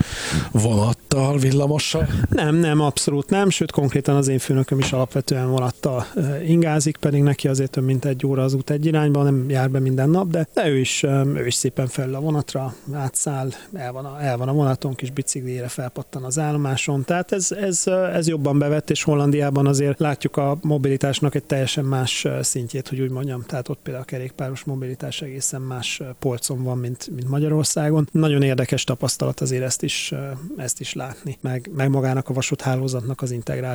vonattal, 0.52 1.38
villamossal? 1.38 2.08
Nem, 2.30 2.56
nem, 2.56 2.80
abszolút 2.80 3.30
nem, 3.30 3.50
sőt 3.50 3.72
konkrétan 3.72 3.91
az 4.04 4.28
én 4.28 4.40
főnököm 4.40 4.80
is 4.80 4.94
alapvetően 4.94 5.50
vonattal 5.50 6.06
ingázik, 6.46 6.98
pedig 6.98 7.24
neki 7.24 7.48
azért 7.48 7.72
több 7.72 7.84
mint 7.84 8.06
egy 8.06 8.26
óra 8.26 8.44
az 8.44 8.54
út 8.54 8.70
egy 8.70 8.86
irányba, 8.86 9.24
nem 9.24 9.50
jár 9.50 9.70
be 9.70 9.80
minden 9.80 10.10
nap, 10.10 10.30
de, 10.30 10.48
de 10.54 10.68
ő, 10.68 10.78
is, 10.78 11.04
ő 11.36 11.46
is 11.46 11.54
szépen 11.54 11.88
fel 11.88 12.14
a 12.14 12.20
vonatra, 12.20 12.74
átszáll, 12.94 13.50
el 13.74 13.92
van 13.92 14.06
a, 14.06 14.22
el 14.22 14.38
van 14.38 14.48
a 14.48 14.54
vonaton, 14.54 14.96
kis 14.96 15.12
biciklére 15.12 15.68
felpattan 15.68 16.24
az 16.24 16.40
állomáson, 16.40 17.04
tehát 17.04 17.32
ez, 17.32 17.52
ez, 17.52 17.88
ez 17.88 18.28
jobban 18.28 18.60
bevett, 18.60 18.90
és 18.90 19.04
Hollandiában 19.04 19.68
azért 19.68 20.00
látjuk 20.00 20.38
a 20.38 20.58
mobilitásnak 20.62 21.36
egy 21.36 21.44
teljesen 21.44 21.86
más 21.86 22.28
szintjét, 22.42 22.88
hogy 22.88 23.00
úgy 23.00 23.12
mondjam, 23.12 23.44
tehát 23.46 23.70
ott 23.70 23.80
például 23.84 24.04
a 24.04 24.08
kerékpáros 24.08 24.64
mobilitás 24.64 25.22
egészen 25.22 25.62
más 25.62 26.02
polcon 26.20 26.64
van, 26.64 26.78
mint, 26.78 27.10
mint 27.16 27.30
Magyarországon. 27.30 28.10
Nagyon 28.12 28.42
érdekes 28.42 28.84
tapasztalat 28.84 29.42
azért 29.42 29.64
ezt 29.64 29.84
is, 29.84 30.14
ezt 30.58 30.80
is 30.80 30.94
látni, 30.94 31.38
meg, 31.42 31.70
meg 31.76 31.90
magának 31.90 32.30
a 32.30 32.34
vasúthálózatnak 32.34 33.22
az 33.22 33.32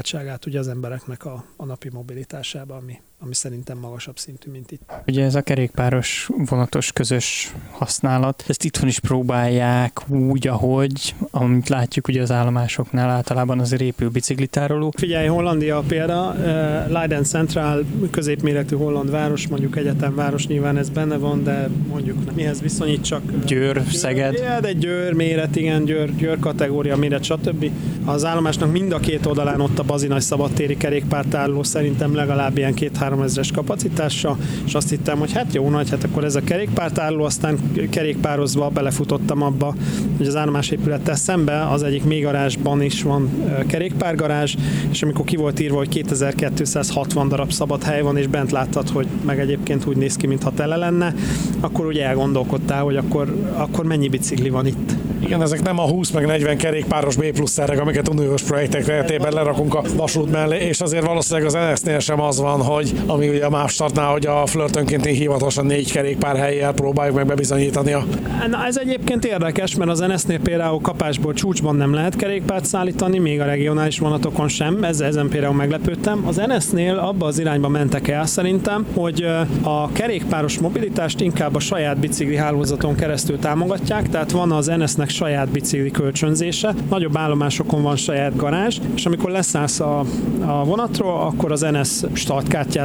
integráltságát, 0.06 0.46
ugye 0.46 0.58
az 0.58 0.68
embereknek 0.68 1.24
a, 1.24 1.44
a 1.56 1.64
napi 1.64 1.88
mobilitásába, 1.88 2.76
ami, 2.76 3.00
ami 3.20 3.34
szerintem 3.34 3.78
magasabb 3.78 4.18
szintű, 4.18 4.50
mint 4.50 4.70
itt. 4.70 4.92
Ugye 5.06 5.24
ez 5.24 5.34
a 5.34 5.42
kerékpáros 5.42 6.30
vonatos 6.48 6.92
közös 6.92 7.52
használat, 7.70 8.44
ezt 8.48 8.64
itthon 8.64 8.88
is 8.88 9.00
próbálják 9.00 10.10
úgy, 10.10 10.46
ahogy, 10.48 11.14
amit 11.30 11.68
látjuk 11.68 12.08
ugye 12.08 12.22
az 12.22 12.30
állomásoknál 12.30 13.10
általában 13.10 13.60
az 13.60 13.80
épül 13.80 14.10
biciklitároló. 14.10 14.92
Figyelj, 14.96 15.26
Hollandia 15.26 15.76
a 15.76 15.80
példa, 15.80 16.34
uh, 16.38 16.90
Leiden 16.90 17.24
Central, 17.24 17.84
középméretű 18.10 18.76
holland 18.76 19.10
város, 19.10 19.48
mondjuk 19.48 19.76
egyetemváros, 19.76 20.46
nyilván 20.46 20.76
ez 20.76 20.88
benne 20.88 21.16
van, 21.16 21.44
de 21.44 21.68
mondjuk 21.88 22.34
mihez 22.34 22.60
viszonyít 22.60 23.04
csak... 23.04 23.22
Győr, 23.46 23.74
Győr 23.74 23.92
Szeged. 23.92 24.34
Ja, 24.34 24.60
de 24.60 24.72
Győr 24.72 25.12
méret, 25.12 25.56
igen, 25.56 25.84
Győr, 25.84 26.16
Győr 26.16 26.38
kategória 26.38 26.96
méret, 26.96 27.22
stb. 27.22 27.70
Az 28.04 28.24
állomásnak 28.24 28.72
mind 28.72 28.92
a 28.92 28.98
két 28.98 29.26
oldalán 29.26 29.60
ott 29.60 29.78
a 29.78 29.82
bazinaj 29.82 30.20
szabadtéri 30.20 30.76
kerékpártároló 30.76 31.62
szerintem 31.62 32.14
legalább 32.14 32.56
ilyen 32.56 32.74
két 32.74 32.96
3000-es 33.10 33.48
kapacitással, 33.54 34.36
és 34.66 34.74
azt 34.74 34.90
hittem, 34.90 35.18
hogy 35.18 35.32
hát 35.32 35.54
jó 35.54 35.68
nagy, 35.70 35.90
hát 35.90 36.04
akkor 36.04 36.24
ez 36.24 36.34
a 36.34 36.40
kerékpártárló, 36.40 37.24
aztán 37.24 37.58
kerékpározva 37.90 38.68
belefutottam 38.68 39.42
abba, 39.42 39.74
hogy 40.16 40.26
az 40.26 40.36
állomás 40.36 40.70
épülettel 40.70 41.14
szembe 41.14 41.68
az 41.70 41.82
egyik 41.82 42.04
még 42.04 42.22
garázsban 42.22 42.82
is 42.82 43.02
van 43.02 43.30
kerékpárgarázs, 43.66 44.54
és 44.90 45.02
amikor 45.02 45.24
ki 45.24 45.36
volt 45.36 45.60
írva, 45.60 45.76
hogy 45.76 45.88
2260 45.88 47.28
darab 47.28 47.52
szabad 47.52 47.82
hely 47.82 48.02
van, 48.02 48.16
és 48.16 48.26
bent 48.26 48.50
láttad, 48.50 48.88
hogy 48.88 49.06
meg 49.24 49.40
egyébként 49.40 49.86
úgy 49.86 49.96
néz 49.96 50.16
ki, 50.16 50.26
mintha 50.26 50.52
tele 50.54 50.76
lenne, 50.76 51.14
akkor 51.60 51.86
ugye 51.86 52.04
elgondolkodtál, 52.04 52.82
hogy 52.82 52.96
akkor, 52.96 53.34
akkor 53.54 53.84
mennyi 53.84 54.08
bicikli 54.08 54.48
van 54.48 54.66
itt. 54.66 54.92
Igen, 55.18 55.42
ezek 55.42 55.62
nem 55.62 55.78
a 55.78 55.88
20 55.88 56.10
meg 56.10 56.26
40 56.26 56.56
kerékpáros 56.56 57.16
B 57.16 57.24
plusz 57.24 57.58
amiket 57.58 58.08
uniós 58.08 58.42
projektek 58.42 58.84
keretében 58.84 59.32
lerakunk 59.32 59.74
a 59.74 59.82
vasút 59.96 60.30
mellé, 60.30 60.66
és 60.66 60.80
azért 60.80 61.06
valószínűleg 61.06 61.46
az 61.46 61.56
NS-nél 61.70 61.98
sem 61.98 62.20
az 62.20 62.40
van, 62.40 62.62
hogy 62.62 62.95
ami 63.06 63.28
ugye 63.28 63.44
a 63.44 63.50
MÁV 63.50 63.68
startnál, 63.68 64.10
hogy 64.10 64.26
a 64.26 64.46
flörtönként 64.46 65.04
hivatalosan 65.04 65.66
négy 65.66 65.92
kerékpár 65.92 66.36
helyjel 66.36 66.72
próbáljuk 66.72 67.16
meg 67.16 67.26
bebizonyítani. 67.26 67.92
A... 67.92 68.04
Na, 68.50 68.66
ez 68.66 68.76
egyébként 68.76 69.24
érdekes, 69.24 69.74
mert 69.74 69.90
az 69.90 69.98
NS-nél 69.98 70.40
például 70.40 70.80
kapásból 70.80 71.32
csúcsban 71.32 71.76
nem 71.76 71.94
lehet 71.94 72.16
kerékpárt 72.16 72.64
szállítani, 72.64 73.18
még 73.18 73.40
a 73.40 73.44
regionális 73.44 73.98
vonatokon 73.98 74.48
sem, 74.48 74.84
ez, 74.84 75.00
ezen 75.00 75.28
például 75.28 75.54
meglepődtem. 75.54 76.22
Az 76.26 76.40
NS-nél 76.46 76.94
abba 76.94 77.26
az 77.26 77.38
irányba 77.38 77.68
mentek 77.68 78.08
el 78.08 78.26
szerintem, 78.26 78.86
hogy 78.94 79.26
a 79.62 79.92
kerékpáros 79.92 80.58
mobilitást 80.58 81.20
inkább 81.20 81.54
a 81.54 81.60
saját 81.60 81.98
bicikli 81.98 82.36
hálózaton 82.36 82.94
keresztül 82.94 83.38
támogatják, 83.38 84.08
tehát 84.08 84.30
van 84.30 84.52
az 84.52 84.66
NS-nek 84.66 85.08
saját 85.08 85.48
bicikli 85.48 85.90
kölcsönzése, 85.90 86.74
nagyobb 86.90 87.16
állomásokon 87.16 87.82
van 87.82 87.96
saját 87.96 88.36
garázs, 88.36 88.78
és 88.94 89.06
amikor 89.06 89.30
leszállsz 89.30 89.80
a, 89.80 90.04
a 90.46 90.64
vonatról, 90.64 91.20
akkor 91.20 91.52
az 91.52 91.66
NS 91.72 92.02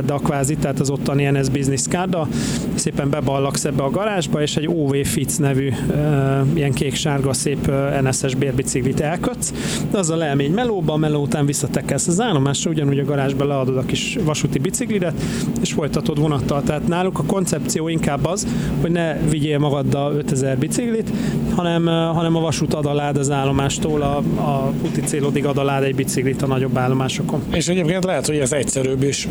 startkártyáddal 0.02 0.20
kvázi, 0.20 0.56
tehát 0.56 0.80
az 0.80 0.90
ottani 0.90 1.30
NS 1.30 1.50
Business 1.50 1.88
kárda, 1.90 2.28
szépen 2.74 3.10
beballaksz 3.10 3.66
ebbe 3.66 3.84
a 3.84 3.90
garázsba, 3.90 4.42
és 4.42 4.56
egy 4.56 4.68
OV 4.68 4.96
Fitz 5.04 5.38
nevű 5.38 5.74
ilyen 6.54 6.72
kék-sárga 6.72 7.34
szép 7.34 7.72
NS-es 8.02 8.36
bérbiciklit 8.36 9.00
elkötsz, 9.00 9.54
azzal 9.92 10.24
elmény 10.24 10.52
melóba, 10.52 10.98
meló 10.98 11.22
után 11.22 11.46
visszatekelsz 11.46 12.08
az 12.08 12.22
állomásra, 12.22 12.72
ugyanúgy 12.72 13.00
a 13.00 13.06
garázsba 13.06 13.46
leadod 13.46 13.78
a 13.78 13.86
kis 13.86 14.18
vasúti 14.24 14.60
biciklidet, 14.60 15.22
és 15.62 15.74
folytatod 15.74 16.20
vonattal. 16.20 16.64
Tehát 16.64 16.88
náluk 16.88 17.20
a 17.20 17.24
koncepció 17.24 17.88
inkább 17.88 18.26
az, 18.26 18.48
hogy 18.82 18.92
ne 18.92 19.18
vigyél 19.30 19.60
magaddal 19.60 20.14
5000 20.14 20.58
biciklit, 20.58 21.12
hanem, 21.56 21.86
hanem 21.86 22.36
a 22.36 22.40
vasút 22.40 22.74
ad 22.74 22.86
alád 22.86 23.18
az 23.18 23.32
állomástól, 23.32 24.02
a, 24.02 24.18
a 24.42 24.74
úti 24.86 25.02
célodig 25.02 25.46
ad 25.46 25.84
egy 25.84 25.96
biciklit 25.96 26.42
a 26.42 26.48
nagyobb 26.48 26.78
állomásokon. 26.78 27.42
És 27.52 27.68
egyébként 27.68 28.04
lehet, 28.04 28.26
hogy 28.26 28.38
ez 28.38 28.52
egyszerűbb 28.52 29.04
is 29.04 29.28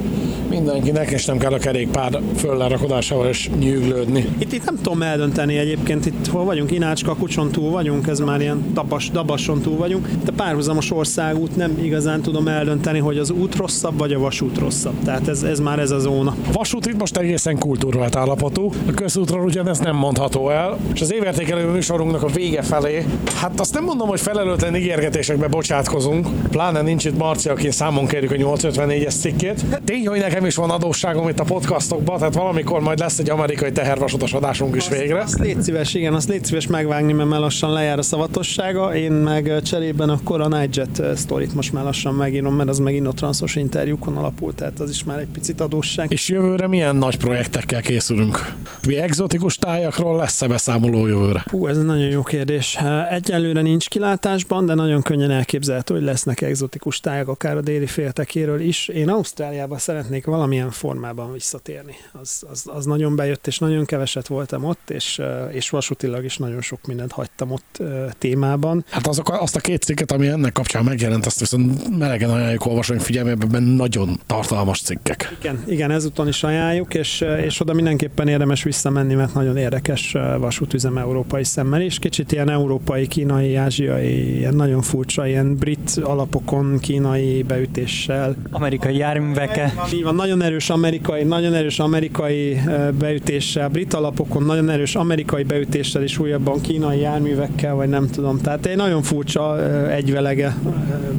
mindenkinek, 0.64 1.11
és 1.11 1.25
nem 1.25 1.38
kell 1.38 1.53
a 1.53 1.59
kerékpár 1.59 2.20
föllerakodásával 2.37 3.29
is 3.29 3.51
nyűglődni. 3.59 4.27
Itt, 4.38 4.53
itt 4.53 4.64
nem 4.64 4.77
tudom 4.83 5.03
eldönteni 5.03 5.57
egyébként, 5.57 6.07
itt 6.07 6.27
hol 6.27 6.44
vagyunk, 6.44 6.70
Inácska, 6.70 7.14
Kucson 7.14 7.51
túl 7.51 7.70
vagyunk, 7.70 8.07
ez 8.07 8.18
már 8.18 8.40
ilyen 8.40 8.64
dabas, 8.73 9.11
dabason 9.11 9.61
túl 9.61 9.77
vagyunk. 9.77 10.09
De 10.25 10.33
párhuzamos 10.37 10.92
országút 10.92 11.57
nem 11.57 11.79
igazán 11.83 12.20
tudom 12.20 12.49
eldönteni, 12.49 12.99
hogy 12.99 13.18
az 13.18 13.31
út 13.31 13.57
rosszabb, 13.57 13.99
vagy 13.99 14.12
a 14.12 14.18
vasút 14.18 14.59
rosszabb. 14.59 14.94
Tehát 15.05 15.29
ez, 15.29 15.42
ez 15.42 15.61
már 15.61 15.79
ez 15.79 15.90
a 15.90 15.99
zóna. 15.99 16.37
A 16.49 16.53
vasút 16.53 16.87
itt 16.87 16.99
most 16.99 17.16
egészen 17.16 17.59
kultúrált 17.59 18.16
állapotú, 18.16 18.73
a 18.88 18.90
közútról 18.90 19.44
ugyanez 19.44 19.79
nem 19.79 19.96
mondható 19.96 20.51
el, 20.51 20.79
és 20.94 21.01
az 21.01 21.12
évértékelő 21.12 21.64
műsorunknak 21.66 22.23
a 22.23 22.27
vége 22.29 22.62
felé, 22.62 23.05
hát 23.35 23.61
azt 23.61 23.75
nem 23.75 23.85
mondom, 23.85 24.09
hogy 24.09 24.20
felelőtlen 24.20 24.77
ígérgetésekbe 24.77 25.49
bocsátkozunk, 25.49 26.29
pláne 26.51 26.83
nincs 26.83 27.05
itt 27.05 27.18
Marci, 27.18 27.49
aki 27.49 27.70
számon 27.70 28.07
kérjük 28.07 28.31
a 28.31 28.35
854-es 28.35 29.20
cikkét. 29.20 29.64
Tény, 29.85 30.07
hogy 30.07 30.20
nekem 30.20 30.44
is 30.50 30.56
van 30.56 30.70
adósságom 30.70 31.28
itt 31.28 31.38
a 31.38 31.44
podcastokban, 31.44 32.18
tehát 32.18 32.34
valamikor 32.34 32.80
majd 32.80 32.98
lesz 32.98 33.18
egy 33.18 33.30
amerikai 33.30 33.72
tehervasutas 33.72 34.32
adásunk 34.32 34.76
is 34.76 34.88
végre. 34.88 35.20
Azt, 35.20 35.34
azt 35.34 35.38
légy 35.38 35.62
szíves, 35.62 35.94
igen, 35.94 36.14
azt 36.14 36.28
légy 36.28 36.44
szíves 36.44 36.66
megvágni, 36.66 37.12
mert 37.12 37.28
már 37.28 37.40
lassan 37.40 37.72
lejár 37.72 37.98
a 37.98 38.02
szavatossága. 38.02 38.94
Én 38.94 39.12
meg 39.12 39.62
cserében 39.62 40.08
akkor 40.08 40.40
a 40.40 40.48
Nightjet 40.48 41.02
sztorit 41.16 41.54
most 41.54 41.72
már 41.72 41.84
lassan 41.84 42.14
megírom, 42.14 42.54
mert 42.54 42.68
az 42.68 42.78
megint 42.78 43.06
a 43.06 43.12
transzos 43.12 43.56
interjúkon 43.56 44.16
alapult, 44.16 44.56
tehát 44.56 44.80
az 44.80 44.90
is 44.90 45.04
már 45.04 45.18
egy 45.18 45.28
picit 45.32 45.60
adósság. 45.60 46.12
És 46.12 46.28
jövőre 46.28 46.66
milyen 46.66 46.96
nagy 46.96 47.16
projektekkel 47.16 47.80
készülünk? 47.80 48.54
Mi 48.86 48.96
exotikus 48.96 49.56
tájakról 49.56 50.16
lesz-e 50.16 50.48
beszámoló 50.48 51.06
jövőre? 51.06 51.44
Hú, 51.50 51.66
ez 51.66 51.76
egy 51.76 51.84
nagyon 51.84 52.08
jó 52.08 52.22
kérdés. 52.22 52.78
Egyelőre 53.10 53.60
nincs 53.60 53.88
kilátásban, 53.88 54.66
de 54.66 54.74
nagyon 54.74 55.02
könnyen 55.02 55.30
elképzelhető, 55.30 55.94
hogy 55.94 56.02
lesznek 56.02 56.40
exotikus 56.40 57.00
tájak, 57.00 57.28
akár 57.28 57.56
a 57.56 57.60
déli 57.60 57.86
féltekéről 57.86 58.60
is. 58.60 58.88
Én 58.88 59.08
Ausztráliába 59.08 59.78
szeretnék 59.78 60.26
valamilyen 60.40 60.70
formában 60.70 61.33
visszatérni. 61.33 61.94
Az, 62.12 62.42
az, 62.50 62.64
az 62.66 62.85
nagyon 62.85 63.16
bejött, 63.16 63.46
és 63.46 63.59
nagyon 63.59 63.85
keveset 63.85 64.26
voltam 64.26 64.64
ott, 64.64 64.90
és, 64.90 65.20
és 65.50 65.70
vasútilag 65.70 66.24
is 66.24 66.37
nagyon 66.37 66.61
sok 66.61 66.87
mindent 66.87 67.12
hagytam 67.12 67.50
ott 67.50 67.83
témában. 68.18 68.85
Hát 68.90 69.07
azok, 69.07 69.29
azt 69.29 69.57
a 69.57 69.61
két 69.61 69.83
cikket, 69.83 70.12
ami 70.12 70.26
ennek 70.26 70.53
kapcsán 70.53 70.85
megjelent, 70.85 71.26
azt 71.26 71.40
viszont 71.40 71.98
melegen 71.98 72.31
ajánljuk 72.31 72.66
olvasni, 72.66 72.98
figyelme, 72.98 73.31
ebben 73.31 73.62
nagyon 73.62 74.20
tartalmas 74.26 74.81
cikkek. 74.81 75.37
Igen, 75.40 75.64
igen 75.66 75.90
ezúton 75.90 76.29
is 76.29 76.42
ajánljuk, 76.42 76.94
és, 76.94 77.24
és 77.44 77.61
oda 77.61 77.72
mindenképpen 77.72 78.29
érdemes 78.29 78.62
visszamenni, 78.62 79.14
mert 79.14 79.35
nagyon 79.35 79.57
érdekes 79.57 80.16
vasútüzem 80.38 80.98
európai 80.98 81.44
szemmel 81.44 81.81
is. 81.81 81.98
Kicsit 81.98 82.33
ilyen 82.33 82.50
európai, 82.50 83.07
kínai, 83.07 83.55
ázsiai, 83.55 84.37
ilyen 84.37 84.55
nagyon 84.55 84.83
furcsa, 84.83 85.26
ilyen 85.26 85.57
brit 85.57 86.00
alapokon, 86.03 86.79
kínai 86.79 87.42
beütéssel. 87.42 88.37
Amerikai 88.50 88.96
járműveke. 88.96 89.72
Így 89.94 90.03
van, 90.03 90.14
nagyon 90.31 90.45
erős 90.45 90.71
amerikai, 90.71 91.23
nagyon 91.23 91.55
erős 91.55 91.79
amerikai 91.79 92.61
beütéssel, 92.99 93.69
brit 93.69 93.95
alapokon, 93.95 94.43
nagyon 94.43 94.71
erős 94.71 94.95
amerikai 94.95 95.43
beütéssel 95.43 96.03
és 96.03 96.19
újabban 96.19 96.61
kínai 96.61 97.01
járművek 97.01 97.40
járművekkel, 97.40 97.75
vagy 97.75 97.88
nem 97.88 98.07
tudom. 98.07 98.38
Tehát 98.38 98.66
egy 98.66 98.77
nagyon 98.77 99.03
furcsa 99.03 99.71
egyvelege, 99.90 100.57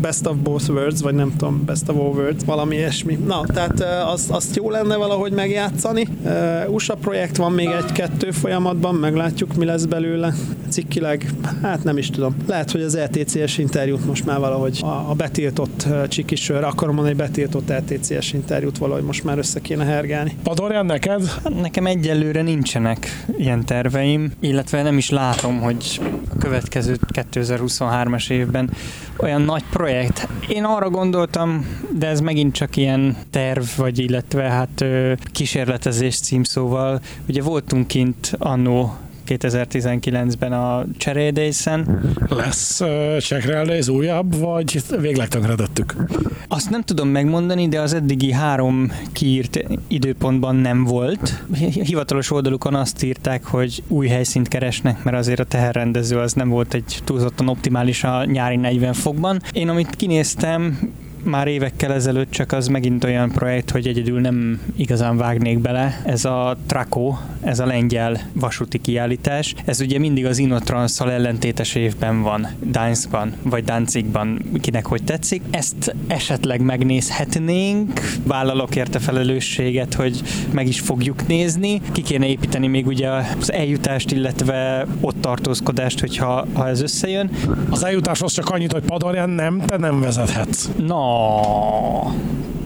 best 0.01 0.27
of 0.27 0.35
both 0.35 0.69
worlds, 0.69 1.01
vagy 1.01 1.13
nem 1.13 1.33
tudom, 1.37 1.65
best 1.65 1.89
of 1.89 1.95
all 1.95 2.11
worlds, 2.13 2.43
valami 2.45 2.75
ilyesmi. 2.75 3.19
Na, 3.25 3.45
tehát 3.45 4.05
az, 4.13 4.27
azt 4.29 4.55
jó 4.55 4.69
lenne 4.69 4.95
valahogy 4.95 5.31
megjátszani. 5.31 6.07
USA 6.67 6.95
projekt 6.95 7.37
van 7.37 7.51
még 7.51 7.67
egy-kettő 7.67 8.31
folyamatban, 8.31 8.95
meglátjuk, 8.95 9.55
mi 9.55 9.65
lesz 9.65 9.85
belőle. 9.85 10.33
Cikkileg, 10.69 11.29
hát 11.61 11.83
nem 11.83 11.97
is 11.97 12.09
tudom. 12.09 12.35
Lehet, 12.47 12.71
hogy 12.71 12.81
az 12.81 12.97
LTCS 12.97 13.57
e 13.57 13.61
interjút 13.61 14.05
most 14.05 14.25
már 14.25 14.39
valahogy 14.39 14.79
a, 14.81 14.85
a 14.85 15.13
betiltott 15.17 15.85
csikisőre, 16.07 16.65
akarom 16.65 16.95
mondani, 16.95 17.15
betiltott 17.15 17.69
LTCS 17.69 18.33
e 18.33 18.35
interjút 18.37 18.77
valahogy 18.77 18.90
most 18.99 19.23
már 19.23 19.37
össze 19.37 19.61
kéne 19.61 19.85
hergelni. 19.85 20.35
Padorján 20.43 20.85
neked? 20.85 21.25
Hát 21.43 21.61
nekem 21.61 21.85
egyelőre 21.85 22.41
nincsenek 22.41 23.25
ilyen 23.37 23.65
terveim, 23.65 24.31
illetve 24.39 24.81
nem 24.81 24.97
is 24.97 25.09
látom, 25.09 25.59
hogy 25.59 26.01
a 26.33 26.37
következő 26.37 26.97
2023-as 27.13 28.29
évben 28.29 28.69
olyan 29.17 29.41
nagy 29.41 29.63
projekt. 29.69 30.27
Én 30.47 30.63
arra 30.63 30.89
gondoltam, 30.89 31.65
de 31.97 32.07
ez 32.07 32.19
megint 32.19 32.53
csak 32.53 32.77
ilyen 32.77 33.17
terv, 33.29 33.63
vagy 33.77 33.99
illetve 33.99 34.43
hát 34.43 34.85
kísérletezés 35.31 36.19
címszóval. 36.19 37.01
Ugye 37.27 37.41
voltunk 37.41 37.87
kint 37.87 38.33
annó 38.37 38.95
2019-ben 39.27 40.53
a 40.53 40.85
Cserédészen. 40.97 42.01
Lesz 42.29 42.81
uh, 42.81 43.17
Csekreldays 43.17 43.87
újabb, 43.87 44.35
vagy 44.35 44.83
végleg 44.99 45.27
tönkretettük? 45.27 45.95
Azt 46.47 46.69
nem 46.69 46.81
tudom 46.81 47.07
megmondani, 47.07 47.67
de 47.67 47.79
az 47.79 47.93
eddigi 47.93 48.31
három 48.31 48.91
kiírt 49.11 49.59
időpontban 49.87 50.55
nem 50.55 50.83
volt. 50.83 51.43
Hivatalos 51.83 52.31
oldalukon 52.31 52.75
azt 52.75 53.03
írták, 53.03 53.45
hogy 53.45 53.83
új 53.87 54.07
helyszínt 54.07 54.47
keresnek, 54.47 55.03
mert 55.03 55.17
azért 55.17 55.39
a 55.39 55.43
teherrendező 55.43 56.17
az 56.17 56.33
nem 56.33 56.49
volt 56.49 56.73
egy 56.73 56.99
túlzottan 57.03 57.47
optimális 57.47 58.03
a 58.03 58.25
nyári 58.25 58.55
40 58.55 58.93
fokban. 58.93 59.41
Én 59.53 59.69
amit 59.69 59.95
kinéztem, 59.95 60.79
már 61.23 61.47
évekkel 61.47 61.93
ezelőtt, 61.93 62.31
csak 62.31 62.51
az 62.51 62.67
megint 62.67 63.03
olyan 63.03 63.31
projekt, 63.31 63.71
hogy 63.71 63.87
egyedül 63.87 64.19
nem 64.19 64.61
igazán 64.75 65.17
vágnék 65.17 65.59
bele. 65.59 66.01
Ez 66.05 66.25
a 66.25 66.57
Traco, 66.65 67.13
ez 67.41 67.59
a 67.59 67.65
lengyel 67.65 68.21
vasúti 68.33 68.77
kiállítás. 68.77 69.55
Ez 69.65 69.81
ugye 69.81 69.99
mindig 69.99 70.25
az 70.25 70.37
Inotranszal 70.37 71.11
ellentétes 71.11 71.75
évben 71.75 72.21
van, 72.21 72.47
Danskban 72.71 73.33
vagy 73.41 73.63
Danzigban, 73.63 74.41
kinek 74.61 74.85
hogy 74.85 75.03
tetszik. 75.03 75.41
Ezt 75.49 75.95
esetleg 76.07 76.61
megnézhetnénk, 76.61 78.01
vállalok 78.23 78.75
érte 78.75 78.99
felelősséget, 78.99 79.93
hogy 79.93 80.21
meg 80.51 80.67
is 80.67 80.79
fogjuk 80.79 81.27
nézni. 81.27 81.81
Ki 81.91 82.01
kéne 82.01 82.27
építeni 82.27 82.67
még 82.67 82.87
ugye 82.87 83.09
az 83.39 83.51
eljutást, 83.51 84.11
illetve 84.11 84.87
ott 84.99 85.21
tartózkodást, 85.21 85.99
hogyha 85.99 86.45
ha 86.53 86.67
ez 86.67 86.81
összejön. 86.81 87.29
Az 87.69 87.83
eljutáshoz 87.83 88.33
csak 88.33 88.49
annyit, 88.49 88.71
hogy 88.71 88.83
Padorján 88.83 89.29
nem, 89.29 89.61
te 89.65 89.77
nem 89.77 89.99
vezethetsz. 89.99 90.69
Na, 90.77 91.10
な 91.11 92.60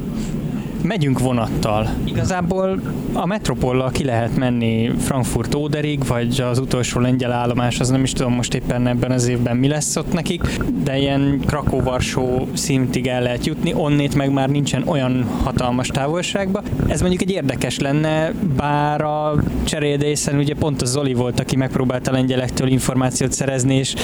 megyünk 0.88 1.20
vonattal. 1.20 1.90
Igazából 2.04 2.82
a 3.14 3.26
metropollal 3.26 3.92
ki 3.92 4.04
lehet 4.04 4.36
menni 4.36 4.92
Frankfurt 5.00 5.56
Óderig, 5.56 6.08
vagy 6.08 6.42
az 6.42 6.60
utolsó 6.60 7.00
lengyel 7.00 7.32
állomás, 7.32 7.80
az 7.80 7.90
nem 7.90 8.04
is 8.04 8.14
tudom 8.14 8.34
most 8.34 8.54
éppen 8.54 8.88
ebben 8.88 9.12
az 9.12 9.28
évben 9.28 9.58
mi 9.58 9.68
lesz 9.68 9.96
ott 9.96 10.14
nekik, 10.14 10.44
de 10.84 10.98
ilyen 10.98 11.40
Krakó-Varsó 11.46 12.48
szintig 12.54 13.08
el 13.08 13.22
lehet 13.22 13.46
jutni, 13.46 13.74
onnét 13.74 14.16
meg 14.16 14.32
már 14.32 14.50
nincsen 14.50 14.88
olyan 14.88 15.26
hatalmas 15.44 15.88
távolságba. 15.88 16.62
Ez 16.88 17.02
mondjuk 17.02 17.22
egy 17.22 17.32
érdekes 17.32 17.80
lenne, 17.80 18.32
bár 18.56 19.02
a 19.02 19.44
cseréldészen 19.64 20.38
ugye 20.38 20.54
pont 20.56 20.82
az 20.82 20.90
Zoli 20.92 21.14
volt, 21.14 21.40
aki 21.40 21.56
megpróbálta 21.56 22.12
lengyelektől 22.12 22.68
információt 22.68 23.32
szerezni, 23.32 23.76
és 23.76 23.96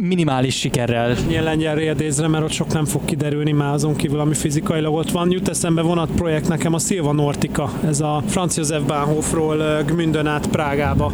minimális 0.00 0.58
sikerrel. 0.58 1.16
Ilyen 1.28 1.42
lengyel 1.42 1.74
rédézre, 1.74 2.28
mert 2.28 2.44
ott 2.44 2.50
sok 2.50 2.72
nem 2.72 2.84
fog 2.84 3.04
kiderülni, 3.04 3.52
már 3.52 3.72
azon 3.72 3.96
kívül, 3.96 4.20
ami 4.20 4.34
fizikailag 4.34 4.94
ott 4.94 5.10
van. 5.10 5.30
Jut 5.30 5.48
eszembe 5.48 5.82
vonat 5.82 6.10
projekt 6.28 6.48
nekem 6.48 6.74
a 6.74 6.78
Silva 6.78 7.12
Nortica, 7.12 7.70
ez 7.84 8.00
a 8.00 8.22
Franz 8.26 8.56
Josef 8.56 8.82
Bahnhofról 8.82 9.82
Gmündön 9.86 10.26
át 10.26 10.46
Prágába 10.46 11.12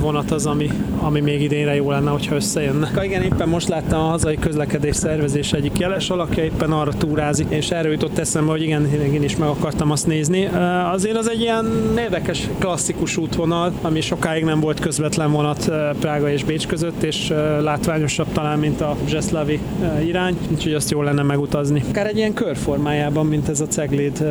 vonat 0.00 0.30
az, 0.30 0.46
ami, 0.46 0.70
ami 0.98 1.20
még 1.20 1.42
idénre 1.42 1.74
jó 1.74 1.90
lenne, 1.90 2.10
hogyha 2.10 2.34
összejönne. 2.34 2.90
Igen, 3.02 3.22
éppen 3.22 3.48
most 3.48 3.68
láttam 3.68 4.00
a 4.00 4.08
hazai 4.08 4.36
közlekedés 4.36 4.96
szervezés 4.96 5.52
egyik 5.52 5.78
jeles 5.78 6.10
alakja, 6.10 6.44
éppen 6.44 6.72
arra 6.72 6.92
túrázik, 6.92 7.46
és 7.48 7.70
erről 7.70 7.92
jutott 7.92 8.18
eszembe, 8.18 8.50
hogy 8.50 8.62
igen, 8.62 8.86
én 9.12 9.22
is 9.22 9.36
meg 9.36 9.48
akartam 9.48 9.90
azt 9.90 10.06
nézni. 10.06 10.48
Azért 10.92 11.16
az 11.16 11.30
egy 11.30 11.40
ilyen 11.40 11.66
érdekes, 11.98 12.48
klasszikus 12.58 13.16
útvonal, 13.16 13.72
ami 13.82 14.00
sokáig 14.00 14.44
nem 14.44 14.60
volt 14.60 14.80
közvetlen 14.80 15.30
vonat 15.30 15.70
Prága 16.00 16.30
és 16.30 16.44
Bécs 16.44 16.66
között, 16.66 17.02
és 17.02 17.32
látványosabb 17.60 18.32
talán, 18.32 18.58
mint 18.58 18.80
a 18.80 18.96
Zseszlavi 19.08 19.60
irány, 20.04 20.36
úgyhogy 20.50 20.74
azt 20.74 20.90
jó 20.90 21.02
lenne 21.02 21.22
megutazni. 21.22 21.82
Akár 21.88 22.06
egy 22.06 22.16
ilyen 22.16 22.34
körformájában, 22.34 23.26
mint 23.26 23.48
ez 23.48 23.60
a 23.60 23.66
Cegléd 23.66 24.24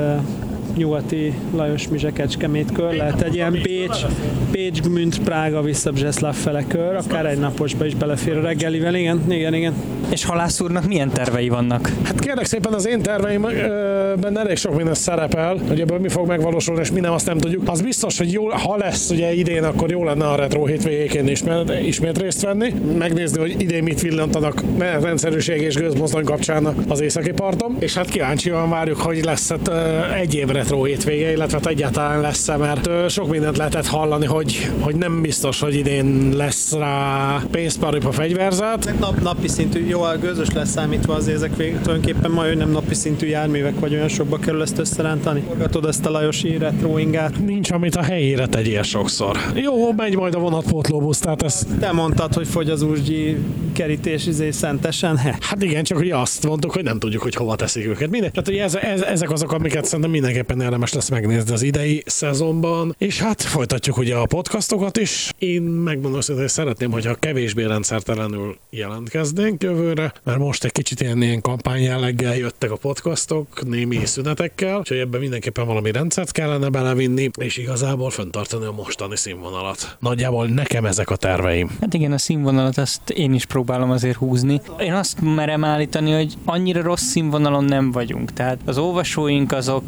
nyugati 0.80 1.34
Lajos 1.56 1.88
Mizse 1.88 2.12
Kecskemét 2.12 2.72
kör, 2.72 2.94
lehet 2.94 3.22
egy 3.22 3.36
ilyen 3.36 3.60
Pécs, 3.62 4.06
Pécs, 4.52 4.82
Gmünd, 4.82 5.20
Prága, 5.20 5.62
vissza 5.62 5.92
Bzeszlav 5.92 6.36
fele 6.36 6.64
kör, 6.68 6.96
akár 6.96 7.26
egy 7.26 7.38
naposba 7.40 7.86
is 7.86 7.96
belefér 7.96 8.38
a 8.38 8.42
reggelivel, 8.42 8.96
igen, 8.96 9.32
igen, 9.32 9.54
igen. 9.54 9.74
És 10.10 10.26
Halász 10.26 10.60
úrnak 10.60 10.88
milyen 10.88 11.10
tervei 11.10 11.50
vannak? 11.50 11.92
Hát 12.04 12.20
kérlek 12.20 12.46
szépen 12.46 12.74
az 12.74 12.88
én 12.88 13.02
terveimben 13.02 14.38
elég 14.38 14.58
sok 14.58 14.76
minden 14.76 14.94
szerepel, 14.94 15.58
hogy 15.68 15.82
ebből 15.82 16.00
mi 16.00 16.10
fog 16.10 16.28
megvalósulni, 16.28 16.82
és 16.82 16.92
mi 16.92 17.00
nem, 17.00 17.14
azt 17.14 17.26
nem 17.26 17.38
tudjuk. 17.38 17.70
Az 17.70 17.82
biztos, 17.82 18.18
hogy 18.18 18.32
jó, 18.32 18.50
ha 18.50 18.78
lesz 18.78 19.10
ugye 19.10 19.34
idén, 19.34 19.64
akkor 19.64 19.92
jó 19.92 20.04
lenne 20.04 20.28
a 20.28 20.36
retro 20.36 20.66
hétvégén 20.66 21.28
ismét, 21.28 21.72
ismét 21.86 22.18
részt 22.18 22.42
venni, 22.42 22.74
megnézni, 22.98 23.40
hogy 23.40 23.56
idén 23.62 23.84
mit 23.84 24.02
villantanak 24.02 24.64
rendszerűség 24.78 25.62
és 25.62 25.76
gőzmozdony 25.76 26.24
kapcsán 26.24 26.66
az 26.88 27.02
északi 27.02 27.32
parton, 27.32 27.76
és 27.80 27.94
hát 27.94 28.10
kíváncsian 28.10 28.70
várjuk, 28.70 28.98
hogy 28.98 29.24
lesz 29.24 29.50
hát, 29.50 29.72
egy 30.20 30.36
évre 30.36 30.64
retro 30.70 30.84
hétvége, 30.84 31.32
illetve 31.32 31.58
hát 31.58 31.68
egyáltalán 31.68 32.22
lesz 32.22 32.48
-e, 32.48 32.58
mert 32.58 33.10
sok 33.10 33.30
mindent 33.30 33.58
lehetett 33.58 33.88
hallani, 33.88 34.26
hogy, 34.26 34.72
hogy 34.80 34.96
nem 34.96 35.22
biztos, 35.22 35.60
hogy 35.60 35.76
idén 35.76 36.34
lesz 36.36 36.74
rá 36.74 37.42
pénzparipa 37.52 38.12
fegyverzet. 38.12 38.94
Nap, 39.00 39.22
napi 39.22 39.48
szintű, 39.48 39.86
jó, 39.88 40.02
a 40.02 40.18
gőzös 40.18 40.48
lesz 40.54 40.70
számítva 40.70 41.14
az 41.14 41.28
ezek 41.28 41.56
végül, 41.56 41.82
tulajdonképpen 41.82 42.32
majd 42.32 42.58
nem 42.58 42.72
napi 42.72 42.94
szintű 42.94 43.28
járművek, 43.28 43.80
vagy 43.80 43.94
olyan 43.94 44.08
sokba 44.08 44.38
kerül 44.38 44.62
ezt 44.62 44.80
összerántani. 44.80 45.44
Forgatod 45.48 45.86
ezt 45.86 46.06
a 46.06 46.10
Lajosi 46.10 46.58
retroingát. 46.58 47.46
Nincs, 47.46 47.72
amit 47.72 47.96
a 47.96 48.02
helyére 48.02 48.48
tegyél 48.48 48.84
sokszor. 48.84 49.38
Jó, 49.56 49.94
megy 49.94 50.16
majd 50.16 50.36
a 50.36 50.40
vonatpótlóbusz, 50.40 51.20
tehát 51.20 51.44
ez... 51.44 51.68
Te 51.80 51.92
mondtad, 51.92 52.34
hogy 52.34 52.48
fogy 52.48 52.70
az 52.70 52.82
úzsgyi 52.82 53.38
kerítés 53.74 54.28
izé 54.28 54.52
szentesen, 54.52 55.18
he? 55.18 55.38
Hát 55.40 55.64
igen, 55.64 55.84
csak 55.84 55.98
hogy 55.98 56.10
azt 56.10 56.48
mondtuk, 56.48 56.72
hogy 56.72 56.84
nem 56.84 57.00
tudjuk, 57.00 57.22
hogy 57.22 57.36
hova 57.36 57.56
teszik 57.56 57.86
őket. 57.86 58.10
Minden, 58.10 58.32
tehát, 58.32 58.48
hogy 58.48 58.58
ez, 58.58 58.76
ez, 58.76 59.02
ezek 59.02 59.32
azok, 59.32 59.52
amiket 59.52 59.86
szerintem 59.86 60.12
mindenképpen 60.12 60.49
mindenképpen 60.50 60.62
érdemes 60.62 60.94
lesz 60.94 61.10
megnézni 61.10 61.54
az 61.54 61.62
idei 61.62 62.04
szezonban, 62.06 62.96
és 62.98 63.20
hát 63.20 63.42
folytatjuk 63.42 63.98
ugye 63.98 64.16
a 64.16 64.26
podcastokat 64.26 64.98
is. 64.98 65.32
Én 65.38 65.62
megmondom 65.62 66.22
hogy 66.28 66.48
szeretném, 66.48 66.92
hogyha 66.92 67.16
kevésbé 67.16 67.64
rendszertelenül 67.64 68.58
jelentkeznénk 68.70 69.64
jövőre, 69.64 70.14
mert 70.24 70.38
most 70.38 70.64
egy 70.64 70.72
kicsit 70.72 71.02
ilyen, 71.02 71.22
ilyen 71.22 71.42
kampány 71.42 71.82
jelleggel 71.82 72.36
jöttek 72.36 72.72
a 72.72 72.76
podcastok, 72.76 73.68
némi 73.68 74.06
szünetekkel, 74.06 74.78
úgyhogy 74.78 74.98
ebben 74.98 75.20
mindenképpen 75.20 75.66
valami 75.66 75.92
rendszert 75.92 76.32
kellene 76.32 76.70
belevinni, 76.70 77.30
és 77.40 77.58
igazából 77.58 78.10
fenntartani 78.10 78.66
a 78.66 78.72
mostani 78.72 79.16
színvonalat. 79.16 79.98
Nagyjából 80.00 80.48
nekem 80.48 80.86
ezek 80.86 81.10
a 81.10 81.16
terveim. 81.16 81.78
Hát 81.82 81.94
igen, 81.94 82.12
a 82.12 82.18
színvonalat 82.18 82.78
azt 82.78 83.10
én 83.10 83.34
is 83.34 83.46
próbálom 83.46 83.92
azért 83.92 84.18
húzni. 84.18 84.62
Én 84.80 84.94
azt 84.94 85.22
merem 85.22 85.64
állítani, 85.64 86.12
hogy 86.12 86.34
annyira 86.46 86.82
rossz 86.82 87.04
színvonalon 87.04 87.64
nem 87.64 87.92
vagyunk. 87.92 88.34
Tehát 88.34 88.60
az 88.66 88.78
olvasóink 88.78 89.52
azok 89.52 89.84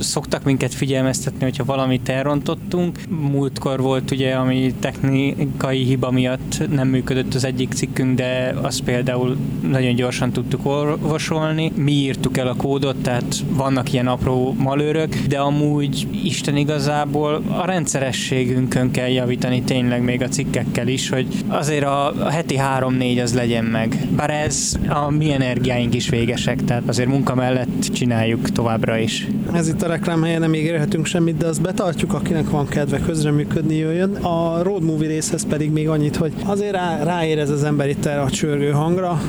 szoktak 0.00 0.44
minket 0.44 0.74
figyelmeztetni, 0.74 1.42
hogyha 1.42 1.64
valamit 1.64 2.08
elrontottunk. 2.08 2.98
Múltkor 3.08 3.80
volt 3.80 4.10
ugye, 4.10 4.34
ami 4.34 4.74
technikai 4.80 5.84
hiba 5.84 6.10
miatt 6.10 6.62
nem 6.70 6.88
működött 6.88 7.34
az 7.34 7.44
egyik 7.44 7.72
cikkünk, 7.72 8.16
de 8.16 8.54
azt 8.62 8.80
például 8.80 9.36
nagyon 9.70 9.94
gyorsan 9.94 10.32
tudtuk 10.32 10.66
orvosolni. 10.66 11.72
Mi 11.74 11.92
írtuk 11.92 12.36
el 12.36 12.46
a 12.46 12.56
kódot, 12.56 12.96
tehát 12.96 13.36
vannak 13.48 13.92
ilyen 13.92 14.06
apró 14.06 14.54
malőrök, 14.58 15.14
de 15.28 15.38
amúgy 15.38 16.08
Isten 16.24 16.56
igazából 16.56 17.42
a 17.48 17.66
rendszerességünkön 17.66 18.90
kell 18.90 19.08
javítani 19.08 19.62
tényleg 19.62 20.02
még 20.02 20.22
a 20.22 20.28
cikkekkel 20.28 20.88
is, 20.88 21.08
hogy 21.08 21.26
azért 21.48 21.84
a, 21.84 22.14
heti 22.30 22.58
3-4 22.78 23.22
az 23.22 23.34
legyen 23.34 23.64
meg. 23.64 24.06
Bár 24.16 24.30
ez 24.30 24.74
a 24.88 25.10
mi 25.10 25.32
energiáink 25.32 25.94
is 25.94 26.08
végesek, 26.08 26.64
tehát 26.64 26.88
azért 26.88 27.08
munka 27.08 27.34
mellett 27.34 27.92
csináljuk 27.92 28.50
továbbra 28.50 28.98
is. 28.98 29.26
Ez 29.54 29.68
itt 29.68 29.81
a 29.82 29.86
reklámhelyen 29.86 30.40
nem 30.40 30.54
ígérhetünk 30.54 31.06
semmit, 31.06 31.36
de 31.36 31.46
azt 31.46 31.60
betartjuk, 31.60 32.12
akinek 32.12 32.50
van 32.50 32.68
kedve 32.68 32.98
közreműködni, 32.98 33.76
jöjjön. 33.76 34.14
A 34.14 34.62
road 34.62 34.82
movie 34.82 35.08
részhez 35.08 35.46
pedig 35.46 35.70
még 35.70 35.88
annyit, 35.88 36.16
hogy 36.16 36.32
azért 36.44 36.72
rá, 36.72 37.02
ráérez 37.02 37.50
az 37.50 37.64
ember 37.64 37.88
itt 37.88 38.06
erre 38.06 38.20
a 38.20 38.30
csörgő 38.30 38.70
hangra. 38.70 39.20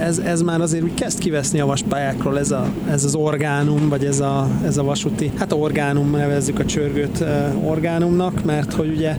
Ez, 0.00 0.18
ez 0.18 0.42
már 0.42 0.60
azért 0.60 0.84
úgy 0.84 0.94
kezd 0.94 1.18
kiveszni 1.18 1.60
a 1.60 1.66
vaspályákról 1.66 2.38
ez, 2.38 2.50
a, 2.50 2.66
ez 2.90 3.04
az 3.04 3.14
orgánum, 3.14 3.88
vagy 3.88 4.04
ez 4.04 4.20
a, 4.20 4.48
ez 4.64 4.76
a 4.76 4.82
vasúti, 4.82 5.32
hát 5.36 5.52
orgánum 5.52 6.10
nevezzük 6.10 6.58
a 6.58 6.64
csörgőt 6.64 7.24
orgánumnak, 7.64 8.44
mert 8.44 8.72
hogy 8.72 8.88
ugye 8.88 9.16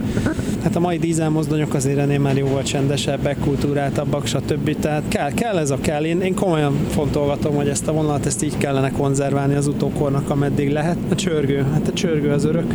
hát 0.64 0.76
a 0.76 0.80
mai 0.80 0.98
dízelmozdonyok 0.98 1.74
azért 1.74 1.98
ennél 1.98 2.20
már 2.20 2.38
jóval 2.38 2.64
csendesebbek, 2.64 3.40
kultúráltabbak, 3.40 4.26
stb. 4.26 4.80
Tehát 4.80 5.04
kell, 5.08 5.32
kell 5.32 5.58
ez 5.58 5.70
a 5.70 5.78
kell. 5.82 6.06
Én, 6.06 6.22
én 6.22 6.36
komolyan 6.36 6.78
fontolgatom, 6.90 7.56
hogy 7.56 7.68
ezt 7.68 7.88
a 7.88 7.94
vonalat 7.94 8.26
ezt 8.26 8.44
így 8.44 8.58
kellene 8.58 8.92
konzerválni 8.92 9.56
az 9.56 9.68
utókornak, 9.68 10.30
ameddig 10.30 10.72
lehet. 10.78 10.98
A 11.10 11.16
csörgő, 11.16 11.64
hát 11.74 11.88
a 11.88 11.94
csörgő 11.94 12.32
az 12.32 12.46
örök. 12.46 12.74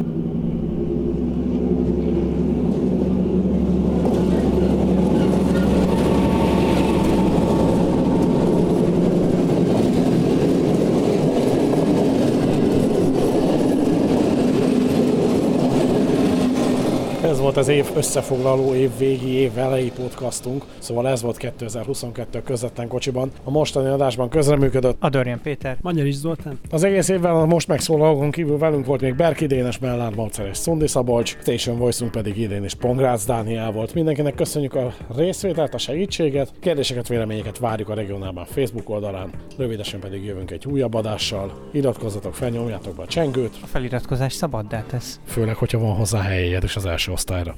Volt 17.42 17.56
az 17.56 17.68
év 17.68 17.86
összefoglaló, 17.96 18.74
év 18.74 18.90
végi, 18.98 19.28
év 19.28 19.58
elejé 19.58 19.88
podcastunk, 19.88 20.64
szóval 20.78 21.08
ez 21.08 21.22
volt 21.22 21.36
2022 21.36 22.42
közvetlen 22.42 22.88
kocsiban. 22.88 23.30
A 23.44 23.50
mostani 23.50 23.88
adásban 23.88 24.28
közreműködött 24.28 24.96
a 25.00 25.08
Dörjen 25.08 25.40
Péter, 25.42 25.76
Magyar 25.80 26.06
is 26.06 26.14
Zoltán. 26.14 26.58
Az 26.70 26.84
egész 26.84 27.08
évben 27.08 27.34
a 27.34 27.46
most 27.46 27.68
megszólalókon 27.68 28.30
kívül 28.30 28.58
velünk 28.58 28.86
volt 28.86 29.00
még 29.00 29.16
Berki 29.16 29.46
Dénes, 29.46 29.78
Mellár 29.78 30.14
Valcer 30.14 30.46
és 30.46 30.56
Szundi 30.56 30.86
Szabolcs, 30.86 31.36
Station 31.40 31.78
voice 31.78 32.06
pedig 32.06 32.38
idén 32.38 32.64
is 32.64 32.74
Pongrácz 32.74 33.24
Dániel 33.24 33.72
volt. 33.72 33.94
Mindenkinek 33.94 34.34
köszönjük 34.34 34.74
a 34.74 34.94
részvételt, 35.16 35.74
a 35.74 35.78
segítséget, 35.78 36.52
kérdéseket, 36.60 37.08
véleményeket 37.08 37.58
várjuk 37.58 37.88
a 37.88 37.94
regionálban 37.94 38.44
Facebook 38.44 38.90
oldalán, 38.90 39.30
rövidesen 39.58 40.00
pedig 40.00 40.24
jövünk 40.24 40.50
egy 40.50 40.66
újabb 40.66 40.94
adással. 40.94 41.52
Iratkozzatok 41.72 42.34
fel, 42.34 42.48
nyomjátok 42.48 42.96
be 42.96 43.02
a 43.02 43.06
csengőt. 43.06 43.58
A 43.62 43.66
feliratkozás 43.66 44.32
szabaddá 44.32 44.84
tesz. 44.90 45.20
Főleg, 45.26 45.56
hogyha 45.56 45.78
van 45.78 45.94
hozzá 45.94 46.20
helyed 46.20 46.62
és 46.62 46.76
az 46.76 46.86
első 46.86 47.12
osztályra. 47.32 47.56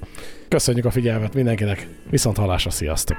Köszönjük 0.48 0.84
a 0.84 0.90
figyelmet 0.90 1.34
mindenkinek, 1.34 1.88
viszont 2.10 2.36
halásra, 2.36 2.70
sziasztok! 2.70 3.16